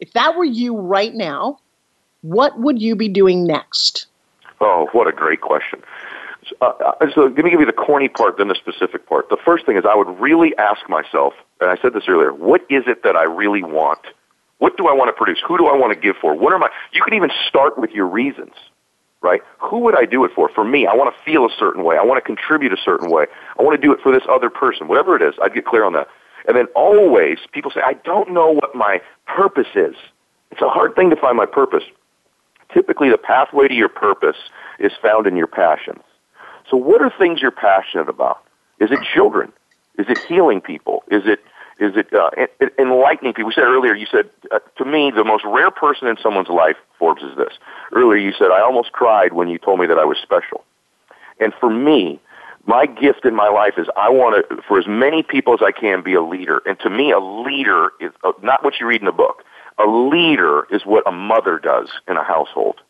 If 0.00 0.12
that 0.14 0.36
were 0.36 0.44
you 0.44 0.76
right 0.76 1.14
now, 1.14 1.60
what 2.28 2.58
would 2.58 2.80
you 2.80 2.94
be 2.94 3.08
doing 3.08 3.44
next? 3.46 4.06
Oh, 4.60 4.88
what 4.92 5.06
a 5.06 5.12
great 5.12 5.40
question. 5.40 5.82
Uh, 6.60 6.66
uh, 6.66 7.06
so 7.14 7.22
let 7.22 7.44
me 7.44 7.50
give 7.50 7.60
you 7.60 7.66
the 7.66 7.72
corny 7.72 8.08
part, 8.08 8.38
then 8.38 8.48
the 8.48 8.54
specific 8.54 9.06
part. 9.06 9.28
The 9.28 9.36
first 9.44 9.66
thing 9.66 9.76
is 9.76 9.84
I 9.88 9.94
would 9.94 10.08
really 10.20 10.56
ask 10.58 10.88
myself, 10.88 11.34
and 11.60 11.70
I 11.70 11.76
said 11.80 11.92
this 11.94 12.04
earlier, 12.08 12.32
what 12.32 12.62
is 12.70 12.84
it 12.86 13.02
that 13.02 13.16
I 13.16 13.24
really 13.24 13.62
want? 13.62 14.00
What 14.58 14.76
do 14.76 14.88
I 14.88 14.92
want 14.92 15.08
to 15.08 15.12
produce? 15.12 15.40
Who 15.46 15.56
do 15.56 15.66
I 15.66 15.76
want 15.76 15.92
to 15.94 15.98
give 15.98 16.16
for? 16.16 16.34
What 16.34 16.52
are 16.52 16.58
my, 16.58 16.68
you 16.92 17.02
can 17.02 17.14
even 17.14 17.30
start 17.46 17.78
with 17.78 17.90
your 17.90 18.06
reasons, 18.06 18.52
right? 19.20 19.40
Who 19.58 19.78
would 19.80 19.96
I 19.96 20.04
do 20.04 20.24
it 20.24 20.32
for? 20.34 20.48
For 20.48 20.64
me, 20.64 20.86
I 20.86 20.94
want 20.94 21.14
to 21.14 21.22
feel 21.24 21.46
a 21.46 21.54
certain 21.58 21.84
way. 21.84 21.96
I 21.96 22.04
want 22.04 22.22
to 22.22 22.26
contribute 22.26 22.72
a 22.72 22.78
certain 22.82 23.10
way. 23.10 23.26
I 23.58 23.62
want 23.62 23.80
to 23.80 23.86
do 23.86 23.92
it 23.92 24.00
for 24.02 24.12
this 24.12 24.24
other 24.28 24.50
person. 24.50 24.88
Whatever 24.88 25.16
it 25.16 25.22
is, 25.22 25.34
I'd 25.42 25.54
get 25.54 25.64
clear 25.64 25.84
on 25.84 25.92
that. 25.92 26.08
And 26.46 26.56
then 26.56 26.66
always, 26.74 27.38
people 27.52 27.70
say, 27.70 27.80
I 27.84 27.94
don't 28.04 28.32
know 28.32 28.50
what 28.50 28.74
my 28.74 29.00
purpose 29.26 29.68
is. 29.74 29.94
It's 30.50 30.62
a 30.62 30.68
hard 30.68 30.96
thing 30.96 31.10
to 31.10 31.16
find 31.16 31.36
my 31.36 31.46
purpose. 31.46 31.84
Typically, 32.72 33.10
the 33.10 33.18
pathway 33.18 33.68
to 33.68 33.74
your 33.74 33.88
purpose 33.88 34.36
is 34.78 34.92
found 35.00 35.26
in 35.26 35.36
your 35.36 35.46
passions. 35.46 36.02
So 36.70 36.76
what 36.76 37.00
are 37.00 37.12
things 37.18 37.40
you're 37.40 37.50
passionate 37.50 38.08
about? 38.08 38.42
Is 38.78 38.90
it 38.90 38.98
children? 39.14 39.52
Is 39.98 40.06
it 40.08 40.18
healing 40.28 40.60
people? 40.60 41.02
Is 41.10 41.22
it 41.26 41.40
is 41.80 41.92
it 41.96 42.12
uh, 42.12 42.30
enlightening 42.76 43.34
people? 43.34 43.46
We 43.46 43.52
said 43.52 43.62
earlier, 43.62 43.94
you 43.94 44.06
said, 44.10 44.28
uh, 44.50 44.58
to 44.78 44.84
me, 44.84 45.12
the 45.14 45.22
most 45.22 45.44
rare 45.44 45.70
person 45.70 46.08
in 46.08 46.16
someone's 46.20 46.48
life, 46.48 46.76
Forbes, 46.98 47.22
is 47.22 47.36
this. 47.36 47.52
Earlier, 47.92 48.18
you 48.18 48.32
said, 48.32 48.48
I 48.50 48.60
almost 48.60 48.90
cried 48.90 49.32
when 49.32 49.48
you 49.48 49.58
told 49.58 49.78
me 49.78 49.86
that 49.86 49.96
I 49.96 50.04
was 50.04 50.18
special. 50.20 50.64
And 51.38 51.54
for 51.60 51.70
me, 51.70 52.20
my 52.66 52.86
gift 52.86 53.24
in 53.24 53.34
my 53.34 53.48
life 53.48 53.74
is 53.78 53.86
I 53.96 54.10
want 54.10 54.48
to, 54.48 54.62
for 54.66 54.80
as 54.80 54.88
many 54.88 55.22
people 55.22 55.54
as 55.54 55.60
I 55.64 55.70
can, 55.70 56.02
be 56.02 56.14
a 56.14 56.22
leader. 56.22 56.60
And 56.66 56.78
to 56.80 56.90
me, 56.90 57.12
a 57.12 57.20
leader 57.20 57.92
is 58.00 58.10
uh, 58.24 58.32
not 58.42 58.64
what 58.64 58.74
you 58.80 58.86
read 58.86 59.00
in 59.00 59.06
a 59.06 59.12
book. 59.12 59.44
A 59.78 59.86
leader 59.86 60.66
is 60.70 60.82
what 60.84 61.06
a 61.06 61.12
mother 61.12 61.58
does 61.58 61.88
in 62.08 62.16
a 62.16 62.24
household, 62.24 62.80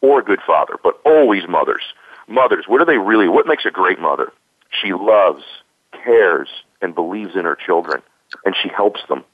or 0.00 0.20
a 0.20 0.24
good 0.24 0.40
father, 0.46 0.74
but 0.82 1.00
always 1.04 1.46
mothers. 1.48 1.82
Mothers, 2.26 2.64
what 2.66 2.80
are 2.80 2.86
they 2.86 2.98
really? 2.98 3.28
What 3.28 3.46
makes 3.46 3.64
a 3.64 3.70
great 3.70 4.00
mother? 4.00 4.32
She 4.70 4.92
loves, 4.92 5.44
cares, 5.92 6.48
and 6.82 6.94
believes 6.94 7.36
in 7.36 7.44
her 7.44 7.56
children, 7.56 8.02
and 8.44 8.54
she 8.60 8.68
helps 8.68 9.00
them. 9.08 9.24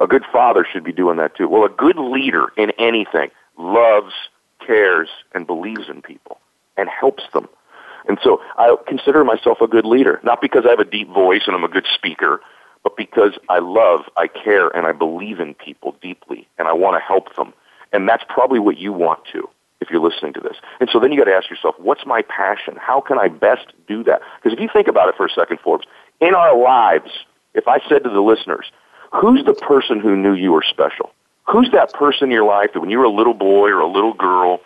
A 0.00 0.06
good 0.06 0.24
father 0.32 0.66
should 0.70 0.84
be 0.84 0.92
doing 0.92 1.18
that 1.18 1.36
too. 1.36 1.48
Well, 1.48 1.64
a 1.64 1.68
good 1.68 1.98
leader 1.98 2.52
in 2.56 2.70
anything 2.78 3.30
loves, 3.58 4.14
cares, 4.66 5.08
and 5.34 5.46
believes 5.46 5.88
in 5.88 6.00
people 6.00 6.38
and 6.76 6.88
helps 6.88 7.24
them. 7.34 7.48
And 8.08 8.18
so 8.22 8.40
I 8.56 8.74
consider 8.86 9.24
myself 9.24 9.60
a 9.60 9.68
good 9.68 9.84
leader, 9.84 10.20
not 10.24 10.40
because 10.40 10.64
I 10.66 10.70
have 10.70 10.80
a 10.80 10.84
deep 10.84 11.08
voice 11.08 11.42
and 11.46 11.54
I'm 11.54 11.64
a 11.64 11.68
good 11.68 11.86
speaker, 11.94 12.40
but 12.82 12.96
because 12.96 13.38
I 13.48 13.58
love, 13.58 14.00
I 14.16 14.26
care, 14.26 14.68
and 14.68 14.86
I 14.86 14.92
believe 14.92 15.40
in 15.40 15.54
people 15.54 15.96
deeply, 16.02 16.48
and 16.58 16.68
I 16.68 16.72
want 16.72 16.96
to 16.96 17.00
help 17.00 17.34
them. 17.36 17.52
And 17.92 18.08
that's 18.08 18.24
probably 18.28 18.58
what 18.58 18.78
you 18.78 18.92
want 18.92 19.20
to 19.32 19.48
if 19.80 19.90
you're 19.90 20.00
listening 20.00 20.32
to 20.34 20.40
this. 20.40 20.56
And 20.80 20.88
so 20.90 21.00
then 21.00 21.12
you 21.12 21.18
got 21.18 21.24
to 21.24 21.34
ask 21.34 21.50
yourself, 21.50 21.74
what's 21.78 22.06
my 22.06 22.22
passion? 22.22 22.76
How 22.76 23.00
can 23.00 23.18
I 23.18 23.28
best 23.28 23.66
do 23.86 24.02
that? 24.04 24.22
Because 24.36 24.56
if 24.56 24.60
you 24.60 24.68
think 24.72 24.88
about 24.88 25.08
it 25.08 25.16
for 25.16 25.26
a 25.26 25.30
second, 25.30 25.58
Forbes, 25.60 25.86
in 26.20 26.34
our 26.34 26.56
lives, 26.56 27.10
if 27.54 27.68
I 27.68 27.80
said 27.88 28.04
to 28.04 28.10
the 28.10 28.20
listeners, 28.20 28.70
who's 29.12 29.44
the 29.44 29.54
person 29.54 30.00
who 30.00 30.16
knew 30.16 30.34
you 30.34 30.52
were 30.52 30.64
special? 30.66 31.12
Who's 31.48 31.70
that 31.72 31.92
person 31.92 32.26
in 32.26 32.30
your 32.30 32.44
life 32.46 32.70
that 32.72 32.80
when 32.80 32.90
you 32.90 32.98
were 32.98 33.04
a 33.04 33.10
little 33.10 33.34
boy 33.34 33.68
or 33.68 33.80
a 33.80 33.88
little 33.88 34.14
girl 34.14 34.60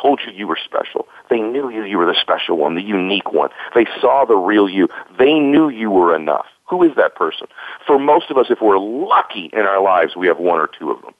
told 0.00 0.20
you 0.26 0.32
you 0.32 0.46
were 0.46 0.58
special? 0.64 1.06
They 1.28 1.40
knew 1.40 1.68
you, 1.70 1.84
you 1.84 1.98
were 1.98 2.06
the 2.06 2.18
special 2.20 2.56
one, 2.56 2.74
the 2.74 2.82
unique 2.82 3.32
one. 3.32 3.50
They 3.74 3.86
saw 4.00 4.24
the 4.24 4.36
real 4.36 4.68
you. 4.68 4.88
They 5.18 5.34
knew 5.38 5.68
you 5.68 5.90
were 5.90 6.16
enough. 6.16 6.46
Who 6.68 6.82
is 6.82 6.94
that 6.96 7.14
person? 7.14 7.46
For 7.86 7.98
most 7.98 8.30
of 8.30 8.36
us, 8.36 8.46
if 8.50 8.60
we're 8.60 8.78
lucky 8.78 9.50
in 9.52 9.60
our 9.60 9.80
lives, 9.82 10.16
we 10.16 10.26
have 10.26 10.38
one 10.38 10.58
or 10.58 10.68
two 10.78 10.90
of 10.90 11.00
them. 11.02 11.14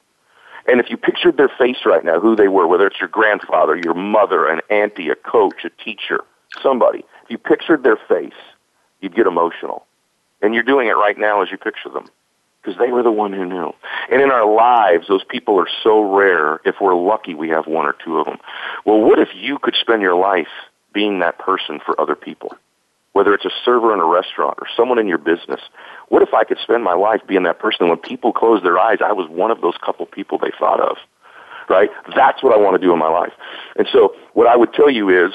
And 0.69 0.81
if 0.81 0.91
you 0.91 0.97
pictured 0.97 1.37
their 1.37 1.49
face 1.49 1.79
right 1.87 2.05
now, 2.05 2.19
who 2.19 2.35
they 2.35 2.49
were, 2.49 2.67
whether 2.67 2.87
it's 2.87 2.99
your 2.99 3.09
grandfather, 3.09 3.77
your 3.77 3.95
mother, 3.95 4.49
an 4.49 4.61
auntie, 4.69 5.09
a 5.11 5.15
coach, 5.15 5.65
a 5.65 5.71
teacher, 5.83 6.25
somebody, 6.61 7.05
if 7.25 7.31
you 7.31 7.39
pictured 7.39 7.85
their 7.85 7.97
face, 8.09 8.35
you'd 9.01 9.15
get 9.15 9.27
emotional. 9.27 9.87
And 10.43 10.55
you're 10.55 10.65
doing 10.65 10.89
it 10.89 10.93
right 10.93 11.17
now 11.17 11.43
as 11.43 11.51
you 11.51 11.57
picture 11.57 11.89
them. 11.89 12.07
Because 12.61 12.79
they 12.81 12.91
were 12.91 13.05
the 13.05 13.13
one 13.13 13.33
who 13.33 13.45
knew. 13.47 13.73
And 14.11 14.21
in 14.21 14.33
our 14.33 14.53
lives, 14.53 15.07
those 15.07 15.23
people 15.23 15.57
are 15.61 15.69
so 15.85 16.01
rare. 16.17 16.61
If 16.65 16.77
we're 16.81 16.97
lucky, 16.97 17.35
we 17.35 17.49
have 17.51 17.69
one 17.69 17.87
or 17.87 17.95
two 18.05 18.19
of 18.19 18.27
them. 18.27 18.39
Well, 18.85 19.01
what 19.01 19.21
if 19.21 19.29
you 19.37 19.59
could 19.61 19.77
spend 19.81 20.03
your 20.03 20.17
life 20.17 20.49
being 20.93 21.21
that 21.21 21.39
person 21.39 21.79
for 21.85 22.01
other 22.01 22.17
people? 22.17 22.57
Whether 23.17 23.33
it's 23.33 23.47
a 23.47 23.51
server 23.65 23.95
in 23.95 24.01
a 24.01 24.05
restaurant 24.05 24.59
or 24.61 24.67
someone 24.77 24.99
in 24.99 25.09
your 25.09 25.17
business, 25.17 25.63
what 26.11 26.21
if 26.21 26.35
I 26.35 26.45
could 26.45 26.59
spend 26.59 26.85
my 26.85 26.93
life 26.93 27.23
being 27.27 27.45
that 27.45 27.59
person? 27.59 27.89
When 27.89 27.97
people 27.97 28.31
close 28.31 28.63
their 28.63 28.79
eyes, 28.79 28.99
I 29.03 29.13
was 29.13 29.27
one 29.31 29.51
of 29.51 29.63
those 29.63 29.73
couple 29.79 30.05
people 30.05 30.37
they 30.37 30.51
thought 30.59 30.81
of. 30.81 30.99
Right? 31.67 31.89
That's 32.15 32.43
what 32.43 32.53
I 32.53 32.59
want 32.59 32.79
to 32.79 32.87
do 32.87 32.93
in 32.93 32.99
my 32.99 33.09
life. 33.09 33.33
And 33.77 33.89
so 33.91 34.15
what 34.35 34.47
I 34.47 34.55
would 34.55 34.75
tell 34.75 34.91
you 34.91 35.09
is 35.09 35.33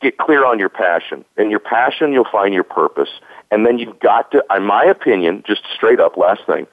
get 0.00 0.16
clear 0.16 0.46
on 0.46 0.60
your 0.60 0.68
passion. 0.68 1.24
In 1.36 1.50
your 1.50 1.58
passion, 1.58 2.12
you'll 2.12 2.30
find 2.30 2.54
your 2.54 2.62
purpose. 2.62 3.10
And 3.50 3.66
then 3.66 3.80
you've 3.80 3.98
got 3.98 4.30
to, 4.30 4.44
in 4.54 4.64
my 4.64 4.84
opinion, 4.84 5.42
just 5.44 5.62
straight 5.74 5.98
up, 5.98 6.16
last 6.16 6.42
thing, 6.46 6.68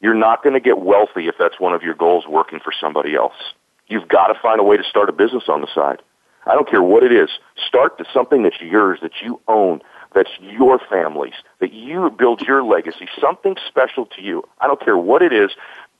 you're 0.00 0.14
not 0.14 0.42
going 0.42 0.54
to 0.54 0.60
get 0.60 0.80
wealthy 0.80 1.28
if 1.28 1.36
that's 1.38 1.60
one 1.60 1.74
of 1.74 1.82
your 1.84 1.94
goals 1.94 2.26
working 2.26 2.58
for 2.58 2.72
somebody 2.72 3.14
else. 3.14 3.54
You've 3.86 4.08
got 4.08 4.26
to 4.32 4.34
find 4.42 4.58
a 4.58 4.64
way 4.64 4.76
to 4.76 4.82
start 4.82 5.08
a 5.08 5.12
business 5.12 5.44
on 5.46 5.60
the 5.60 5.68
side. 5.72 6.02
I 6.44 6.54
don't 6.54 6.68
care 6.68 6.82
what 6.82 7.04
it 7.04 7.12
is. 7.12 7.30
Start 7.68 7.98
to 7.98 8.04
something 8.12 8.42
that's 8.42 8.60
yours, 8.60 8.98
that 9.02 9.12
you 9.22 9.40
own, 9.46 9.80
that's 10.14 10.30
your 10.40 10.78
family's, 10.78 11.34
that 11.60 11.72
you 11.72 12.10
build 12.10 12.42
your 12.42 12.62
legacy, 12.62 13.08
something 13.20 13.56
special 13.68 14.06
to 14.06 14.22
you. 14.22 14.42
I 14.60 14.66
don't 14.66 14.80
care 14.80 14.96
what 14.96 15.22
it 15.22 15.32
is, 15.32 15.50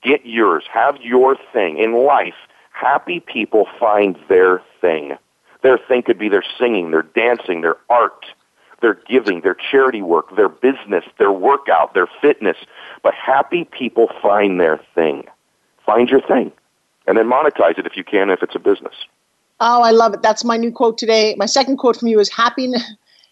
get 0.01 0.25
yours. 0.25 0.63
Have 0.71 0.97
your 1.01 1.37
thing. 1.51 1.77
In 1.77 1.93
life, 2.05 2.35
happy 2.71 3.19
people 3.19 3.67
find 3.79 4.17
their 4.29 4.61
thing. 4.81 5.17
Their 5.61 5.77
thing 5.77 6.03
could 6.03 6.19
be 6.19 6.29
their 6.29 6.43
singing, 6.59 6.91
their 6.91 7.03
dancing, 7.03 7.61
their 7.61 7.77
art, 7.89 8.25
their 8.81 8.95
giving, 9.07 9.41
their 9.41 9.55
charity 9.55 10.01
work, 10.01 10.35
their 10.35 10.49
business, 10.49 11.05
their 11.17 11.31
workout, 11.31 11.93
their 11.93 12.07
fitness. 12.21 12.57
But 13.01 13.13
happy 13.13 13.63
people 13.63 14.09
find 14.21 14.59
their 14.59 14.79
thing. 14.93 15.23
Find 15.85 16.09
your 16.09 16.21
thing. 16.21 16.51
And 17.07 17.17
then 17.17 17.29
monetize 17.29 17.77
it 17.79 17.85
if 17.85 17.95
you 17.95 18.03
can, 18.03 18.29
if 18.29 18.43
it's 18.43 18.55
a 18.55 18.59
business. 18.59 18.93
Oh, 19.59 19.81
I 19.81 19.91
love 19.91 20.13
it. 20.13 20.21
That's 20.21 20.43
my 20.43 20.57
new 20.57 20.71
quote 20.71 20.97
today. 20.97 21.35
My 21.37 21.45
second 21.45 21.77
quote 21.77 21.97
from 21.97 22.09
you 22.09 22.19
is 22.19 22.29
happiness 22.29 22.83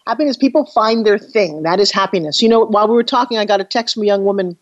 happiness 0.06 0.36
people 0.36 0.66
find 0.66 1.06
their 1.06 1.18
thing. 1.18 1.62
That 1.62 1.80
is 1.80 1.90
happiness. 1.90 2.42
You 2.42 2.48
know 2.48 2.64
while 2.66 2.88
we 2.88 2.94
were 2.94 3.02
talking 3.02 3.38
i 3.38 3.44
got 3.44 3.60
a 3.60 3.64
text 3.64 3.94
from 3.94 4.02
a 4.04 4.06
young 4.06 4.24
woman. 4.24 4.56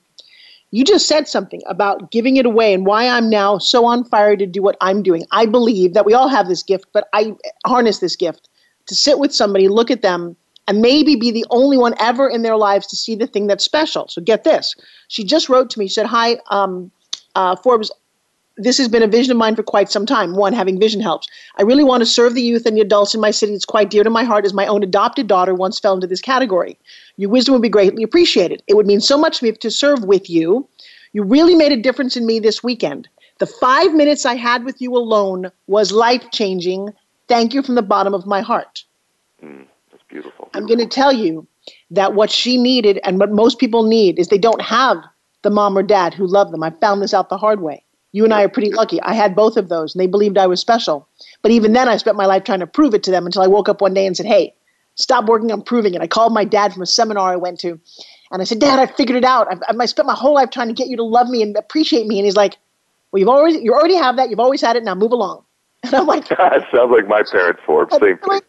You 0.73 0.85
just 0.85 1.09
said 1.09 1.27
something 1.27 1.63
about 1.67 2.13
giving 2.13 2.37
it 2.37 2.47
away 2.47 2.73
and 2.73 2.87
why 2.87 3.09
i'm 3.09 3.29
now 3.29 3.59
so 3.59 3.87
on 3.87 4.05
fire 4.05 4.37
to 4.37 4.47
do 4.47 4.63
what 4.63 4.77
i'm 4.81 5.03
doing. 5.03 5.25
I 5.33 5.47
believe 5.47 5.95
that 5.95 6.07
we 6.07 6.15
all 6.15 6.29
have 6.29 6.49
this 6.49 6.63
gift 6.63 6.87
but 6.93 7.09
i 7.13 7.35
harness 7.67 7.99
this 7.99 8.17
gift 8.17 8.49
to 8.87 8.95
sit 8.95 9.19
with 9.19 9.35
somebody 9.35 9.69
look 9.69 9.91
at 9.91 10.03
them 10.03 10.37
and 10.71 10.81
maybe 10.81 11.17
be 11.17 11.33
the 11.33 11.45
only 11.51 11.77
one 11.77 11.95
ever 11.99 12.29
in 12.29 12.43
their 12.43 12.57
lives 12.57 12.87
to 12.87 12.97
see 12.97 13.17
the 13.17 13.27
thing 13.27 13.49
that's 13.49 13.65
special. 13.65 14.07
So 14.07 14.21
get 14.23 14.45
this. 14.45 14.77
She 15.09 15.25
just 15.25 15.49
wrote 15.49 15.69
to 15.71 15.81
me. 15.81 15.89
Said 15.89 16.07
hi 16.07 16.39
um, 16.51 16.93
uh, 17.35 17.57
forbes 17.57 17.91
this 18.63 18.79
has 18.79 18.89
been 18.89 19.03
a 19.03 19.09
vision 19.09 19.33
of 19.33 19.39
mine 19.39 19.57
for 19.57 19.63
quite 19.63 19.91
some 19.91 20.07
time. 20.07 20.35
One, 20.35 20.53
having 20.53 20.79
vision 20.79 21.01
helps. 21.01 21.27
I 21.57 21.63
really 21.63 21.85
want 21.85 22.03
to 22.03 22.07
serve 22.07 22.35
the 22.35 22.43
youth 22.43 22.67
and 22.67 22.77
the 22.77 22.81
adults 22.81 23.15
in 23.15 23.21
my 23.21 23.31
city. 23.31 23.55
It's 23.55 23.65
quite 23.65 23.91
dear 23.91 24.05
to 24.05 24.11
my 24.11 24.25
heart 24.25 24.45
as 24.45 24.53
my 24.53 24.67
own 24.67 24.83
adopted 24.83 25.27
daughter 25.27 25.55
once 25.55 25.79
fell 25.79 25.95
into 25.95 26.07
this 26.07 26.21
category. 26.21 26.79
Your 27.17 27.31
wisdom 27.31 27.53
would 27.55 27.63
be 27.63 27.69
greatly 27.69 28.03
appreciated. 28.03 28.63
It 28.67 28.75
would 28.75 28.87
mean 28.87 29.01
so 29.01 29.17
much 29.19 29.39
to 29.39 29.45
me 29.45 29.53
to 29.53 29.71
serve 29.71 30.05
with 30.05 30.29
you. 30.29 30.69
You 31.13 31.23
really 31.23 31.55
made 31.55 31.73
a 31.73 31.77
difference 31.77 32.17
in 32.17 32.27
me 32.27 32.39
this 32.39 32.63
weekend. 32.63 33.09
The 33.39 33.47
five 33.47 33.95
minutes 33.95 34.27
I 34.27 34.35
had 34.35 34.65
with 34.65 34.81
you 34.81 34.97
alone 34.97 35.51
was 35.67 35.93
life 35.93 36.31
changing. 36.31 36.93
Thank 37.27 37.55
you 37.55 37.63
from 37.63 37.75
the 37.75 37.83
bottom 37.83 38.15
of 38.15 38.27
my 38.27 38.43
heart. 38.43 38.85
Mm, 39.43 39.67
that's 39.91 40.05
beautiful. 40.09 40.51
I'm 40.55 40.67
going 40.67 40.79
to 40.79 40.87
tell 40.87 41.13
you 41.13 41.47
that 41.91 42.15
what 42.15 42.31
she 42.31 42.57
needed 42.57 43.01
and 43.05 43.19
what 43.19 43.33
most 43.33 43.59
people 43.59 43.83
need 43.83 44.19
is 44.19 44.29
they 44.29 44.39
don't 44.39 44.63
have 44.63 44.99
the 45.43 45.51
mom 45.51 45.77
or 45.77 45.83
dad 45.83 46.13
who 46.13 46.27
love 46.27 46.51
them. 46.51 46.63
I 46.63 46.71
found 46.71 47.03
this 47.03 47.15
out 47.15 47.29
the 47.29 47.39
hard 47.39 47.61
way. 47.61 47.83
You 48.13 48.25
and 48.25 48.35
I 48.35 48.43
are 48.43 48.49
pretty 48.49 48.73
lucky. 48.73 49.01
I 49.03 49.15
had 49.15 49.37
both 49.37 49.57
of 49.57 49.69
those, 49.69 49.95
and 49.95 50.01
they 50.01 50.07
believed 50.07 50.37
I 50.37 50.47
was 50.47 50.61
special. 50.61 51.07
But 51.43 51.53
even 51.53 51.73
then, 51.73 51.89
I 51.89 51.97
spent 51.97 52.17
my 52.17 52.27
life 52.27 52.45
trying 52.45 52.61
to 52.61 52.67
prove 52.67 52.95
it 52.95 53.03
to 53.05 53.11
them 53.11 53.27
until 53.27 53.43
I 53.43 53.47
woke 53.47 53.69
up 53.69 53.81
one 53.81 53.95
day 53.95 54.07
and 54.07 54.17
said, 54.17 54.27
Hey, 54.27 54.55
stop 54.97 55.27
working 55.27 55.53
on 55.53 55.63
proving 55.63 55.95
it. 55.95 56.01
I 56.01 56.07
called 56.07 56.33
my 56.33 56.45
dad 56.45 56.73
from 56.73 56.83
a 56.83 56.87
seminar 56.87 57.33
I 57.33 57.37
went 57.37 57.61
to, 57.61 57.79
and 58.33 58.43
I 58.43 58.45
said, 58.45 58.59
Dad, 58.59 58.79
I 58.79 58.87
figured 58.87 59.17
it 59.17 59.25
out. 59.25 59.47
I've, 59.51 59.79
I 59.79 59.87
spent 59.87 60.07
my 60.07 60.15
whole 60.15 60.35
life 60.35 60.51
trying 60.51 60.69
to 60.69 60.75
get 60.75 60.89
you 60.89 60.97
to 60.97 61.05
love 61.05 61.29
me 61.29 61.43
and 61.43 61.57
appreciate 61.57 62.07
me. 62.07 62.19
And 62.19 62.25
he's 62.25 62.37
like, 62.37 62.59
Well, 63.13 63.21
you've 63.21 63.29
already 63.29 63.59
you 63.59 63.73
already 63.75 63.97
have 63.97 64.17
that. 64.17 64.31
You've 64.31 64.41
always 64.41 64.61
had 64.61 64.77
it. 64.77 64.85
Now 64.85 64.95
move 64.95 65.13
along. 65.13 65.45
And 65.83 65.95
I'm 65.95 66.07
like, 66.07 66.29
that 66.29 66.67
sounds 66.75 66.93
like 66.93 67.09
my 67.09 67.23
parents' 67.23 67.63
Forbes. 67.65 67.95
Same 68.01 68.19
thing. 68.19 68.41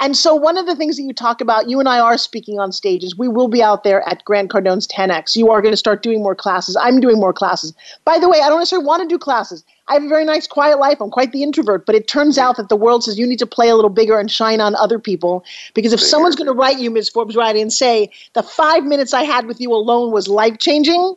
And 0.00 0.16
so, 0.16 0.34
one 0.34 0.58
of 0.58 0.66
the 0.66 0.74
things 0.74 0.96
that 0.96 1.04
you 1.04 1.12
talk 1.12 1.40
about, 1.40 1.68
you 1.68 1.78
and 1.78 1.88
I 1.88 2.00
are 2.00 2.18
speaking 2.18 2.58
on 2.58 2.72
stages. 2.72 3.16
We 3.16 3.28
will 3.28 3.46
be 3.48 3.62
out 3.62 3.84
there 3.84 4.06
at 4.08 4.24
Grant 4.24 4.50
Cardone's 4.50 4.88
10X. 4.88 5.36
You 5.36 5.50
are 5.50 5.62
going 5.62 5.72
to 5.72 5.78
start 5.78 6.02
doing 6.02 6.22
more 6.22 6.34
classes. 6.34 6.76
I'm 6.80 7.00
doing 7.00 7.20
more 7.20 7.32
classes. 7.32 7.72
By 8.04 8.18
the 8.18 8.28
way, 8.28 8.40
I 8.40 8.48
don't 8.48 8.58
necessarily 8.58 8.86
want 8.86 9.02
to 9.02 9.08
do 9.08 9.18
classes. 9.18 9.64
I 9.86 9.94
have 9.94 10.02
a 10.02 10.08
very 10.08 10.24
nice, 10.24 10.46
quiet 10.46 10.78
life. 10.78 11.00
I'm 11.00 11.10
quite 11.10 11.32
the 11.32 11.42
introvert. 11.42 11.86
But 11.86 11.94
it 11.94 12.08
turns 12.08 12.38
out 12.38 12.56
that 12.56 12.68
the 12.68 12.76
world 12.76 13.04
says 13.04 13.18
you 13.18 13.26
need 13.26 13.38
to 13.38 13.46
play 13.46 13.68
a 13.68 13.76
little 13.76 13.90
bigger 13.90 14.18
and 14.18 14.30
shine 14.30 14.60
on 14.60 14.74
other 14.74 14.98
people. 14.98 15.44
Because 15.74 15.92
if 15.92 16.00
someone's 16.00 16.36
going 16.36 16.48
to 16.48 16.54
write 16.54 16.78
you, 16.78 16.90
Ms. 16.90 17.10
Forbes 17.10 17.36
Riley, 17.36 17.62
and 17.62 17.72
say, 17.72 18.10
the 18.32 18.42
five 18.42 18.84
minutes 18.84 19.14
I 19.14 19.22
had 19.22 19.46
with 19.46 19.60
you 19.60 19.72
alone 19.72 20.10
was 20.10 20.26
life 20.26 20.58
changing, 20.58 21.14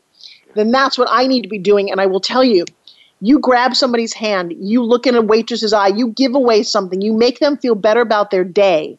then 0.54 0.72
that's 0.72 0.98
what 0.98 1.08
I 1.12 1.26
need 1.26 1.42
to 1.42 1.50
be 1.50 1.60
doing. 1.60 1.90
And 1.90 2.00
I 2.00 2.06
will 2.06 2.20
tell 2.20 2.44
you, 2.44 2.66
you 3.22 3.40
grab 3.40 3.76
somebody's 3.76 4.14
hand, 4.14 4.54
you 4.60 4.84
look 4.84 5.08
in 5.08 5.16
a 5.16 5.22
waitress's 5.22 5.74
eye, 5.74 5.88
you 5.88 6.10
give 6.10 6.36
away 6.36 6.64
something, 6.64 7.02
you 7.02 7.14
make 7.14 7.40
them 7.40 7.58
feel 7.58 7.76
better 7.76 8.02
about 8.02 8.32
their 8.32 8.44
day, 8.44 8.98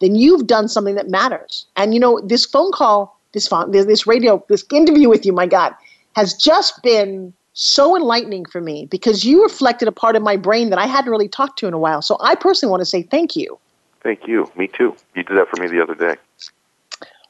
then 0.00 0.16
you've 0.16 0.46
done 0.46 0.68
something 0.68 0.96
that 0.96 1.08
matters. 1.08 1.66
And 1.76 1.94
you 1.94 2.00
know, 2.00 2.20
this 2.24 2.44
phone 2.44 2.72
call, 2.72 3.18
this 3.32 3.46
phone, 3.46 3.70
this 3.70 4.06
radio, 4.06 4.44
this 4.48 4.64
interview 4.72 5.08
with 5.08 5.24
you, 5.24 5.32
my 5.32 5.46
God, 5.46 5.74
has 6.16 6.34
just 6.34 6.82
been 6.82 7.32
so 7.54 7.96
enlightening 7.96 8.44
for 8.44 8.60
me 8.60 8.86
because 8.86 9.24
you 9.24 9.42
reflected 9.42 9.86
a 9.86 9.92
part 9.92 10.16
of 10.16 10.22
my 10.22 10.36
brain 10.36 10.70
that 10.70 10.78
I 10.78 10.86
hadn't 10.86 11.10
really 11.10 11.28
talked 11.28 11.58
to 11.60 11.68
in 11.68 11.74
a 11.74 11.78
while. 11.78 12.02
So 12.02 12.16
I 12.20 12.34
personally 12.34 12.70
want 12.70 12.80
to 12.80 12.86
say 12.86 13.02
thank 13.02 13.36
you. 13.36 13.58
Thank 14.02 14.26
you. 14.26 14.50
Me 14.56 14.66
too. 14.66 14.94
You 15.14 15.22
did 15.22 15.36
that 15.38 15.48
for 15.48 15.62
me 15.62 15.68
the 15.68 15.80
other 15.80 15.94
day. 15.94 16.16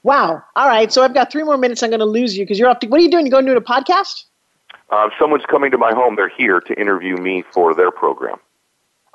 Wow. 0.03 0.43
All 0.57 0.67
right. 0.67 0.93
So 0.93 1.03
I've 1.03 1.15
got 1.15 1.31
three 1.31 1.45
more 1.45 1.57
minutes. 1.57 1.83
I'm 1.83 1.91
going 1.91 2.01
to 2.01 2.07
lose 2.07 2.37
you 2.37 2.45
because 2.45 2.59
you're 2.59 2.69
off. 2.69 2.81
To, 2.81 2.87
what 2.89 3.01
are 3.01 3.03
you 3.03 3.11
doing? 3.11 3.27
You 3.27 3.31
going 3.31 3.47
to 3.47 3.53
do 3.53 3.57
a 3.57 3.61
podcast? 3.61 4.25
Uh, 4.91 5.09
someone's 5.19 5.45
coming 5.47 5.71
to 5.71 5.79
my 5.79 5.93
home. 5.93 6.17
They're 6.17 6.29
here 6.29 6.61
to 6.61 6.81
interview 6.81 7.17
me 7.17 7.43
for 7.53 7.75
their 7.75 7.91
program. 7.91 8.37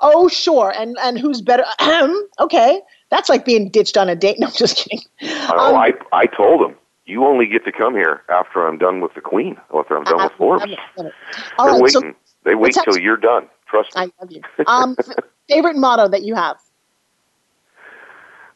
Oh, 0.00 0.28
sure. 0.28 0.72
And 0.76 0.96
and 1.02 1.18
who's 1.18 1.40
better? 1.40 1.64
okay, 2.40 2.80
that's 3.10 3.28
like 3.28 3.44
being 3.44 3.68
ditched 3.68 3.96
on 3.96 4.08
a 4.08 4.16
date. 4.16 4.36
No, 4.40 4.46
I'm 4.46 4.52
just 4.52 4.76
kidding. 4.76 5.00
Oh, 5.22 5.74
um, 5.74 5.76
I 5.76 5.92
I 6.12 6.26
told 6.26 6.62
them 6.62 6.76
you 7.06 7.26
only 7.26 7.46
get 7.46 7.64
to 7.64 7.72
come 7.72 7.94
here 7.94 8.22
after 8.28 8.66
I'm 8.66 8.78
done 8.78 9.00
with 9.00 9.14
the 9.14 9.20
Queen, 9.20 9.56
after 9.74 9.96
I'm 9.96 10.04
done 10.04 10.22
with 10.22 10.32
Forbes. 10.32 10.64
They're 10.96 11.12
right, 11.58 11.80
waiting. 11.80 12.00
So 12.00 12.14
they 12.44 12.54
wait 12.54 12.74
till 12.74 12.98
you're 12.98 13.16
done. 13.16 13.48
Trust 13.66 13.94
me. 13.94 14.02
I 14.02 14.10
love 14.20 14.32
you. 14.32 14.42
Um, 14.66 14.96
favorite 15.48 15.76
motto 15.76 16.08
that 16.08 16.22
you 16.22 16.34
have? 16.34 16.56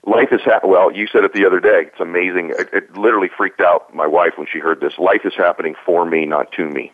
Life 0.07 0.29
is 0.33 0.41
ha- 0.43 0.61
well. 0.63 0.93
You 0.93 1.07
said 1.07 1.25
it 1.25 1.33
the 1.33 1.47
other 1.47 1.61
day. 1.61 1.85
It's 1.87 2.01
amazing. 2.01 2.51
It, 2.51 2.69
it 2.73 2.97
literally 2.97 3.31
freaked 3.35 3.61
out 3.61 3.93
my 3.95 4.07
wife 4.07 4.33
when 4.37 4.47
she 4.51 4.59
heard 4.59 4.81
this. 4.81 4.99
Life 4.99 5.23
is 5.25 5.33
happening 5.35 5.75
for 5.85 6.05
me, 6.05 6.27
not 6.27 6.53
to 6.53 6.69
me. 6.69 6.93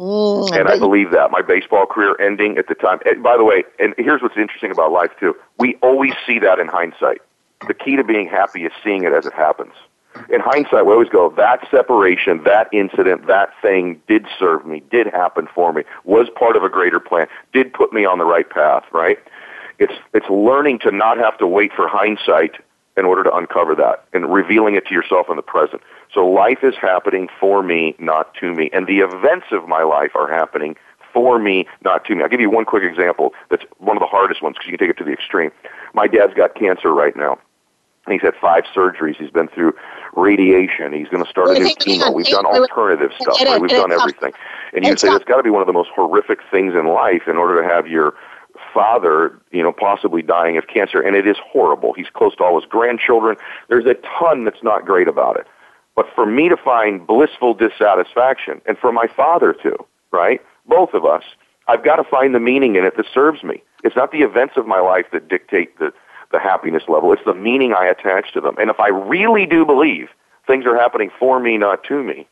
Mm, 0.00 0.58
and 0.58 0.66
I, 0.66 0.78
believe 0.78 1.10
that. 1.10 1.30
My 1.30 1.42
baseball 1.42 1.84
career 1.84 2.16
ending 2.18 2.56
at 2.56 2.68
the 2.68 2.74
time. 2.74 3.00
And 3.04 3.22
by 3.22 3.36
the 3.36 3.44
way, 3.44 3.64
and 3.78 3.94
here's 3.98 4.22
what's 4.22 4.36
interesting 4.38 4.70
about 4.70 4.92
life 4.92 5.10
too. 5.20 5.36
We 5.58 5.76
always 5.82 6.14
see 6.26 6.38
that 6.38 6.58
in 6.58 6.68
hindsight. 6.68 7.20
The 7.68 7.74
key 7.74 7.96
to 7.96 8.04
being 8.04 8.26
happy 8.26 8.64
is 8.64 8.72
seeing 8.82 9.04
it 9.04 9.12
as 9.12 9.26
it 9.26 9.34
happens. 9.34 9.74
In 10.30 10.40
hindsight, 10.40 10.86
we 10.86 10.92
always 10.92 11.10
go, 11.10 11.28
that 11.36 11.68
separation, 11.70 12.42
that 12.44 12.68
incident, 12.72 13.26
that 13.26 13.50
thing 13.60 14.00
did 14.08 14.26
serve 14.38 14.66
me, 14.66 14.82
did 14.90 15.06
happen 15.06 15.46
for 15.54 15.72
me, 15.72 15.82
was 16.04 16.28
part 16.34 16.56
of 16.56 16.64
a 16.64 16.68
greater 16.70 16.98
plan, 16.98 17.26
did 17.52 17.72
put 17.72 17.92
me 17.92 18.04
on 18.06 18.18
the 18.18 18.24
right 18.24 18.48
path, 18.48 18.84
right? 18.92 19.18
It's, 19.78 19.92
it's 20.14 20.28
learning 20.28 20.80
to 20.80 20.90
not 20.90 21.18
have 21.18 21.38
to 21.38 21.46
wait 21.46 21.72
for 21.74 21.86
hindsight 21.86 22.56
in 22.96 23.04
order 23.04 23.22
to 23.22 23.34
uncover 23.34 23.74
that 23.76 24.04
and 24.12 24.32
revealing 24.32 24.74
it 24.74 24.86
to 24.86 24.94
yourself 24.94 25.28
in 25.30 25.36
the 25.36 25.42
present. 25.42 25.82
So 26.12 26.26
life 26.26 26.58
is 26.62 26.74
happening 26.80 27.28
for 27.38 27.62
me, 27.62 27.94
not 27.98 28.34
to 28.40 28.52
me. 28.52 28.70
And 28.72 28.86
the 28.86 28.98
events 28.98 29.46
of 29.52 29.68
my 29.68 29.82
life 29.82 30.10
are 30.14 30.30
happening 30.30 30.76
for 31.12 31.38
me, 31.38 31.66
not 31.84 32.04
to 32.06 32.14
me. 32.14 32.22
I'll 32.22 32.28
give 32.28 32.40
you 32.40 32.50
one 32.50 32.64
quick 32.64 32.84
example 32.84 33.32
that's 33.48 33.64
one 33.78 33.96
of 33.96 34.00
the 34.00 34.06
hardest 34.06 34.42
ones 34.42 34.56
because 34.56 34.66
you 34.70 34.76
can 34.76 34.86
take 34.86 34.96
it 34.96 34.98
to 34.98 35.04
the 35.04 35.12
extreme. 35.12 35.50
My 35.94 36.06
dad's 36.06 36.34
got 36.34 36.54
cancer 36.54 36.92
right 36.92 37.16
now. 37.16 37.38
He's 38.08 38.22
had 38.22 38.34
five 38.40 38.64
surgeries. 38.74 39.16
He's 39.16 39.30
been 39.30 39.48
through 39.48 39.74
radiation. 40.14 40.92
He's 40.92 41.08
going 41.08 41.22
to 41.22 41.30
start 41.30 41.50
a 41.50 41.60
new 41.60 41.74
chemo. 41.76 42.14
We've 42.14 42.26
done 42.26 42.46
alternative 42.46 43.12
stuff. 43.20 43.40
Right? 43.42 43.60
We've 43.60 43.70
done 43.70 43.92
everything. 43.92 44.32
And 44.72 44.84
you 44.84 44.96
say 44.96 45.08
that's 45.08 45.24
got 45.24 45.36
to 45.36 45.42
be 45.42 45.50
one 45.50 45.60
of 45.60 45.66
the 45.66 45.72
most 45.72 45.90
horrific 45.94 46.40
things 46.50 46.74
in 46.74 46.86
life 46.88 47.22
in 47.28 47.36
order 47.36 47.62
to 47.62 47.68
have 47.68 47.86
your 47.86 48.14
father, 48.72 49.38
you 49.52 49.62
know, 49.62 49.72
possibly 49.72 50.22
dying 50.22 50.56
of 50.56 50.66
cancer, 50.66 51.00
and 51.00 51.14
it 51.16 51.26
is 51.26 51.36
horrible. 51.38 51.92
He's 51.92 52.08
close 52.12 52.34
to 52.36 52.44
all 52.44 52.60
his 52.60 52.68
grandchildren. 52.68 53.36
There's 53.68 53.86
a 53.86 53.94
ton 54.18 54.44
that's 54.44 54.62
not 54.62 54.84
great 54.84 55.08
about 55.08 55.38
it. 55.38 55.46
But 55.96 56.06
for 56.14 56.24
me 56.24 56.48
to 56.48 56.56
find 56.56 57.06
blissful 57.06 57.54
dissatisfaction, 57.54 58.60
and 58.66 58.78
for 58.78 58.92
my 58.92 59.06
father 59.06 59.52
too, 59.52 59.76
right? 60.12 60.40
Both 60.66 60.94
of 60.94 61.04
us, 61.04 61.24
I've 61.68 61.84
got 61.84 61.96
to 61.96 62.04
find 62.04 62.34
the 62.34 62.40
meaning 62.40 62.76
in 62.76 62.84
it 62.84 62.96
that 62.96 63.06
serves 63.12 63.42
me. 63.42 63.62
It's 63.84 63.96
not 63.96 64.12
the 64.12 64.22
events 64.22 64.54
of 64.56 64.66
my 64.66 64.80
life 64.80 65.06
that 65.12 65.28
dictate 65.28 65.78
the, 65.78 65.92
the 66.32 66.38
happiness 66.38 66.84
level. 66.88 67.12
It's 67.12 67.24
the 67.24 67.34
meaning 67.34 67.72
I 67.72 67.86
attach 67.86 68.32
to 68.34 68.40
them. 68.40 68.56
And 68.58 68.70
if 68.70 68.78
I 68.80 68.88
really 68.88 69.46
do 69.46 69.64
believe 69.64 70.08
things 70.46 70.66
are 70.66 70.76
happening 70.76 71.10
for 71.18 71.40
me, 71.40 71.58
not 71.58 71.84
to 71.84 72.02
me, 72.02 72.26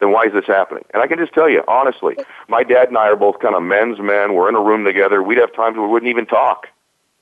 then 0.00 0.10
why 0.10 0.24
is 0.24 0.32
this 0.32 0.46
happening? 0.46 0.84
And 0.92 1.02
I 1.02 1.06
can 1.06 1.18
just 1.18 1.32
tell 1.32 1.48
you, 1.48 1.62
honestly, 1.68 2.16
my 2.48 2.64
dad 2.64 2.88
and 2.88 2.98
I 2.98 3.06
are 3.08 3.16
both 3.16 3.38
kind 3.38 3.54
of 3.54 3.62
men's 3.62 4.00
men. 4.00 4.34
We're 4.34 4.48
in 4.48 4.56
a 4.56 4.60
room 4.60 4.84
together. 4.84 5.22
We'd 5.22 5.38
have 5.38 5.54
times 5.54 5.76
we 5.76 5.86
wouldn't 5.86 6.10
even 6.10 6.26
talk, 6.26 6.66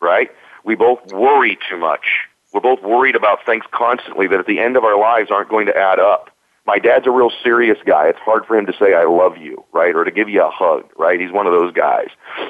right? 0.01 0.31
We 0.65 0.77
both 0.77 1.13
worry 1.13 1.59
too 1.69 1.77
much. 1.77 2.07
We're 2.53 2.61
both 2.61 2.83
worried 2.83 3.17
about 3.17 3.45
things 3.47 3.65
constantly 3.71 4.27
that 4.29 4.41
at 4.41 4.47
the 4.47 4.59
end 4.59 4.77
of 4.77 4.85
our 4.85 4.99
lives 4.99 5.31
aren't 5.31 5.49
going 5.49 5.67
to 5.67 5.77
add 5.77 5.99
up. 5.99 6.31
My 6.67 6.79
dad's 6.79 7.07
a 7.07 7.11
real 7.11 7.31
serious 7.43 7.79
guy. 7.87 8.09
It's 8.09 8.19
hard 8.19 8.45
for 8.47 8.57
him 8.57 8.67
to 8.67 8.73
say, 8.79 8.95
I 8.95 9.05
love 9.05 9.39
you, 9.39 9.65
right? 9.73 9.95
Or 9.95 10.05
to 10.05 10.11
give 10.11 10.29
you 10.29 10.43
a 10.43 10.51
hug, 10.51 10.85
right? 10.99 11.21
He's 11.21 11.33
one 11.33 11.47
of 11.47 11.53
those 11.53 11.73
guys. 11.73 12.09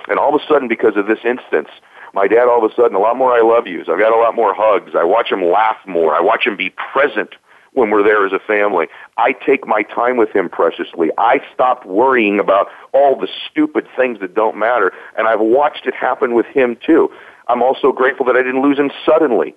And 0.08 0.18
all 0.18 0.34
of 0.34 0.40
a 0.40 0.44
sudden, 0.46 0.68
because 0.68 0.96
of 0.96 1.06
this 1.06 1.20
instance, 1.24 1.68
my 2.12 2.26
dad 2.26 2.48
all 2.48 2.64
of 2.64 2.70
a 2.70 2.74
sudden, 2.74 2.96
a 2.96 2.98
lot 2.98 3.16
more 3.16 3.32
I 3.32 3.40
love 3.40 3.66
yous. 3.66 3.88
I've 3.88 4.00
got 4.00 4.12
a 4.12 4.20
lot 4.20 4.34
more 4.34 4.52
hugs. 4.54 4.92
I 4.96 5.04
watch 5.04 5.30
him 5.30 5.44
laugh 5.44 5.76
more. 5.86 6.14
I 6.14 6.20
watch 6.20 6.46
him 6.46 6.56
be 6.56 6.70
present 6.92 7.30
when 7.72 7.90
we're 7.90 8.02
there 8.02 8.26
as 8.26 8.32
a 8.32 8.40
family. 8.40 8.88
I 9.16 9.32
take 9.32 9.66
my 9.66 9.82
time 9.82 10.16
with 10.16 10.30
him 10.30 10.48
preciously. 10.48 11.10
I 11.18 11.40
stopped 11.54 11.86
worrying 11.86 12.40
about 12.40 12.66
all 12.92 13.18
the 13.18 13.28
stupid 13.48 13.86
things 13.96 14.18
that 14.20 14.34
don't 14.34 14.56
matter, 14.58 14.92
and 15.16 15.28
I've 15.28 15.40
watched 15.40 15.86
it 15.86 15.94
happen 15.94 16.34
with 16.34 16.46
him 16.46 16.76
too. 16.84 17.10
I'm 17.48 17.62
also 17.62 17.92
grateful 17.92 18.26
that 18.26 18.36
I 18.36 18.42
didn't 18.42 18.62
lose 18.62 18.78
him 18.78 18.90
suddenly. 19.06 19.54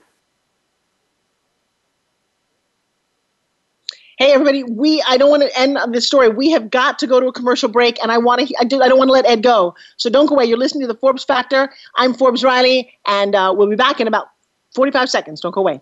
Hey 4.24 4.32
everybody, 4.32 4.64
we 4.64 5.04
I 5.06 5.18
don't 5.18 5.30
want 5.30 5.44
to 5.44 5.60
end 5.60 5.78
this 5.92 6.08
story. 6.08 6.30
We 6.30 6.50
have 6.52 6.70
got 6.70 6.98
to 7.00 7.08
go 7.08 7.20
to 7.20 7.28
a 7.28 7.34
commercial 7.34 7.68
break, 7.68 8.02
and 8.02 8.10
I 8.10 8.18
want 8.20 8.48
to 8.48 8.56
I, 8.58 8.64
do, 8.64 8.82
I 8.82 8.88
don't 8.88 8.98
want 8.98 9.10
to 9.10 9.12
let 9.12 9.26
Ed 9.26 9.44
go. 9.44 9.76
So 9.98 10.10
don't 10.10 10.28
go 10.28 10.36
away. 10.36 10.46
You're 10.46 10.58
listening 10.58 10.80
to 10.84 10.88
the 10.88 10.98
Forbes 10.98 11.26
Factor. 11.26 11.70
I'm 11.98 12.14
Forbes 12.14 12.42
Riley, 12.42 12.90
and 13.06 13.36
uh, 13.36 13.54
we'll 13.54 13.70
be 13.70 13.76
back 13.76 14.00
in 14.00 14.08
about 14.08 14.28
45 14.76 15.10
seconds. 15.10 15.42
Don't 15.42 15.52
go 15.52 15.60
away. 15.60 15.82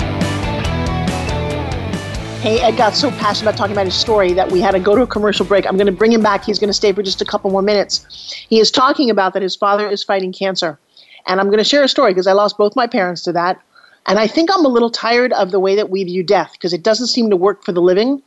Hey, 2.41 2.59
Ed 2.59 2.75
got 2.75 2.95
so 2.95 3.11
passionate 3.11 3.51
about 3.51 3.57
talking 3.57 3.73
about 3.73 3.85
his 3.85 3.93
story 3.93 4.33
that 4.33 4.51
we 4.51 4.61
had 4.61 4.71
to 4.71 4.79
go 4.79 4.95
to 4.95 5.03
a 5.03 5.07
commercial 5.07 5.45
break. 5.45 5.67
I'm 5.67 5.77
going 5.77 5.85
to 5.85 5.91
bring 5.91 6.11
him 6.11 6.23
back. 6.23 6.43
He's 6.43 6.57
going 6.57 6.69
to 6.69 6.73
stay 6.73 6.91
for 6.91 7.03
just 7.03 7.21
a 7.21 7.25
couple 7.25 7.51
more 7.51 7.61
minutes. 7.61 8.03
He 8.49 8.59
is 8.59 8.71
talking 8.71 9.11
about 9.11 9.33
that 9.33 9.43
his 9.43 9.55
father 9.55 9.87
is 9.87 10.03
fighting 10.03 10.33
cancer. 10.33 10.79
And 11.27 11.39
I'm 11.39 11.49
going 11.49 11.59
to 11.59 11.63
share 11.63 11.83
a 11.83 11.87
story 11.87 12.09
because 12.13 12.25
I 12.25 12.31
lost 12.31 12.57
both 12.57 12.75
my 12.75 12.87
parents 12.87 13.21
to 13.25 13.31
that. 13.33 13.61
And 14.07 14.17
I 14.17 14.25
think 14.25 14.49
I'm 14.51 14.65
a 14.65 14.69
little 14.69 14.89
tired 14.89 15.33
of 15.33 15.51
the 15.51 15.59
way 15.59 15.75
that 15.75 15.91
we 15.91 16.03
view 16.03 16.23
death 16.23 16.53
because 16.53 16.73
it 16.73 16.81
doesn't 16.81 17.07
seem 17.07 17.29
to 17.29 17.35
work 17.35 17.63
for 17.63 17.73
the 17.73 17.81
living. 17.81 18.23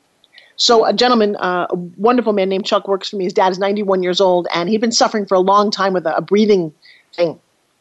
So 0.54 0.84
a 0.84 0.92
gentleman, 0.92 1.34
uh, 1.34 1.66
a 1.70 1.74
wonderful 1.74 2.32
man 2.32 2.48
named 2.48 2.66
Chuck 2.66 2.86
works 2.86 3.10
for 3.10 3.16
me. 3.16 3.24
His 3.24 3.32
dad 3.32 3.50
is 3.50 3.58
91 3.58 4.04
years 4.04 4.20
old, 4.20 4.46
and 4.54 4.68
he'd 4.68 4.80
been 4.80 4.92
suffering 4.92 5.26
for 5.26 5.34
a 5.34 5.40
long 5.40 5.72
time 5.72 5.92
with 5.92 6.06
a, 6.06 6.16
a 6.16 6.20
breathing 6.22 6.72
thing. 7.14 7.40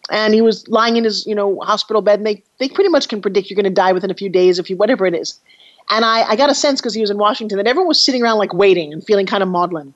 And 0.10 0.34
he 0.34 0.42
was 0.42 0.68
lying 0.68 0.98
in 0.98 1.04
his, 1.04 1.28
you 1.28 1.36
know, 1.36 1.60
hospital 1.60 2.02
bed, 2.02 2.20
and 2.20 2.26
they, 2.26 2.42
they 2.58 2.70
pretty 2.70 2.90
much 2.90 3.08
can 3.08 3.22
predict 3.22 3.52
you're 3.52 3.56
going 3.56 3.66
to 3.66 3.70
die 3.70 3.94
within 3.94 4.10
a 4.10 4.16
few 4.16 4.30
days, 4.30 4.58
if 4.58 4.68
you 4.68 4.76
whatever 4.78 5.06
it 5.06 5.14
is. 5.14 5.40
And 5.90 6.06
I, 6.06 6.24
I 6.24 6.36
got 6.36 6.50
a 6.50 6.56
sense 6.56 6.82
because 6.82 6.94
he 6.94 7.02
was 7.02 7.12
in 7.12 7.18
Washington 7.18 7.58
that 7.58 7.68
everyone 7.68 7.88
was 7.88 8.04
sitting 8.04 8.24
around 8.24 8.38
like 8.38 8.54
waiting 8.54 8.94
and 8.94 9.06
feeling 9.06 9.26
kind 9.26 9.44
of 9.44 9.50
maudlin. 9.50 9.94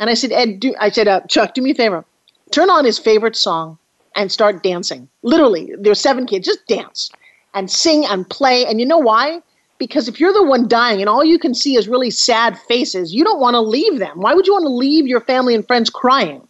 And 0.00 0.10
I 0.10 0.14
said, 0.14 0.32
Ed, 0.32 0.60
do, 0.60 0.74
I 0.78 0.90
said, 0.90 1.08
uh, 1.08 1.20
Chuck, 1.28 1.54
do 1.54 1.62
me 1.62 1.72
a 1.72 1.74
favor, 1.74 2.04
turn 2.50 2.70
on 2.70 2.84
his 2.84 2.98
favorite 2.98 3.36
song 3.36 3.78
and 4.16 4.30
start 4.30 4.62
dancing. 4.62 5.08
Literally, 5.22 5.72
there's 5.78 6.00
seven 6.00 6.26
kids, 6.26 6.46
just 6.46 6.66
dance 6.66 7.10
and 7.52 7.70
sing 7.70 8.04
and 8.04 8.28
play. 8.28 8.64
And 8.66 8.80
you 8.80 8.86
know 8.86 8.98
why? 8.98 9.42
because 9.78 10.08
if 10.08 10.20
you're 10.20 10.32
the 10.32 10.42
one 10.42 10.68
dying 10.68 11.00
and 11.00 11.08
all 11.08 11.24
you 11.24 11.38
can 11.38 11.54
see 11.54 11.76
is 11.76 11.88
really 11.88 12.10
sad 12.10 12.58
faces, 12.68 13.12
you 13.12 13.24
don't 13.24 13.40
want 13.40 13.54
to 13.54 13.60
leave 13.60 13.98
them. 13.98 14.20
Why 14.20 14.34
would 14.34 14.46
you 14.46 14.52
want 14.52 14.64
to 14.64 14.70
leave 14.70 15.06
your 15.06 15.20
family 15.20 15.54
and 15.54 15.66
friends 15.66 15.90
crying? 15.90 16.46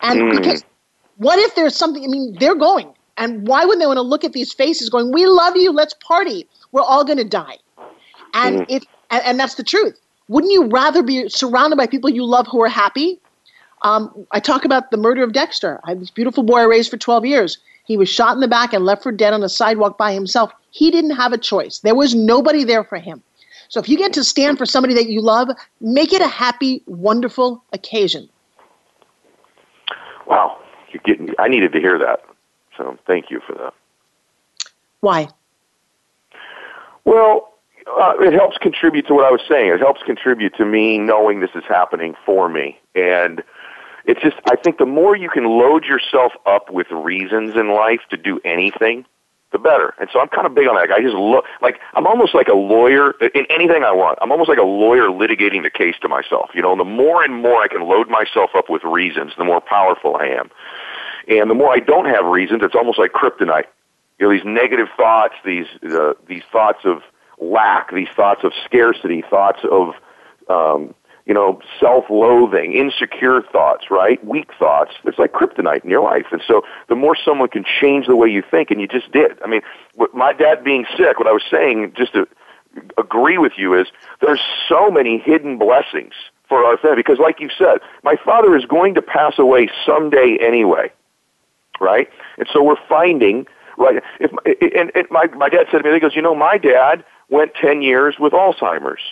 And 0.00 0.20
mm. 0.20 0.36
because 0.36 0.64
what 1.16 1.38
if 1.38 1.54
there's 1.54 1.76
something, 1.76 2.04
I 2.04 2.06
mean, 2.06 2.36
they're 2.38 2.54
going. 2.54 2.92
And 3.18 3.46
why 3.46 3.64
would 3.64 3.80
they 3.80 3.86
want 3.86 3.98
to 3.98 4.02
look 4.02 4.24
at 4.24 4.32
these 4.32 4.52
faces 4.52 4.88
going, 4.88 5.12
We 5.12 5.26
love 5.26 5.56
you, 5.56 5.70
let's 5.72 5.94
party. 5.94 6.48
We're 6.72 6.82
all 6.82 7.04
going 7.04 7.18
to 7.18 7.24
die. 7.24 7.58
And 8.34 8.60
mm. 8.60 8.66
it 8.68 8.86
and, 9.10 9.24
and, 9.24 9.40
that's 9.40 9.56
the 9.56 9.62
truth. 9.62 9.98
Wouldn't 10.28 10.52
you 10.52 10.66
rather 10.66 11.02
be 11.02 11.28
surrounded 11.28 11.76
by 11.76 11.86
people 11.86 12.10
you 12.10 12.24
love 12.24 12.46
who 12.46 12.62
are 12.62 12.68
happy? 12.68 13.18
Um, 13.82 14.26
I 14.30 14.40
talk 14.40 14.64
about 14.64 14.90
the 14.90 14.96
murder 14.96 15.22
of 15.22 15.32
Dexter. 15.32 15.80
I 15.84 15.90
had 15.90 16.00
this 16.00 16.10
beautiful 16.10 16.42
boy 16.42 16.60
I 16.60 16.64
raised 16.64 16.90
for 16.90 16.96
12 16.96 17.26
years. 17.26 17.58
He 17.84 17.96
was 17.96 18.08
shot 18.08 18.34
in 18.34 18.40
the 18.40 18.48
back 18.48 18.72
and 18.72 18.84
left 18.84 19.02
for 19.02 19.12
dead 19.12 19.34
on 19.34 19.42
a 19.42 19.48
sidewalk 19.48 19.98
by 19.98 20.12
himself. 20.12 20.52
He 20.70 20.90
didn't 20.90 21.16
have 21.16 21.32
a 21.32 21.38
choice. 21.38 21.80
There 21.80 21.94
was 21.94 22.14
nobody 22.14 22.64
there 22.64 22.84
for 22.84 22.98
him. 22.98 23.22
So 23.68 23.80
if 23.80 23.88
you 23.88 23.96
get 23.96 24.12
to 24.12 24.24
stand 24.24 24.58
for 24.58 24.66
somebody 24.66 24.94
that 24.94 25.08
you 25.08 25.20
love, 25.20 25.48
make 25.80 26.12
it 26.12 26.20
a 26.20 26.28
happy, 26.28 26.82
wonderful 26.86 27.64
occasion. 27.72 28.28
Wow, 30.26 30.58
you're 30.92 31.02
getting. 31.04 31.34
I 31.38 31.48
needed 31.48 31.72
to 31.72 31.80
hear 31.80 31.98
that. 31.98 32.20
So 32.76 32.96
thank 33.06 33.30
you 33.30 33.40
for 33.46 33.54
that. 33.54 33.74
Why? 35.00 35.28
Well, 37.04 37.51
uh, 37.86 38.14
it 38.20 38.32
helps 38.32 38.58
contribute 38.58 39.06
to 39.08 39.14
what 39.14 39.24
I 39.24 39.30
was 39.30 39.40
saying. 39.48 39.72
It 39.72 39.80
helps 39.80 40.02
contribute 40.02 40.54
to 40.56 40.64
me 40.64 40.98
knowing 40.98 41.40
this 41.40 41.50
is 41.54 41.64
happening 41.68 42.14
for 42.24 42.48
me, 42.48 42.78
and 42.94 43.42
it's 44.04 44.20
just 44.20 44.36
I 44.50 44.56
think 44.56 44.78
the 44.78 44.86
more 44.86 45.16
you 45.16 45.28
can 45.28 45.44
load 45.44 45.84
yourself 45.84 46.32
up 46.46 46.70
with 46.70 46.90
reasons 46.90 47.54
in 47.54 47.72
life 47.72 48.00
to 48.10 48.16
do 48.16 48.40
anything, 48.44 49.04
the 49.52 49.58
better. 49.58 49.94
And 50.00 50.08
so 50.12 50.20
I'm 50.20 50.28
kind 50.28 50.46
of 50.46 50.54
big 50.54 50.66
on 50.66 50.74
that. 50.74 50.90
I 50.90 51.00
just 51.00 51.14
look 51.14 51.44
like 51.60 51.78
I'm 51.94 52.06
almost 52.06 52.34
like 52.34 52.48
a 52.48 52.54
lawyer 52.54 53.12
in 53.34 53.46
anything 53.50 53.84
I 53.84 53.92
want. 53.92 54.18
I'm 54.20 54.32
almost 54.32 54.48
like 54.48 54.58
a 54.58 54.64
lawyer 54.64 55.08
litigating 55.08 55.62
the 55.62 55.70
case 55.70 55.94
to 56.02 56.08
myself. 56.08 56.50
You 56.54 56.62
know, 56.62 56.76
the 56.76 56.84
more 56.84 57.22
and 57.22 57.34
more 57.34 57.62
I 57.62 57.68
can 57.68 57.82
load 57.82 58.08
myself 58.08 58.50
up 58.56 58.68
with 58.68 58.82
reasons, 58.84 59.32
the 59.38 59.44
more 59.44 59.60
powerful 59.60 60.16
I 60.16 60.26
am. 60.26 60.50
And 61.28 61.48
the 61.48 61.54
more 61.54 61.72
I 61.72 61.78
don't 61.78 62.06
have 62.06 62.24
reasons, 62.24 62.62
it's 62.64 62.74
almost 62.74 62.98
like 62.98 63.12
kryptonite. 63.12 63.66
You 64.18 64.26
know, 64.26 64.34
these 64.34 64.44
negative 64.44 64.88
thoughts, 64.96 65.34
these 65.44 65.66
uh, 65.84 66.14
these 66.26 66.42
thoughts 66.50 66.80
of 66.84 67.02
lack, 67.42 67.92
these 67.92 68.08
thoughts 68.14 68.44
of 68.44 68.52
scarcity, 68.64 69.22
thoughts 69.28 69.60
of 69.70 69.94
um, 70.48 70.94
you 71.24 71.34
know, 71.34 71.60
self-loathing, 71.78 72.72
insecure 72.72 73.42
thoughts, 73.42 73.90
right? 73.90 74.24
Weak 74.26 74.50
thoughts. 74.58 74.92
It's 75.04 75.18
like 75.18 75.32
kryptonite 75.32 75.84
in 75.84 75.90
your 75.90 76.02
life. 76.02 76.26
And 76.32 76.42
so 76.46 76.62
the 76.88 76.96
more 76.96 77.16
someone 77.16 77.48
can 77.48 77.64
change 77.80 78.06
the 78.06 78.16
way 78.16 78.28
you 78.28 78.42
think, 78.42 78.70
and 78.72 78.80
you 78.80 78.88
just 78.88 79.12
did. 79.12 79.40
I 79.44 79.46
mean, 79.46 79.62
what 79.94 80.14
my 80.14 80.32
dad 80.32 80.64
being 80.64 80.84
sick, 80.96 81.18
what 81.18 81.28
I 81.28 81.32
was 81.32 81.44
saying, 81.48 81.92
just 81.96 82.12
to 82.14 82.26
agree 82.98 83.38
with 83.38 83.52
you, 83.56 83.78
is 83.78 83.86
there's 84.20 84.40
so 84.68 84.90
many 84.90 85.18
hidden 85.18 85.58
blessings 85.58 86.14
for 86.48 86.64
our 86.64 86.76
family. 86.76 86.96
Because 86.96 87.20
like 87.20 87.38
you 87.38 87.50
said, 87.56 87.78
my 88.02 88.16
father 88.16 88.56
is 88.56 88.64
going 88.64 88.94
to 88.94 89.02
pass 89.02 89.38
away 89.38 89.70
someday 89.86 90.38
anyway, 90.40 90.90
right? 91.80 92.08
And 92.36 92.48
so 92.52 92.64
we're 92.64 92.84
finding, 92.88 93.46
right? 93.78 94.02
If, 94.18 94.32
and, 94.74 94.90
and 94.96 95.06
my, 95.10 95.26
my 95.36 95.48
dad 95.48 95.66
said 95.70 95.78
to 95.78 95.84
me, 95.84 95.94
he 95.94 96.00
goes, 96.00 96.16
you 96.16 96.22
know, 96.22 96.34
my 96.34 96.58
dad 96.58 97.04
went 97.32 97.54
10 97.54 97.82
years 97.82 98.16
with 98.20 98.32
Alzheimer's 98.32 99.02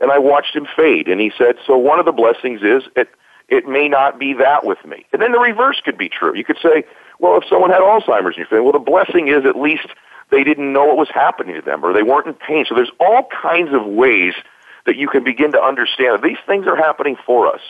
and 0.00 0.10
I 0.10 0.18
watched 0.18 0.54
him 0.54 0.66
fade. 0.76 1.08
And 1.08 1.20
he 1.20 1.32
said, 1.36 1.56
so 1.66 1.76
one 1.76 1.98
of 1.98 2.06
the 2.06 2.12
blessings 2.12 2.62
is 2.62 2.84
it, 2.96 3.08
it 3.48 3.66
may 3.66 3.88
not 3.88 4.18
be 4.18 4.32
that 4.34 4.64
with 4.64 4.84
me. 4.84 5.06
And 5.12 5.20
then 5.22 5.32
the 5.32 5.38
reverse 5.38 5.80
could 5.84 5.98
be 5.98 6.08
true. 6.08 6.36
You 6.36 6.44
could 6.44 6.58
say, 6.62 6.84
well, 7.18 7.36
if 7.38 7.44
someone 7.48 7.70
had 7.70 7.80
Alzheimer's 7.80 8.36
and 8.36 8.36
you're 8.38 8.46
saying, 8.50 8.62
well, 8.62 8.72
the 8.72 8.78
blessing 8.78 9.28
is 9.28 9.44
at 9.44 9.56
least 9.56 9.88
they 10.30 10.44
didn't 10.44 10.72
know 10.72 10.84
what 10.84 10.96
was 10.96 11.10
happening 11.12 11.54
to 11.54 11.62
them 11.62 11.84
or 11.84 11.92
they 11.92 12.02
weren't 12.02 12.26
in 12.26 12.34
pain. 12.34 12.64
So 12.68 12.74
there's 12.74 12.92
all 13.00 13.28
kinds 13.42 13.72
of 13.72 13.86
ways 13.86 14.34
that 14.86 14.96
you 14.96 15.08
can 15.08 15.24
begin 15.24 15.52
to 15.52 15.60
understand 15.60 16.14
that 16.14 16.22
these 16.22 16.38
things 16.46 16.66
are 16.66 16.76
happening 16.76 17.16
for 17.26 17.46
us. 17.46 17.60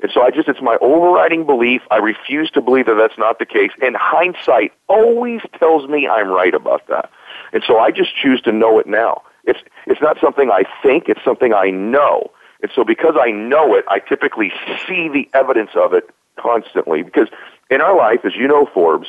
And 0.00 0.10
so 0.12 0.22
I 0.22 0.30
just, 0.30 0.48
it's 0.48 0.60
my 0.60 0.78
overriding 0.80 1.46
belief. 1.46 1.82
I 1.90 1.98
refuse 1.98 2.50
to 2.52 2.60
believe 2.60 2.86
that 2.86 2.94
that's 2.94 3.18
not 3.18 3.38
the 3.38 3.46
case. 3.46 3.70
And 3.80 3.96
hindsight 3.96 4.72
always 4.88 5.40
tells 5.58 5.88
me 5.88 6.08
I'm 6.08 6.28
right 6.28 6.54
about 6.54 6.86
that. 6.88 7.10
And 7.52 7.62
so 7.66 7.78
I 7.78 7.90
just 7.92 8.16
choose 8.16 8.40
to 8.42 8.52
know 8.52 8.78
it 8.78 8.86
now. 8.86 9.22
It's, 9.44 9.60
it's 9.86 10.00
not 10.00 10.18
something 10.20 10.50
I 10.50 10.64
think, 10.82 11.08
it's 11.08 11.24
something 11.24 11.52
I 11.52 11.70
know. 11.70 12.30
And 12.62 12.70
so 12.74 12.84
because 12.84 13.14
I 13.20 13.30
know 13.30 13.74
it, 13.74 13.84
I 13.88 13.98
typically 13.98 14.52
see 14.86 15.08
the 15.08 15.28
evidence 15.34 15.70
of 15.74 15.92
it 15.92 16.08
constantly. 16.38 17.02
Because 17.02 17.28
in 17.70 17.80
our 17.80 17.96
life, 17.96 18.20
as 18.24 18.34
you 18.36 18.46
know, 18.46 18.66
Forbes, 18.72 19.08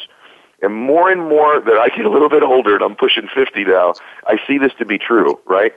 and 0.61 0.73
more 0.73 1.11
and 1.11 1.21
more 1.29 1.59
that 1.59 1.77
I 1.77 1.89
get 1.89 2.05
a 2.05 2.09
little 2.09 2.29
bit 2.29 2.41
older, 2.41 2.75
and 2.75 2.83
I'm 2.83 2.95
pushing 2.95 3.27
50 3.33 3.65
now, 3.65 3.93
I 4.25 4.37
see 4.47 4.57
this 4.57 4.71
to 4.79 4.85
be 4.85 4.97
true, 4.97 5.39
right? 5.45 5.73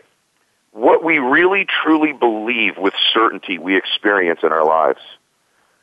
What 0.73 1.03
we 1.03 1.19
really 1.19 1.67
truly 1.83 2.13
believe 2.13 2.79
with 2.79 2.95
certainty 3.13 3.59
we 3.59 3.77
experience 3.77 4.41
in 4.43 4.53
our 4.53 4.65
lives. 4.65 5.01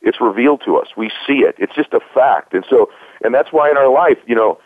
It's 0.01 0.19
revealed 0.19 0.61
to 0.65 0.77
us. 0.77 0.87
We 0.97 1.11
see 1.25 1.39
it. 1.39 1.55
It's 1.57 1.73
just 1.75 1.93
a 1.93 1.99
fact. 2.13 2.53
And 2.53 2.65
so, 2.69 2.89
and 3.23 3.33
that's 3.33 3.51
why 3.51 3.69
in 3.69 3.77
our 3.77 3.91
life, 3.91 4.17
you 4.25 4.35
know, 4.35 4.59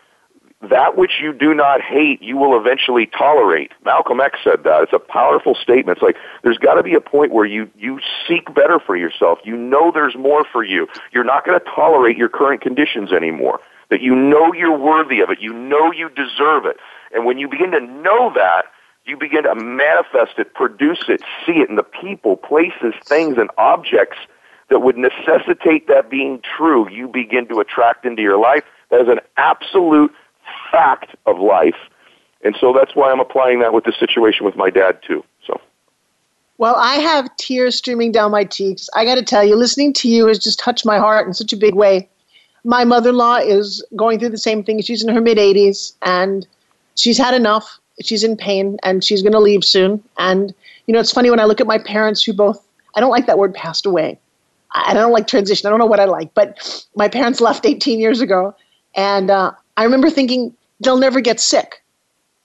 that 0.60 0.96
which 0.96 1.12
you 1.22 1.32
do 1.32 1.54
not 1.54 1.80
hate, 1.80 2.20
you 2.20 2.36
will 2.36 2.58
eventually 2.58 3.06
tolerate. 3.06 3.70
Malcolm 3.84 4.20
X 4.20 4.40
said 4.42 4.64
that. 4.64 4.82
It's 4.82 4.92
a 4.92 4.98
powerful 4.98 5.54
statement. 5.54 5.98
It's 5.98 6.02
like 6.02 6.16
there's 6.42 6.58
got 6.58 6.74
to 6.74 6.82
be 6.82 6.94
a 6.94 7.00
point 7.00 7.32
where 7.32 7.46
you 7.46 7.70
you 7.78 8.00
seek 8.26 8.52
better 8.54 8.80
for 8.84 8.96
yourself. 8.96 9.38
You 9.44 9.56
know 9.56 9.92
there's 9.92 10.16
more 10.16 10.44
for 10.50 10.64
you. 10.64 10.88
You're 11.12 11.24
not 11.24 11.46
going 11.46 11.58
to 11.58 11.64
tolerate 11.64 12.16
your 12.16 12.28
current 12.28 12.60
conditions 12.60 13.12
anymore. 13.12 13.60
That 13.90 14.02
you 14.02 14.16
know 14.16 14.52
you're 14.52 14.76
worthy 14.76 15.20
of 15.20 15.30
it. 15.30 15.38
You 15.40 15.52
know 15.52 15.92
you 15.92 16.08
deserve 16.10 16.66
it. 16.66 16.76
And 17.14 17.24
when 17.24 17.38
you 17.38 17.48
begin 17.48 17.70
to 17.70 17.80
know 17.80 18.32
that, 18.34 18.64
you 19.06 19.16
begin 19.16 19.44
to 19.44 19.54
manifest 19.54 20.38
it, 20.38 20.54
produce 20.54 21.04
it, 21.08 21.22
see 21.46 21.60
it 21.60 21.70
in 21.70 21.76
the 21.76 21.82
people, 21.82 22.36
places, 22.36 22.94
things, 23.04 23.38
and 23.38 23.48
objects 23.56 24.18
that 24.68 24.80
would 24.80 24.98
necessitate 24.98 25.88
that 25.88 26.10
being 26.10 26.42
true. 26.56 26.90
You 26.90 27.08
begin 27.08 27.48
to 27.48 27.60
attract 27.60 28.04
into 28.04 28.20
your 28.20 28.38
life. 28.38 28.64
That 28.90 29.00
is 29.00 29.08
an 29.08 29.20
absolute 29.38 30.12
fact 30.70 31.14
of 31.26 31.38
life. 31.38 31.76
And 32.42 32.56
so 32.60 32.72
that's 32.72 32.94
why 32.94 33.10
I'm 33.10 33.20
applying 33.20 33.60
that 33.60 33.72
with 33.72 33.84
the 33.84 33.92
situation 33.98 34.46
with 34.46 34.56
my 34.56 34.70
dad 34.70 35.00
too. 35.06 35.24
So 35.46 35.60
well, 36.58 36.74
I 36.76 36.96
have 36.96 37.34
tears 37.36 37.76
streaming 37.76 38.12
down 38.12 38.32
my 38.32 38.44
cheeks. 38.44 38.88
I 38.94 39.04
got 39.04 39.14
to 39.14 39.22
tell 39.22 39.44
you, 39.44 39.54
listening 39.56 39.92
to 39.94 40.08
you 40.08 40.26
has 40.26 40.38
just 40.38 40.58
touched 40.58 40.84
my 40.84 40.98
heart 40.98 41.26
in 41.26 41.34
such 41.34 41.52
a 41.52 41.56
big 41.56 41.74
way. 41.74 42.08
My 42.64 42.84
mother 42.84 43.10
in 43.10 43.16
law 43.16 43.36
is 43.36 43.84
going 43.94 44.18
through 44.18 44.30
the 44.30 44.38
same 44.38 44.64
thing. 44.64 44.82
She's 44.82 45.02
in 45.02 45.14
her 45.14 45.20
mid 45.20 45.38
80s 45.38 45.94
and 46.02 46.46
she's 46.96 47.16
had 47.16 47.34
enough. 47.34 47.78
She's 48.02 48.24
in 48.24 48.36
pain 48.36 48.76
and 48.82 49.04
she's 49.04 49.22
going 49.22 49.32
to 49.32 49.40
leave 49.40 49.64
soon. 49.64 50.02
And, 50.18 50.52
you 50.86 50.94
know, 50.94 51.00
it's 51.00 51.12
funny 51.12 51.30
when 51.30 51.40
I 51.40 51.44
look 51.44 51.60
at 51.60 51.66
my 51.66 51.78
parents 51.78 52.22
who 52.22 52.32
both, 52.32 52.60
I 52.96 53.00
don't 53.00 53.10
like 53.10 53.26
that 53.26 53.38
word 53.38 53.54
passed 53.54 53.86
away. 53.86 54.18
I 54.72 54.94
don't 54.94 55.12
like 55.12 55.26
transition. 55.26 55.66
I 55.66 55.70
don't 55.70 55.78
know 55.78 55.86
what 55.86 56.00
I 56.00 56.04
like, 56.04 56.34
but 56.34 56.86
my 56.94 57.08
parents 57.08 57.40
left 57.40 57.64
18 57.64 57.98
years 57.98 58.20
ago, 58.20 58.54
and 58.94 59.30
uh, 59.30 59.52
I 59.78 59.84
remember 59.84 60.10
thinking 60.10 60.52
they'll 60.80 60.98
never 60.98 61.20
get 61.20 61.38
sick. 61.38 61.84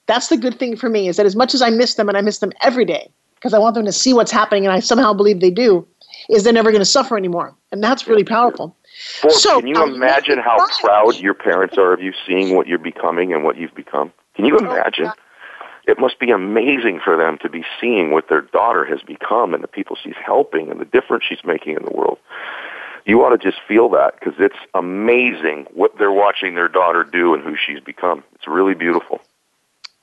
That's 0.06 0.28
the 0.28 0.38
good 0.38 0.60
thing 0.60 0.78
for 0.78 0.88
me 0.88 1.08
is 1.08 1.18
that 1.18 1.26
as 1.26 1.36
much 1.36 1.56
as 1.56 1.64
I 1.64 1.72
miss 1.72 1.96
them, 1.96 2.08
and 2.08 2.16
I 2.16 2.22
miss 2.22 2.38
them 2.38 2.52
every 2.62 2.86
day 2.86 3.10
because 3.34 3.56
I 3.56 3.58
want 3.58 3.74
them 3.74 3.86
to 3.86 3.92
see 3.92 4.14
what's 4.14 4.32
happening, 4.32 4.66
and 4.66 4.72
I 4.72 4.80
somehow 4.80 5.14
believe 5.14 5.40
they 5.40 5.50
do, 5.50 5.86
is 6.30 6.44
they're 6.44 6.54
never 6.54 6.70
going 6.70 6.82
to 6.82 6.86
suffer 6.86 7.18
anymore, 7.18 7.56
and 7.72 7.84
that's 7.84 8.08
really 8.08 8.24
powerful. 8.24 8.76
Forbes, 9.20 9.42
so, 9.42 9.60
can 9.60 9.68
you 9.68 9.76
um, 9.78 9.96
imagine 9.96 10.38
how 10.38 10.64
proud 10.80 11.16
your 11.16 11.34
parents 11.34 11.76
are 11.76 11.94
of 11.94 12.02
you 12.02 12.14
seeing 12.28 12.56
what 12.56 12.68
you're 12.68 12.78
becoming 12.78 13.34
and 13.34 13.44
what 13.44 13.58
you've 13.58 13.74
become? 13.74 14.14
Can 14.36 14.46
you 14.46 14.56
oh, 14.62 14.72
imagine? 14.72 15.12
It 15.88 16.00
must 16.00 16.20
be 16.20 16.30
amazing 16.30 17.02
for 17.04 17.18
them 17.18 17.40
to 17.42 17.50
be 17.50 17.66
seeing 17.82 18.12
what 18.12 18.30
their 18.30 18.42
daughter 18.42 18.86
has 18.86 19.02
become 19.02 19.56
and 19.56 19.64
the 19.64 19.68
people 19.68 19.98
she's 20.02 20.14
helping 20.24 20.70
and 20.70 20.80
the 20.80 20.86
difference 20.86 21.24
she's 21.28 21.44
making 21.44 21.76
in 21.76 21.84
the 21.84 21.92
world. 21.92 22.20
You 23.06 23.24
ought 23.24 23.30
to 23.30 23.38
just 23.38 23.62
feel 23.68 23.90
that 23.90 24.20
because 24.20 24.36
it's 24.40 24.56
amazing 24.74 25.68
what 25.74 25.98
they're 25.98 26.12
watching 26.12 26.56
their 26.56 26.70
daughter 26.70 27.04
do 27.04 27.34
and 27.34 27.44
who 27.44 27.56
she's 27.56 27.80
become. 27.82 28.24
It's 28.36 28.48
really 28.48 28.76
beautiful 28.76 29.20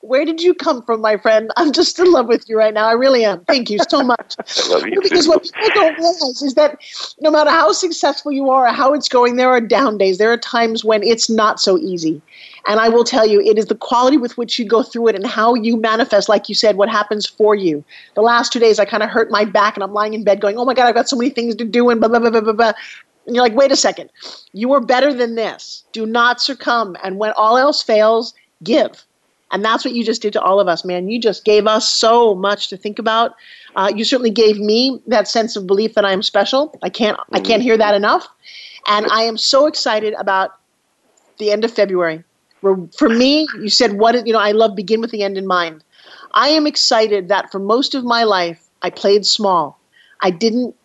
where 0.01 0.25
did 0.25 0.41
you 0.41 0.53
come 0.53 0.81
from, 0.81 0.99
my 0.99 1.17
friend? 1.17 1.51
I'm 1.57 1.71
just 1.71 1.97
in 1.99 2.11
love 2.11 2.27
with 2.27 2.49
you 2.49 2.57
right 2.57 2.73
now. 2.73 2.87
I 2.87 2.93
really 2.93 3.23
am. 3.23 3.45
Thank 3.45 3.69
you 3.69 3.79
so 3.89 4.01
much. 4.03 4.35
I 4.39 4.67
love 4.69 4.87
you 4.87 4.99
because 5.01 5.25
too. 5.25 5.31
what 5.31 5.43
people 5.43 5.69
don't 5.73 5.97
realize 5.97 6.41
is 6.41 6.55
that 6.55 6.79
no 7.19 7.29
matter 7.29 7.51
how 7.51 7.71
successful 7.71 8.31
you 8.31 8.49
are 8.49 8.67
or 8.67 8.73
how 8.73 8.93
it's 8.93 9.07
going, 9.07 9.35
there 9.35 9.49
are 9.49 9.61
down 9.61 9.97
days. 9.97 10.17
There 10.17 10.31
are 10.31 10.37
times 10.37 10.83
when 10.83 11.03
it's 11.03 11.29
not 11.29 11.59
so 11.59 11.77
easy. 11.77 12.21
And 12.67 12.79
I 12.79 12.89
will 12.89 13.03
tell 13.03 13.27
you, 13.27 13.41
it 13.41 13.57
is 13.57 13.67
the 13.67 13.75
quality 13.75 14.17
with 14.17 14.37
which 14.37 14.57
you 14.57 14.65
go 14.65 14.83
through 14.83 15.09
it 15.09 15.15
and 15.15 15.25
how 15.25 15.53
you 15.53 15.77
manifest, 15.77 16.29
like 16.29 16.49
you 16.49 16.55
said, 16.55 16.77
what 16.77 16.89
happens 16.89 17.25
for 17.25 17.55
you. 17.55 17.83
The 18.15 18.21
last 18.21 18.53
two 18.53 18.59
days, 18.59 18.79
I 18.79 18.85
kind 18.85 19.03
of 19.03 19.09
hurt 19.09 19.31
my 19.31 19.45
back 19.45 19.75
and 19.75 19.83
I'm 19.83 19.93
lying 19.93 20.13
in 20.13 20.23
bed 20.23 20.41
going, 20.41 20.57
oh 20.57 20.65
my 20.65 20.73
God, 20.73 20.87
I've 20.87 20.95
got 20.95 21.09
so 21.09 21.15
many 21.15 21.29
things 21.29 21.55
to 21.55 21.65
do 21.65 21.89
and 21.89 21.99
blah, 21.99 22.09
blah, 22.09 22.19
blah, 22.19 22.29
blah, 22.29 22.41
blah, 22.41 22.53
blah. 22.53 22.73
And 23.27 23.35
you're 23.35 23.43
like, 23.43 23.55
wait 23.55 23.71
a 23.71 23.75
second. 23.75 24.09
You 24.53 24.73
are 24.73 24.81
better 24.81 25.13
than 25.13 25.35
this. 25.35 25.83
Do 25.91 26.05
not 26.05 26.41
succumb. 26.41 26.97
And 27.03 27.17
when 27.17 27.31
all 27.33 27.57
else 27.57 27.83
fails, 27.83 28.33
give 28.63 29.05
and 29.51 29.63
that's 29.63 29.83
what 29.83 29.93
you 29.93 30.03
just 30.03 30.21
did 30.21 30.33
to 30.33 30.41
all 30.41 30.59
of 30.59 30.67
us, 30.67 30.85
man. 30.85 31.09
You 31.09 31.19
just 31.19 31.43
gave 31.43 31.67
us 31.67 31.87
so 31.87 32.33
much 32.35 32.69
to 32.69 32.77
think 32.77 32.99
about. 32.99 33.35
Uh, 33.75 33.91
you 33.93 34.03
certainly 34.03 34.29
gave 34.29 34.57
me 34.59 35.01
that 35.07 35.27
sense 35.27 35.55
of 35.55 35.67
belief 35.67 35.93
that 35.93 36.05
I 36.05 36.13
am 36.13 36.23
special. 36.23 36.77
I 36.81 36.89
can't 36.89 37.19
I 37.31 37.39
can't 37.39 37.61
hear 37.61 37.77
that 37.77 37.93
enough. 37.95 38.27
And 38.87 39.05
I 39.11 39.23
am 39.23 39.37
so 39.37 39.67
excited 39.67 40.13
about 40.17 40.51
the 41.37 41.51
end 41.51 41.63
of 41.65 41.71
February. 41.71 42.23
Where 42.61 42.77
for 42.97 43.09
me, 43.09 43.47
you 43.59 43.69
said 43.69 43.93
what 43.93 44.25
you 44.25 44.33
know, 44.33 44.39
I 44.39 44.51
love 44.51 44.75
begin 44.75 45.01
with 45.01 45.11
the 45.11 45.23
end 45.23 45.37
in 45.37 45.47
mind. 45.47 45.83
I 46.33 46.49
am 46.49 46.65
excited 46.65 47.27
that 47.27 47.51
for 47.51 47.59
most 47.59 47.93
of 47.93 48.03
my 48.03 48.23
life 48.23 48.67
I 48.81 48.89
played 48.89 49.25
small. 49.25 49.79
I 50.21 50.31
didn't 50.31 50.75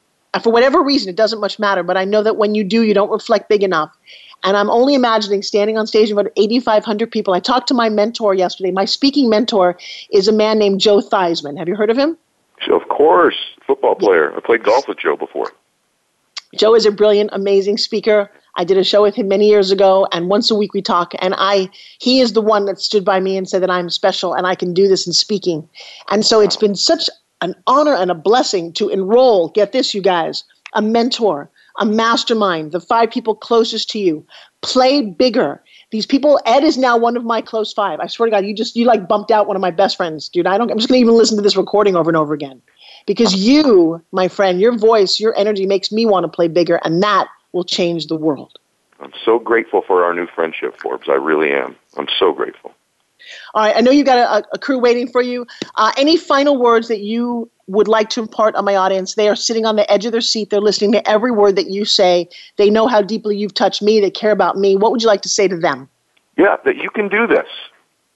for 0.43 0.53
whatever 0.53 0.83
reason, 0.83 1.09
it 1.09 1.17
doesn't 1.17 1.41
much 1.41 1.59
matter, 1.59 1.83
but 1.83 1.97
I 1.97 2.05
know 2.05 2.23
that 2.23 2.37
when 2.37 2.55
you 2.55 2.65
do, 2.65 2.83
you 2.83 2.95
don't 2.95 3.11
reflect 3.11 3.49
big 3.49 3.63
enough. 3.63 3.97
And 4.45 4.57
I'm 4.57 4.71
only 4.71 4.95
imagining 4.95 5.43
standing 5.43 5.77
on 5.77 5.87
stage 5.87 6.09
in 6.09 6.17
front 6.17 6.29
of 6.29 6.33
8,500 6.37 7.11
people. 7.11 7.35
I 7.35 7.41
talked 7.41 7.69
to 7.69 7.75
my 7.75 7.89
mentor 7.89 8.35
yesterday. 8.35 8.71
My 8.71 8.85
speaking 8.85 9.29
mentor 9.29 9.77
is 10.11 10.29
a 10.29 10.33
man 10.33 10.59
named 10.59 10.81
Joe 10.81 11.01
Theismann. 11.01 11.59
Have 11.59 11.69
you 11.69 11.75
heard 11.75 11.91
of 11.91 11.97
him? 11.97 12.17
Of 12.71 12.89
course, 12.89 13.37
football 13.67 13.95
player. 13.95 14.35
I 14.37 14.41
played 14.41 14.63
golf 14.63 14.89
with 14.89 14.99
Joe 14.99 15.17
before. 15.17 15.53
Joe 16.55 16.75
is 16.75 16.87
a 16.87 16.93
brilliant, 16.93 17.31
amazing 17.33 17.77
speaker. 17.77 18.31
I 18.57 18.65
did 18.65 18.79
a 18.79 18.85
show 18.85 19.03
with 19.03 19.15
him 19.15 19.29
many 19.29 19.49
years 19.49 19.71
ago, 19.71 20.09
and 20.13 20.29
once 20.29 20.51
a 20.51 20.55
week 20.55 20.73
we 20.73 20.81
talk. 20.81 21.13
And 21.19 21.35
I, 21.37 21.69
he 21.99 22.21
is 22.21 22.33
the 22.33 22.41
one 22.41 22.65
that 22.67 22.81
stood 22.81 23.05
by 23.05 23.21
me 23.21 23.37
and 23.37 23.49
said 23.49 23.63
that 23.63 23.71
I'm 23.71 23.91
special 23.91 24.33
and 24.33 24.47
I 24.47 24.55
can 24.55 24.73
do 24.73 24.89
this 24.89 25.07
in 25.07 25.13
speaking. 25.13 25.69
And 26.11 26.25
so 26.25 26.41
it's 26.41 26.57
been 26.57 26.75
such 26.75 27.11
an 27.43 27.55
honor 27.67 27.95
and 27.95 28.11
a 28.11 28.15
blessing 28.15 28.73
to 28.75 28.89
enroll. 28.89 29.49
Get 29.49 29.73
this, 29.73 29.93
you 29.93 30.01
guys, 30.01 30.45
a 30.73 30.81
mentor 30.81 31.51
a 31.79 31.87
mastermind, 31.87 32.73
the 32.73 32.81
five 32.81 33.11
people 33.11 33.35
closest 33.35 33.91
to 33.91 33.99
you. 33.99 34.27
Play 34.63 35.03
bigger. 35.03 35.63
These 35.91 36.07
people, 36.07 36.41
Ed 36.45 36.65
is 36.65 36.77
now 36.77 36.97
one 36.97 37.17
of 37.17 37.25
my 37.25 37.41
close 37.41 37.73
five. 37.73 38.01
I 38.01 38.07
swear 38.07 38.27
to 38.27 38.31
God, 38.31 38.45
you 38.45 38.55
just 38.55 38.75
you 38.75 38.85
like 38.85 39.07
bumped 39.07 39.31
out 39.31 39.47
one 39.47 39.57
of 39.57 39.63
my 39.63 39.71
best 39.71 39.97
friends, 39.97 40.29
dude. 40.29 40.47
I 40.47 40.59
don't. 40.59 40.71
I'm 40.71 40.79
just 40.79 40.89
gonna 40.89 41.01
even 41.01 41.15
listen 41.15 41.37
to 41.37 41.43
this 41.43 41.57
recording 41.57 41.95
over 41.95 42.11
and 42.11 42.17
over 42.17 42.35
again, 42.35 42.61
because 43.07 43.35
you, 43.35 44.03
my 44.11 44.29
friend, 44.29 44.61
your 44.61 44.77
voice, 44.77 45.21
your 45.21 45.37
energy 45.37 45.67
makes 45.67 45.93
me 45.93 46.07
want 46.07 46.25
to 46.25 46.29
play 46.29 46.49
bigger, 46.49 46.81
and 46.85 47.03
that 47.03 47.29
will 47.53 47.65
change 47.65 48.09
the 48.09 48.17
world. 48.17 48.59
I'm 48.99 49.13
so 49.25 49.39
grateful 49.39 49.83
for 49.83 50.05
our 50.05 50.15
new 50.15 50.27
friendship, 50.27 50.81
Forbes. 50.81 51.09
I 51.09 51.15
really 51.15 51.53
am. 51.53 51.77
I'm 51.97 52.09
so 52.19 52.33
grateful. 52.33 52.75
All 53.55 53.65
right, 53.65 53.77
I 53.77 53.81
know 53.81 53.91
you 53.91 54.05
got 54.05 54.19
a, 54.19 54.47
a 54.53 54.59
crew 54.59 54.79
waiting 54.79 55.09
for 55.09 55.23
you. 55.23 55.47
Uh, 55.75 55.93
any 55.97 56.17
final 56.17 56.59
words 56.59 56.89
that 56.89 57.01
you 57.01 57.51
would 57.67 57.89
like 57.89 58.09
to 58.11 58.21
impart 58.21 58.55
on 58.55 58.65
my 58.65 58.77
audience? 58.77 59.15
They 59.15 59.29
are 59.29 59.37
sitting 59.37 59.67
on 59.67 59.77
the 59.77 59.91
edge 59.91 60.07
of 60.07 60.13
their 60.13 60.21
seat. 60.21 60.51
They're 60.51 60.61
listening 60.61 60.93
to 60.93 61.09
every 61.09 61.31
word 61.31 61.57
that 61.57 61.69
you 61.69 61.85
say. 61.85 62.29
They 62.57 62.71
know 62.71 62.87
how 62.87 63.03
deeply 63.03 63.37
you've 63.37 63.55
touched 63.55 63.83
me. 63.83 64.01
They 64.01 64.11
care 64.11 64.33
about 64.33 64.57
me. 64.57 64.77
What 64.77 64.93
would 64.93 65.03
you 65.03 65.09
like 65.09 65.23
to 65.23 65.29
say 65.29 65.49
to 65.49 65.57
them? 65.57 65.89
Yeah, 66.37 66.57
that 66.65 66.77
you 66.77 66.91
can 66.91 67.09
do 67.09 67.27
this. 67.27 67.49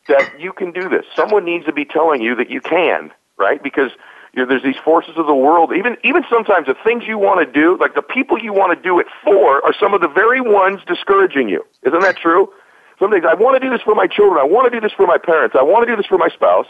That 0.08 0.38
you 0.38 0.52
can 0.52 0.72
do 0.72 0.88
this. 0.88 1.04
Someone 1.14 1.44
needs 1.44 1.64
to 1.66 1.72
be 1.72 1.84
telling 1.84 2.20
you 2.20 2.34
that 2.36 2.50
you 2.50 2.60
can, 2.60 3.12
right? 3.38 3.62
Because 3.62 3.90
you 4.32 4.42
know, 4.42 4.48
there's 4.48 4.62
these 4.62 4.76
forces 4.84 5.14
of 5.16 5.26
the 5.26 5.34
world. 5.34 5.72
Even 5.74 5.96
even 6.04 6.24
sometimes 6.30 6.66
the 6.66 6.76
things 6.84 7.04
you 7.06 7.18
want 7.18 7.40
to 7.40 7.52
do, 7.52 7.76
like 7.78 7.94
the 7.94 8.02
people 8.02 8.38
you 8.38 8.52
want 8.52 8.76
to 8.76 8.82
do 8.82 8.98
it 8.98 9.06
for, 9.24 9.64
are 9.64 9.74
some 9.78 9.94
of 9.94 10.00
the 10.00 10.08
very 10.08 10.40
ones 10.40 10.80
discouraging 10.86 11.48
you. 11.48 11.64
Isn't 11.82 12.00
that 12.00 12.16
true? 12.16 12.52
Some 13.00 13.10
things 13.10 13.24
I 13.26 13.34
want 13.34 13.60
to 13.60 13.66
do 13.66 13.72
this 13.72 13.82
for 13.82 13.94
my 13.94 14.06
children. 14.06 14.38
I 14.38 14.44
want 14.44 14.70
to 14.70 14.78
do 14.78 14.80
this 14.80 14.92
for 14.92 15.06
my 15.06 15.16
parents. 15.16 15.56
I 15.58 15.62
want 15.62 15.86
to 15.86 15.90
do 15.90 15.96
this 15.96 16.06
for 16.06 16.18
my 16.18 16.28
spouse. 16.28 16.66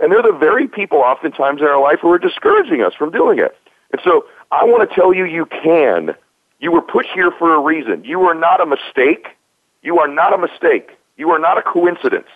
And 0.00 0.10
they're 0.10 0.22
the 0.22 0.32
very 0.32 0.66
people 0.66 0.98
oftentimes 0.98 1.60
in 1.60 1.66
our 1.66 1.80
life 1.80 1.98
who 2.00 2.10
are 2.10 2.18
discouraging 2.18 2.82
us 2.82 2.94
from 2.94 3.12
doing 3.12 3.38
it. 3.38 3.56
And 3.92 4.00
so 4.02 4.24
I 4.50 4.64
want 4.64 4.88
to 4.88 4.94
tell 4.94 5.12
you, 5.12 5.26
you 5.26 5.46
can. 5.46 6.16
You 6.58 6.72
were 6.72 6.82
put 6.82 7.06
here 7.14 7.30
for 7.38 7.54
a 7.54 7.60
reason. 7.60 8.02
You 8.02 8.22
are 8.22 8.34
not 8.34 8.62
a 8.62 8.66
mistake. 8.66 9.28
You 9.82 9.98
are 9.98 10.08
not 10.08 10.32
a 10.32 10.38
mistake. 10.38 10.90
You 11.16 11.30
are 11.30 11.38
not 11.38 11.58
a 11.58 11.62
coincidence. 11.62 12.30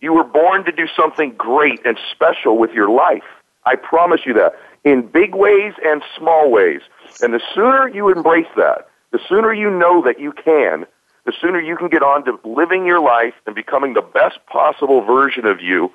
You 0.00 0.12
were 0.12 0.24
born 0.24 0.64
to 0.64 0.72
do 0.72 0.86
something 0.96 1.34
great 1.38 1.80
and 1.86 1.96
special 2.10 2.58
with 2.58 2.72
your 2.72 2.90
life. 2.90 3.22
I 3.64 3.76
promise 3.76 4.22
you 4.26 4.34
that. 4.34 4.54
In 4.84 5.06
big 5.06 5.34
ways 5.34 5.74
and 5.84 6.02
small 6.16 6.50
ways. 6.50 6.80
And 7.22 7.32
the 7.32 7.40
sooner 7.54 7.88
you 7.88 8.10
embrace 8.10 8.50
that, 8.56 8.88
the 9.12 9.20
sooner 9.28 9.52
you 9.52 9.70
know 9.70 10.02
that 10.02 10.20
you 10.20 10.32
can, 10.32 10.84
the 11.28 11.34
sooner 11.42 11.60
you 11.60 11.76
can 11.76 11.88
get 11.88 12.02
on 12.02 12.24
to 12.24 12.40
living 12.42 12.86
your 12.86 13.00
life 13.00 13.34
and 13.44 13.54
becoming 13.54 13.92
the 13.92 14.00
best 14.00 14.38
possible 14.46 15.02
version 15.02 15.44
of 15.44 15.60
you 15.60 15.92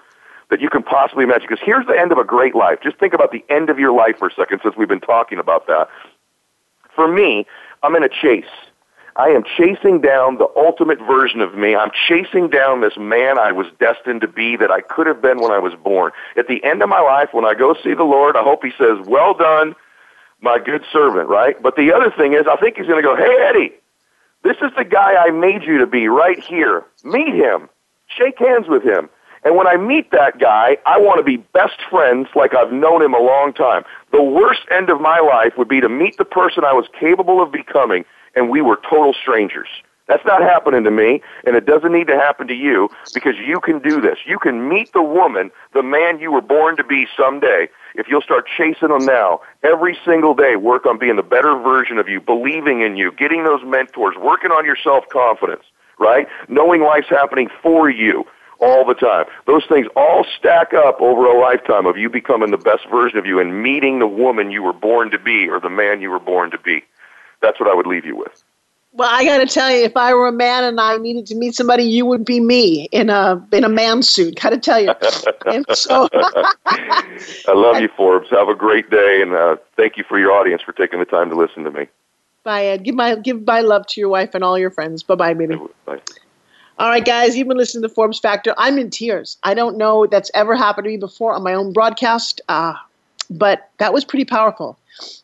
that 0.52 0.62
you 0.62 0.70
can 0.70 0.84
possibly 0.84 1.24
imagine. 1.24 1.48
Because 1.50 1.66
here's 1.66 1.88
the 1.88 2.00
end 2.00 2.12
of 2.12 2.20
a 2.20 2.24
great 2.24 2.54
life. 2.54 2.78
Just 2.84 3.00
think 3.00 3.16
about 3.16 3.32
the 3.32 3.44
end 3.50 3.72
of 3.72 3.80
your 3.80 3.92
life 3.92 4.20
for 4.20 4.28
a 4.28 4.34
second 4.36 4.60
since 4.62 4.76
we've 4.78 4.88
been 4.88 5.00
talking 5.00 5.40
about 5.40 5.66
that. 5.66 5.90
For 6.96 7.08
me, 7.08 7.48
I'm 7.82 7.96
in 7.96 8.04
a 8.04 8.10
chase. 8.10 8.46
I 9.16 9.30
am 9.30 9.44
chasing 9.58 10.02
down 10.02 10.38
the 10.38 10.48
ultimate 10.56 11.00
version 11.00 11.42
of 11.42 11.56
me. 11.56 11.76
I'm 11.76 11.90
chasing 12.08 12.48
down 12.48 12.82
this 12.82 12.96
man 12.96 13.40
I 13.40 13.54
was 13.54 13.66
destined 13.80 14.22
to 14.22 14.28
be 14.28 14.56
that 14.58 14.70
I 14.70 14.82
could 14.82 15.08
have 15.08 15.20
been 15.20 15.42
when 15.42 15.52
I 15.52 15.58
was 15.58 15.74
born. 15.74 16.12
At 16.38 16.48
the 16.48 16.64
end 16.64 16.84
of 16.84 16.90
my 16.90 17.02
life, 17.02 17.30
when 17.32 17.44
I 17.44 17.56
go 17.56 17.74
see 17.84 17.96
the 17.96 18.04
Lord, 18.04 18.38
I 18.38 18.44
hope 18.44 18.64
he 18.64 18.72
says, 18.78 19.00
well 19.08 19.34
done, 19.34 19.74
my 20.42 20.60
good 20.64 20.84
servant, 20.94 21.28
right? 21.28 21.60
But 21.60 21.76
the 21.76 21.92
other 21.92 22.12
thing 22.12 22.34
is, 22.34 22.44
I 22.48 22.56
think 22.58 22.78
he's 22.78 22.86
going 22.86 23.02
to 23.02 23.08
go, 23.08 23.16
hey, 23.16 23.36
Eddie, 23.50 23.74
this 24.44 24.58
is 24.62 24.72
the 24.78 24.84
guy 24.84 25.16
I 25.16 25.32
made 25.32 25.64
you 25.64 25.78
to 25.80 25.88
be 25.88 26.08
right 26.08 26.40
here. 26.40 26.86
Meet 27.04 27.34
him. 27.34 27.70
Shake 28.08 28.38
hands 28.40 28.68
with 28.68 28.84
him. 28.84 29.10
And 29.46 29.56
when 29.56 29.68
I 29.68 29.76
meet 29.76 30.12
that 30.12 30.40
guy, 30.40 30.78
I 30.86 31.00
want 31.00 31.18
to 31.18 31.24
be 31.24 31.38
best 31.38 31.80
friends 31.90 32.28
like 32.36 32.56
I've 32.56 32.72
known 32.72 33.02
him 33.02 33.14
a 33.14 33.20
long 33.20 33.54
time. 33.54 33.84
The 34.12 34.24
worst 34.24 34.62
end 34.72 34.90
of 34.90 35.02
my 35.02 35.20
life 35.20 35.54
would 35.58 35.68
be 35.68 35.82
to 35.82 35.90
meet 35.90 36.18
the 36.18 36.26
person 36.26 36.64
I 36.64 36.74
was 36.74 36.86
capable 36.98 37.42
of 37.42 37.52
becoming 37.52 38.06
and 38.36 38.50
we 38.50 38.62
were 38.62 38.80
total 38.90 39.14
strangers. 39.14 39.68
That's 40.08 40.26
not 40.26 40.42
happening 40.42 40.84
to 40.84 40.92
me, 40.92 41.22
and 41.46 41.56
it 41.56 41.66
doesn't 41.66 41.94
need 41.94 42.08
to 42.08 42.18
happen 42.18 42.48
to 42.48 42.54
you 42.54 42.90
because 43.14 43.36
you 43.38 43.62
can 43.62 43.80
do 43.80 44.02
this. 44.02 44.18
You 44.26 44.38
can 44.38 44.68
meet 44.68 44.92
the 44.92 45.02
woman, 45.02 45.50
the 45.74 45.84
man 45.84 46.20
you 46.20 46.32
were 46.32 46.42
born 46.42 46.76
to 46.78 46.84
be 46.84 47.08
someday, 47.16 47.70
if 47.96 48.08
you'll 48.10 48.22
start 48.22 48.46
chasing 48.58 48.90
them 48.90 49.06
now, 49.06 49.42
every 49.64 49.98
single 50.06 50.34
day, 50.34 50.56
work 50.58 50.86
on 50.86 50.98
being 50.98 51.16
the 51.16 51.24
better 51.24 51.56
version 51.58 51.98
of 52.00 52.10
you, 52.10 52.20
believing 52.20 52.82
in 52.82 52.98
you, 52.98 53.12
getting 53.14 53.44
those 53.46 53.64
mentors, 53.64 54.16
working 54.20 54.52
on 54.52 54.66
your 54.66 54.78
self 54.84 55.08
confidence, 55.10 55.64
right? 56.00 56.28
Knowing 56.50 56.82
life's 56.82 57.10
happening 57.10 57.50
for 57.62 57.90
you 57.90 58.26
all 58.60 58.86
the 58.86 58.94
time. 58.96 59.26
Those 59.46 59.64
things 59.70 59.88
all 59.96 60.26
stack 60.38 60.74
up 60.74 61.00
over 61.02 61.26
a 61.26 61.40
lifetime 61.40 61.86
of 61.86 61.98
you 61.98 62.10
becoming 62.10 62.52
the 62.52 62.58
best 62.58 62.90
version 62.90 63.18
of 63.18 63.26
you 63.26 63.40
and 63.40 63.62
meeting 63.62 64.00
the 64.00 64.08
woman 64.08 64.52
you 64.52 64.64
were 64.64 64.74
born 64.74 65.12
to 65.12 65.20
be 65.20 65.48
or 65.50 65.60
the 65.60 65.70
man 65.70 66.02
you 66.02 66.10
were 66.10 66.20
born 66.20 66.52
to 66.52 66.58
be. 66.58 66.84
That's 67.42 67.60
what 67.60 67.70
I 67.70 67.76
would 67.76 67.88
leave 67.88 68.06
you 68.06 68.16
with. 68.16 68.44
Well, 68.96 69.10
I 69.12 69.26
got 69.26 69.40
to 69.40 69.48
tell 69.48 69.72
you, 69.72 69.84
if 69.84 69.98
I 69.98 70.14
were 70.14 70.28
a 70.28 70.32
man 70.32 70.64
and 70.64 70.80
I 70.80 70.98
needed 70.98 71.26
to 71.28 71.36
meet 71.36 71.56
somebody, 71.56 71.84
you 71.84 72.06
would 72.06 72.24
be 72.24 72.40
me 72.40 72.88
in 72.92 73.10
a 73.10 73.44
in 73.52 73.64
a 73.64 73.70
man 73.70 74.04
suit. 74.04 74.40
Got 74.40 74.52
to 74.52 74.60
tell 74.60 74.80
you. 74.80 74.94
so, 75.74 76.08
I 76.14 77.54
love 77.54 77.78
you, 77.82 77.90
Forbes. 77.98 78.30
Have 78.30 78.50
a 78.50 78.56
great 78.56 78.92
day, 78.92 79.22
and 79.24 79.34
uh, 79.34 79.56
thank 79.76 79.98
you 79.98 80.04
for 80.08 80.20
your 80.20 80.32
audience 80.32 80.62
for 80.62 80.74
taking 80.74 81.00
the 81.00 81.06
time 81.06 81.30
to 81.32 81.36
listen 81.36 81.64
to 81.64 81.72
me. 81.72 81.88
Bye, 82.44 82.66
Ed. 82.66 82.84
Give 82.84 82.94
my 82.94 83.16
give 83.16 83.48
my 83.48 83.62
love 83.62 83.88
to 83.88 84.00
your 84.00 84.10
wife 84.10 84.36
and 84.36 84.44
all 84.44 84.60
your 84.60 84.70
friends. 84.70 85.02
Bye, 85.02 85.16
bye, 85.16 85.34
baby. 85.34 85.58
Bye. 85.86 86.00
All 86.78 86.90
right, 86.90 87.06
guys, 87.06 87.36
you've 87.36 87.48
been 87.48 87.58
listening 87.58 87.84
to 87.84 87.90
Forbes 87.90 88.20
Factor. 88.20 88.54
I'm 88.58 88.78
in 88.78 88.92
tears. 88.92 89.38
I 89.44 89.56
don't 89.56 89.78
know 89.78 90.06
that's 90.06 90.30
ever 90.36 90.56
happened 90.56 90.86
to 90.86 90.92
me 90.92 90.98
before 90.98 91.34
on 91.34 91.44
my 91.44 91.54
own 91.54 91.74
broadcast. 91.74 92.42
Uh, 92.48 92.74
but 93.38 93.70
that 93.78 93.94
was 93.94 94.06
pretty 94.06 94.26
powerful. 94.26 94.78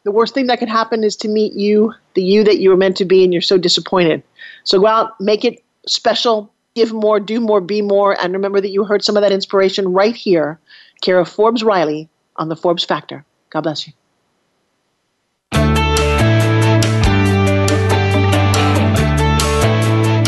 The 0.04 0.12
worst 0.12 0.34
thing 0.34 0.48
that 0.48 0.60
could 0.60 0.70
happen 0.70 1.04
is 1.04 1.16
to 1.18 1.28
meet 1.28 1.54
you, 1.54 1.94
the 2.16 2.24
you 2.24 2.44
that 2.44 2.60
you 2.60 2.70
were 2.70 2.78
meant 2.78 2.98
to 2.98 3.06
be, 3.06 3.24
and 3.24 3.32
you're 3.32 3.42
so 3.42 3.58
disappointed. 3.58 4.24
So 4.64 4.80
go 4.80 4.88
out, 4.88 5.20
make 5.22 5.46
it 5.46 5.64
special, 5.88 6.52
give 6.76 6.92
more, 6.92 7.20
do 7.20 7.40
more, 7.40 7.62
be 7.62 7.82
more, 7.82 8.20
and 8.22 8.34
remember 8.34 8.60
that 8.62 8.70
you 8.70 8.84
heard 8.84 9.04
some 9.04 9.16
of 9.16 9.22
that 9.22 9.32
inspiration 9.32 9.94
right 9.94 10.16
here, 10.16 10.60
care 11.02 11.20
of 11.20 11.30
Forbes 11.30 11.64
Riley 11.64 12.10
on 12.36 12.50
the 12.50 12.56
Forbes 12.56 12.84
Factor. 12.84 13.24
God 13.52 13.62
bless 13.62 13.88
you. 13.88 13.94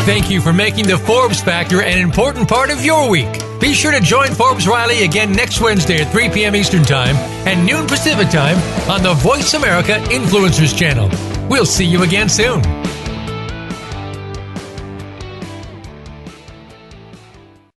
Thank 0.04 0.30
you 0.30 0.40
for 0.40 0.52
making 0.52 0.88
the 0.88 0.98
Forbes 0.98 1.40
Factor 1.40 1.80
an 1.80 1.98
important 1.98 2.48
part 2.48 2.70
of 2.70 2.84
your 2.84 3.08
week. 3.08 3.51
Be 3.62 3.74
sure 3.74 3.92
to 3.92 4.00
join 4.00 4.34
Forbes 4.34 4.66
Riley 4.66 5.04
again 5.04 5.30
next 5.30 5.60
Wednesday 5.60 6.02
at 6.02 6.10
3 6.10 6.30
p.m. 6.30 6.56
Eastern 6.56 6.82
Time 6.82 7.14
and 7.46 7.64
noon 7.64 7.86
Pacific 7.86 8.28
Time 8.28 8.56
on 8.90 9.04
the 9.04 9.14
Voice 9.14 9.54
America 9.54 9.92
Influencers 10.10 10.76
channel. 10.76 11.08
We'll 11.48 11.64
see 11.64 11.84
you 11.84 12.02
again 12.02 12.28
soon. 12.28 12.81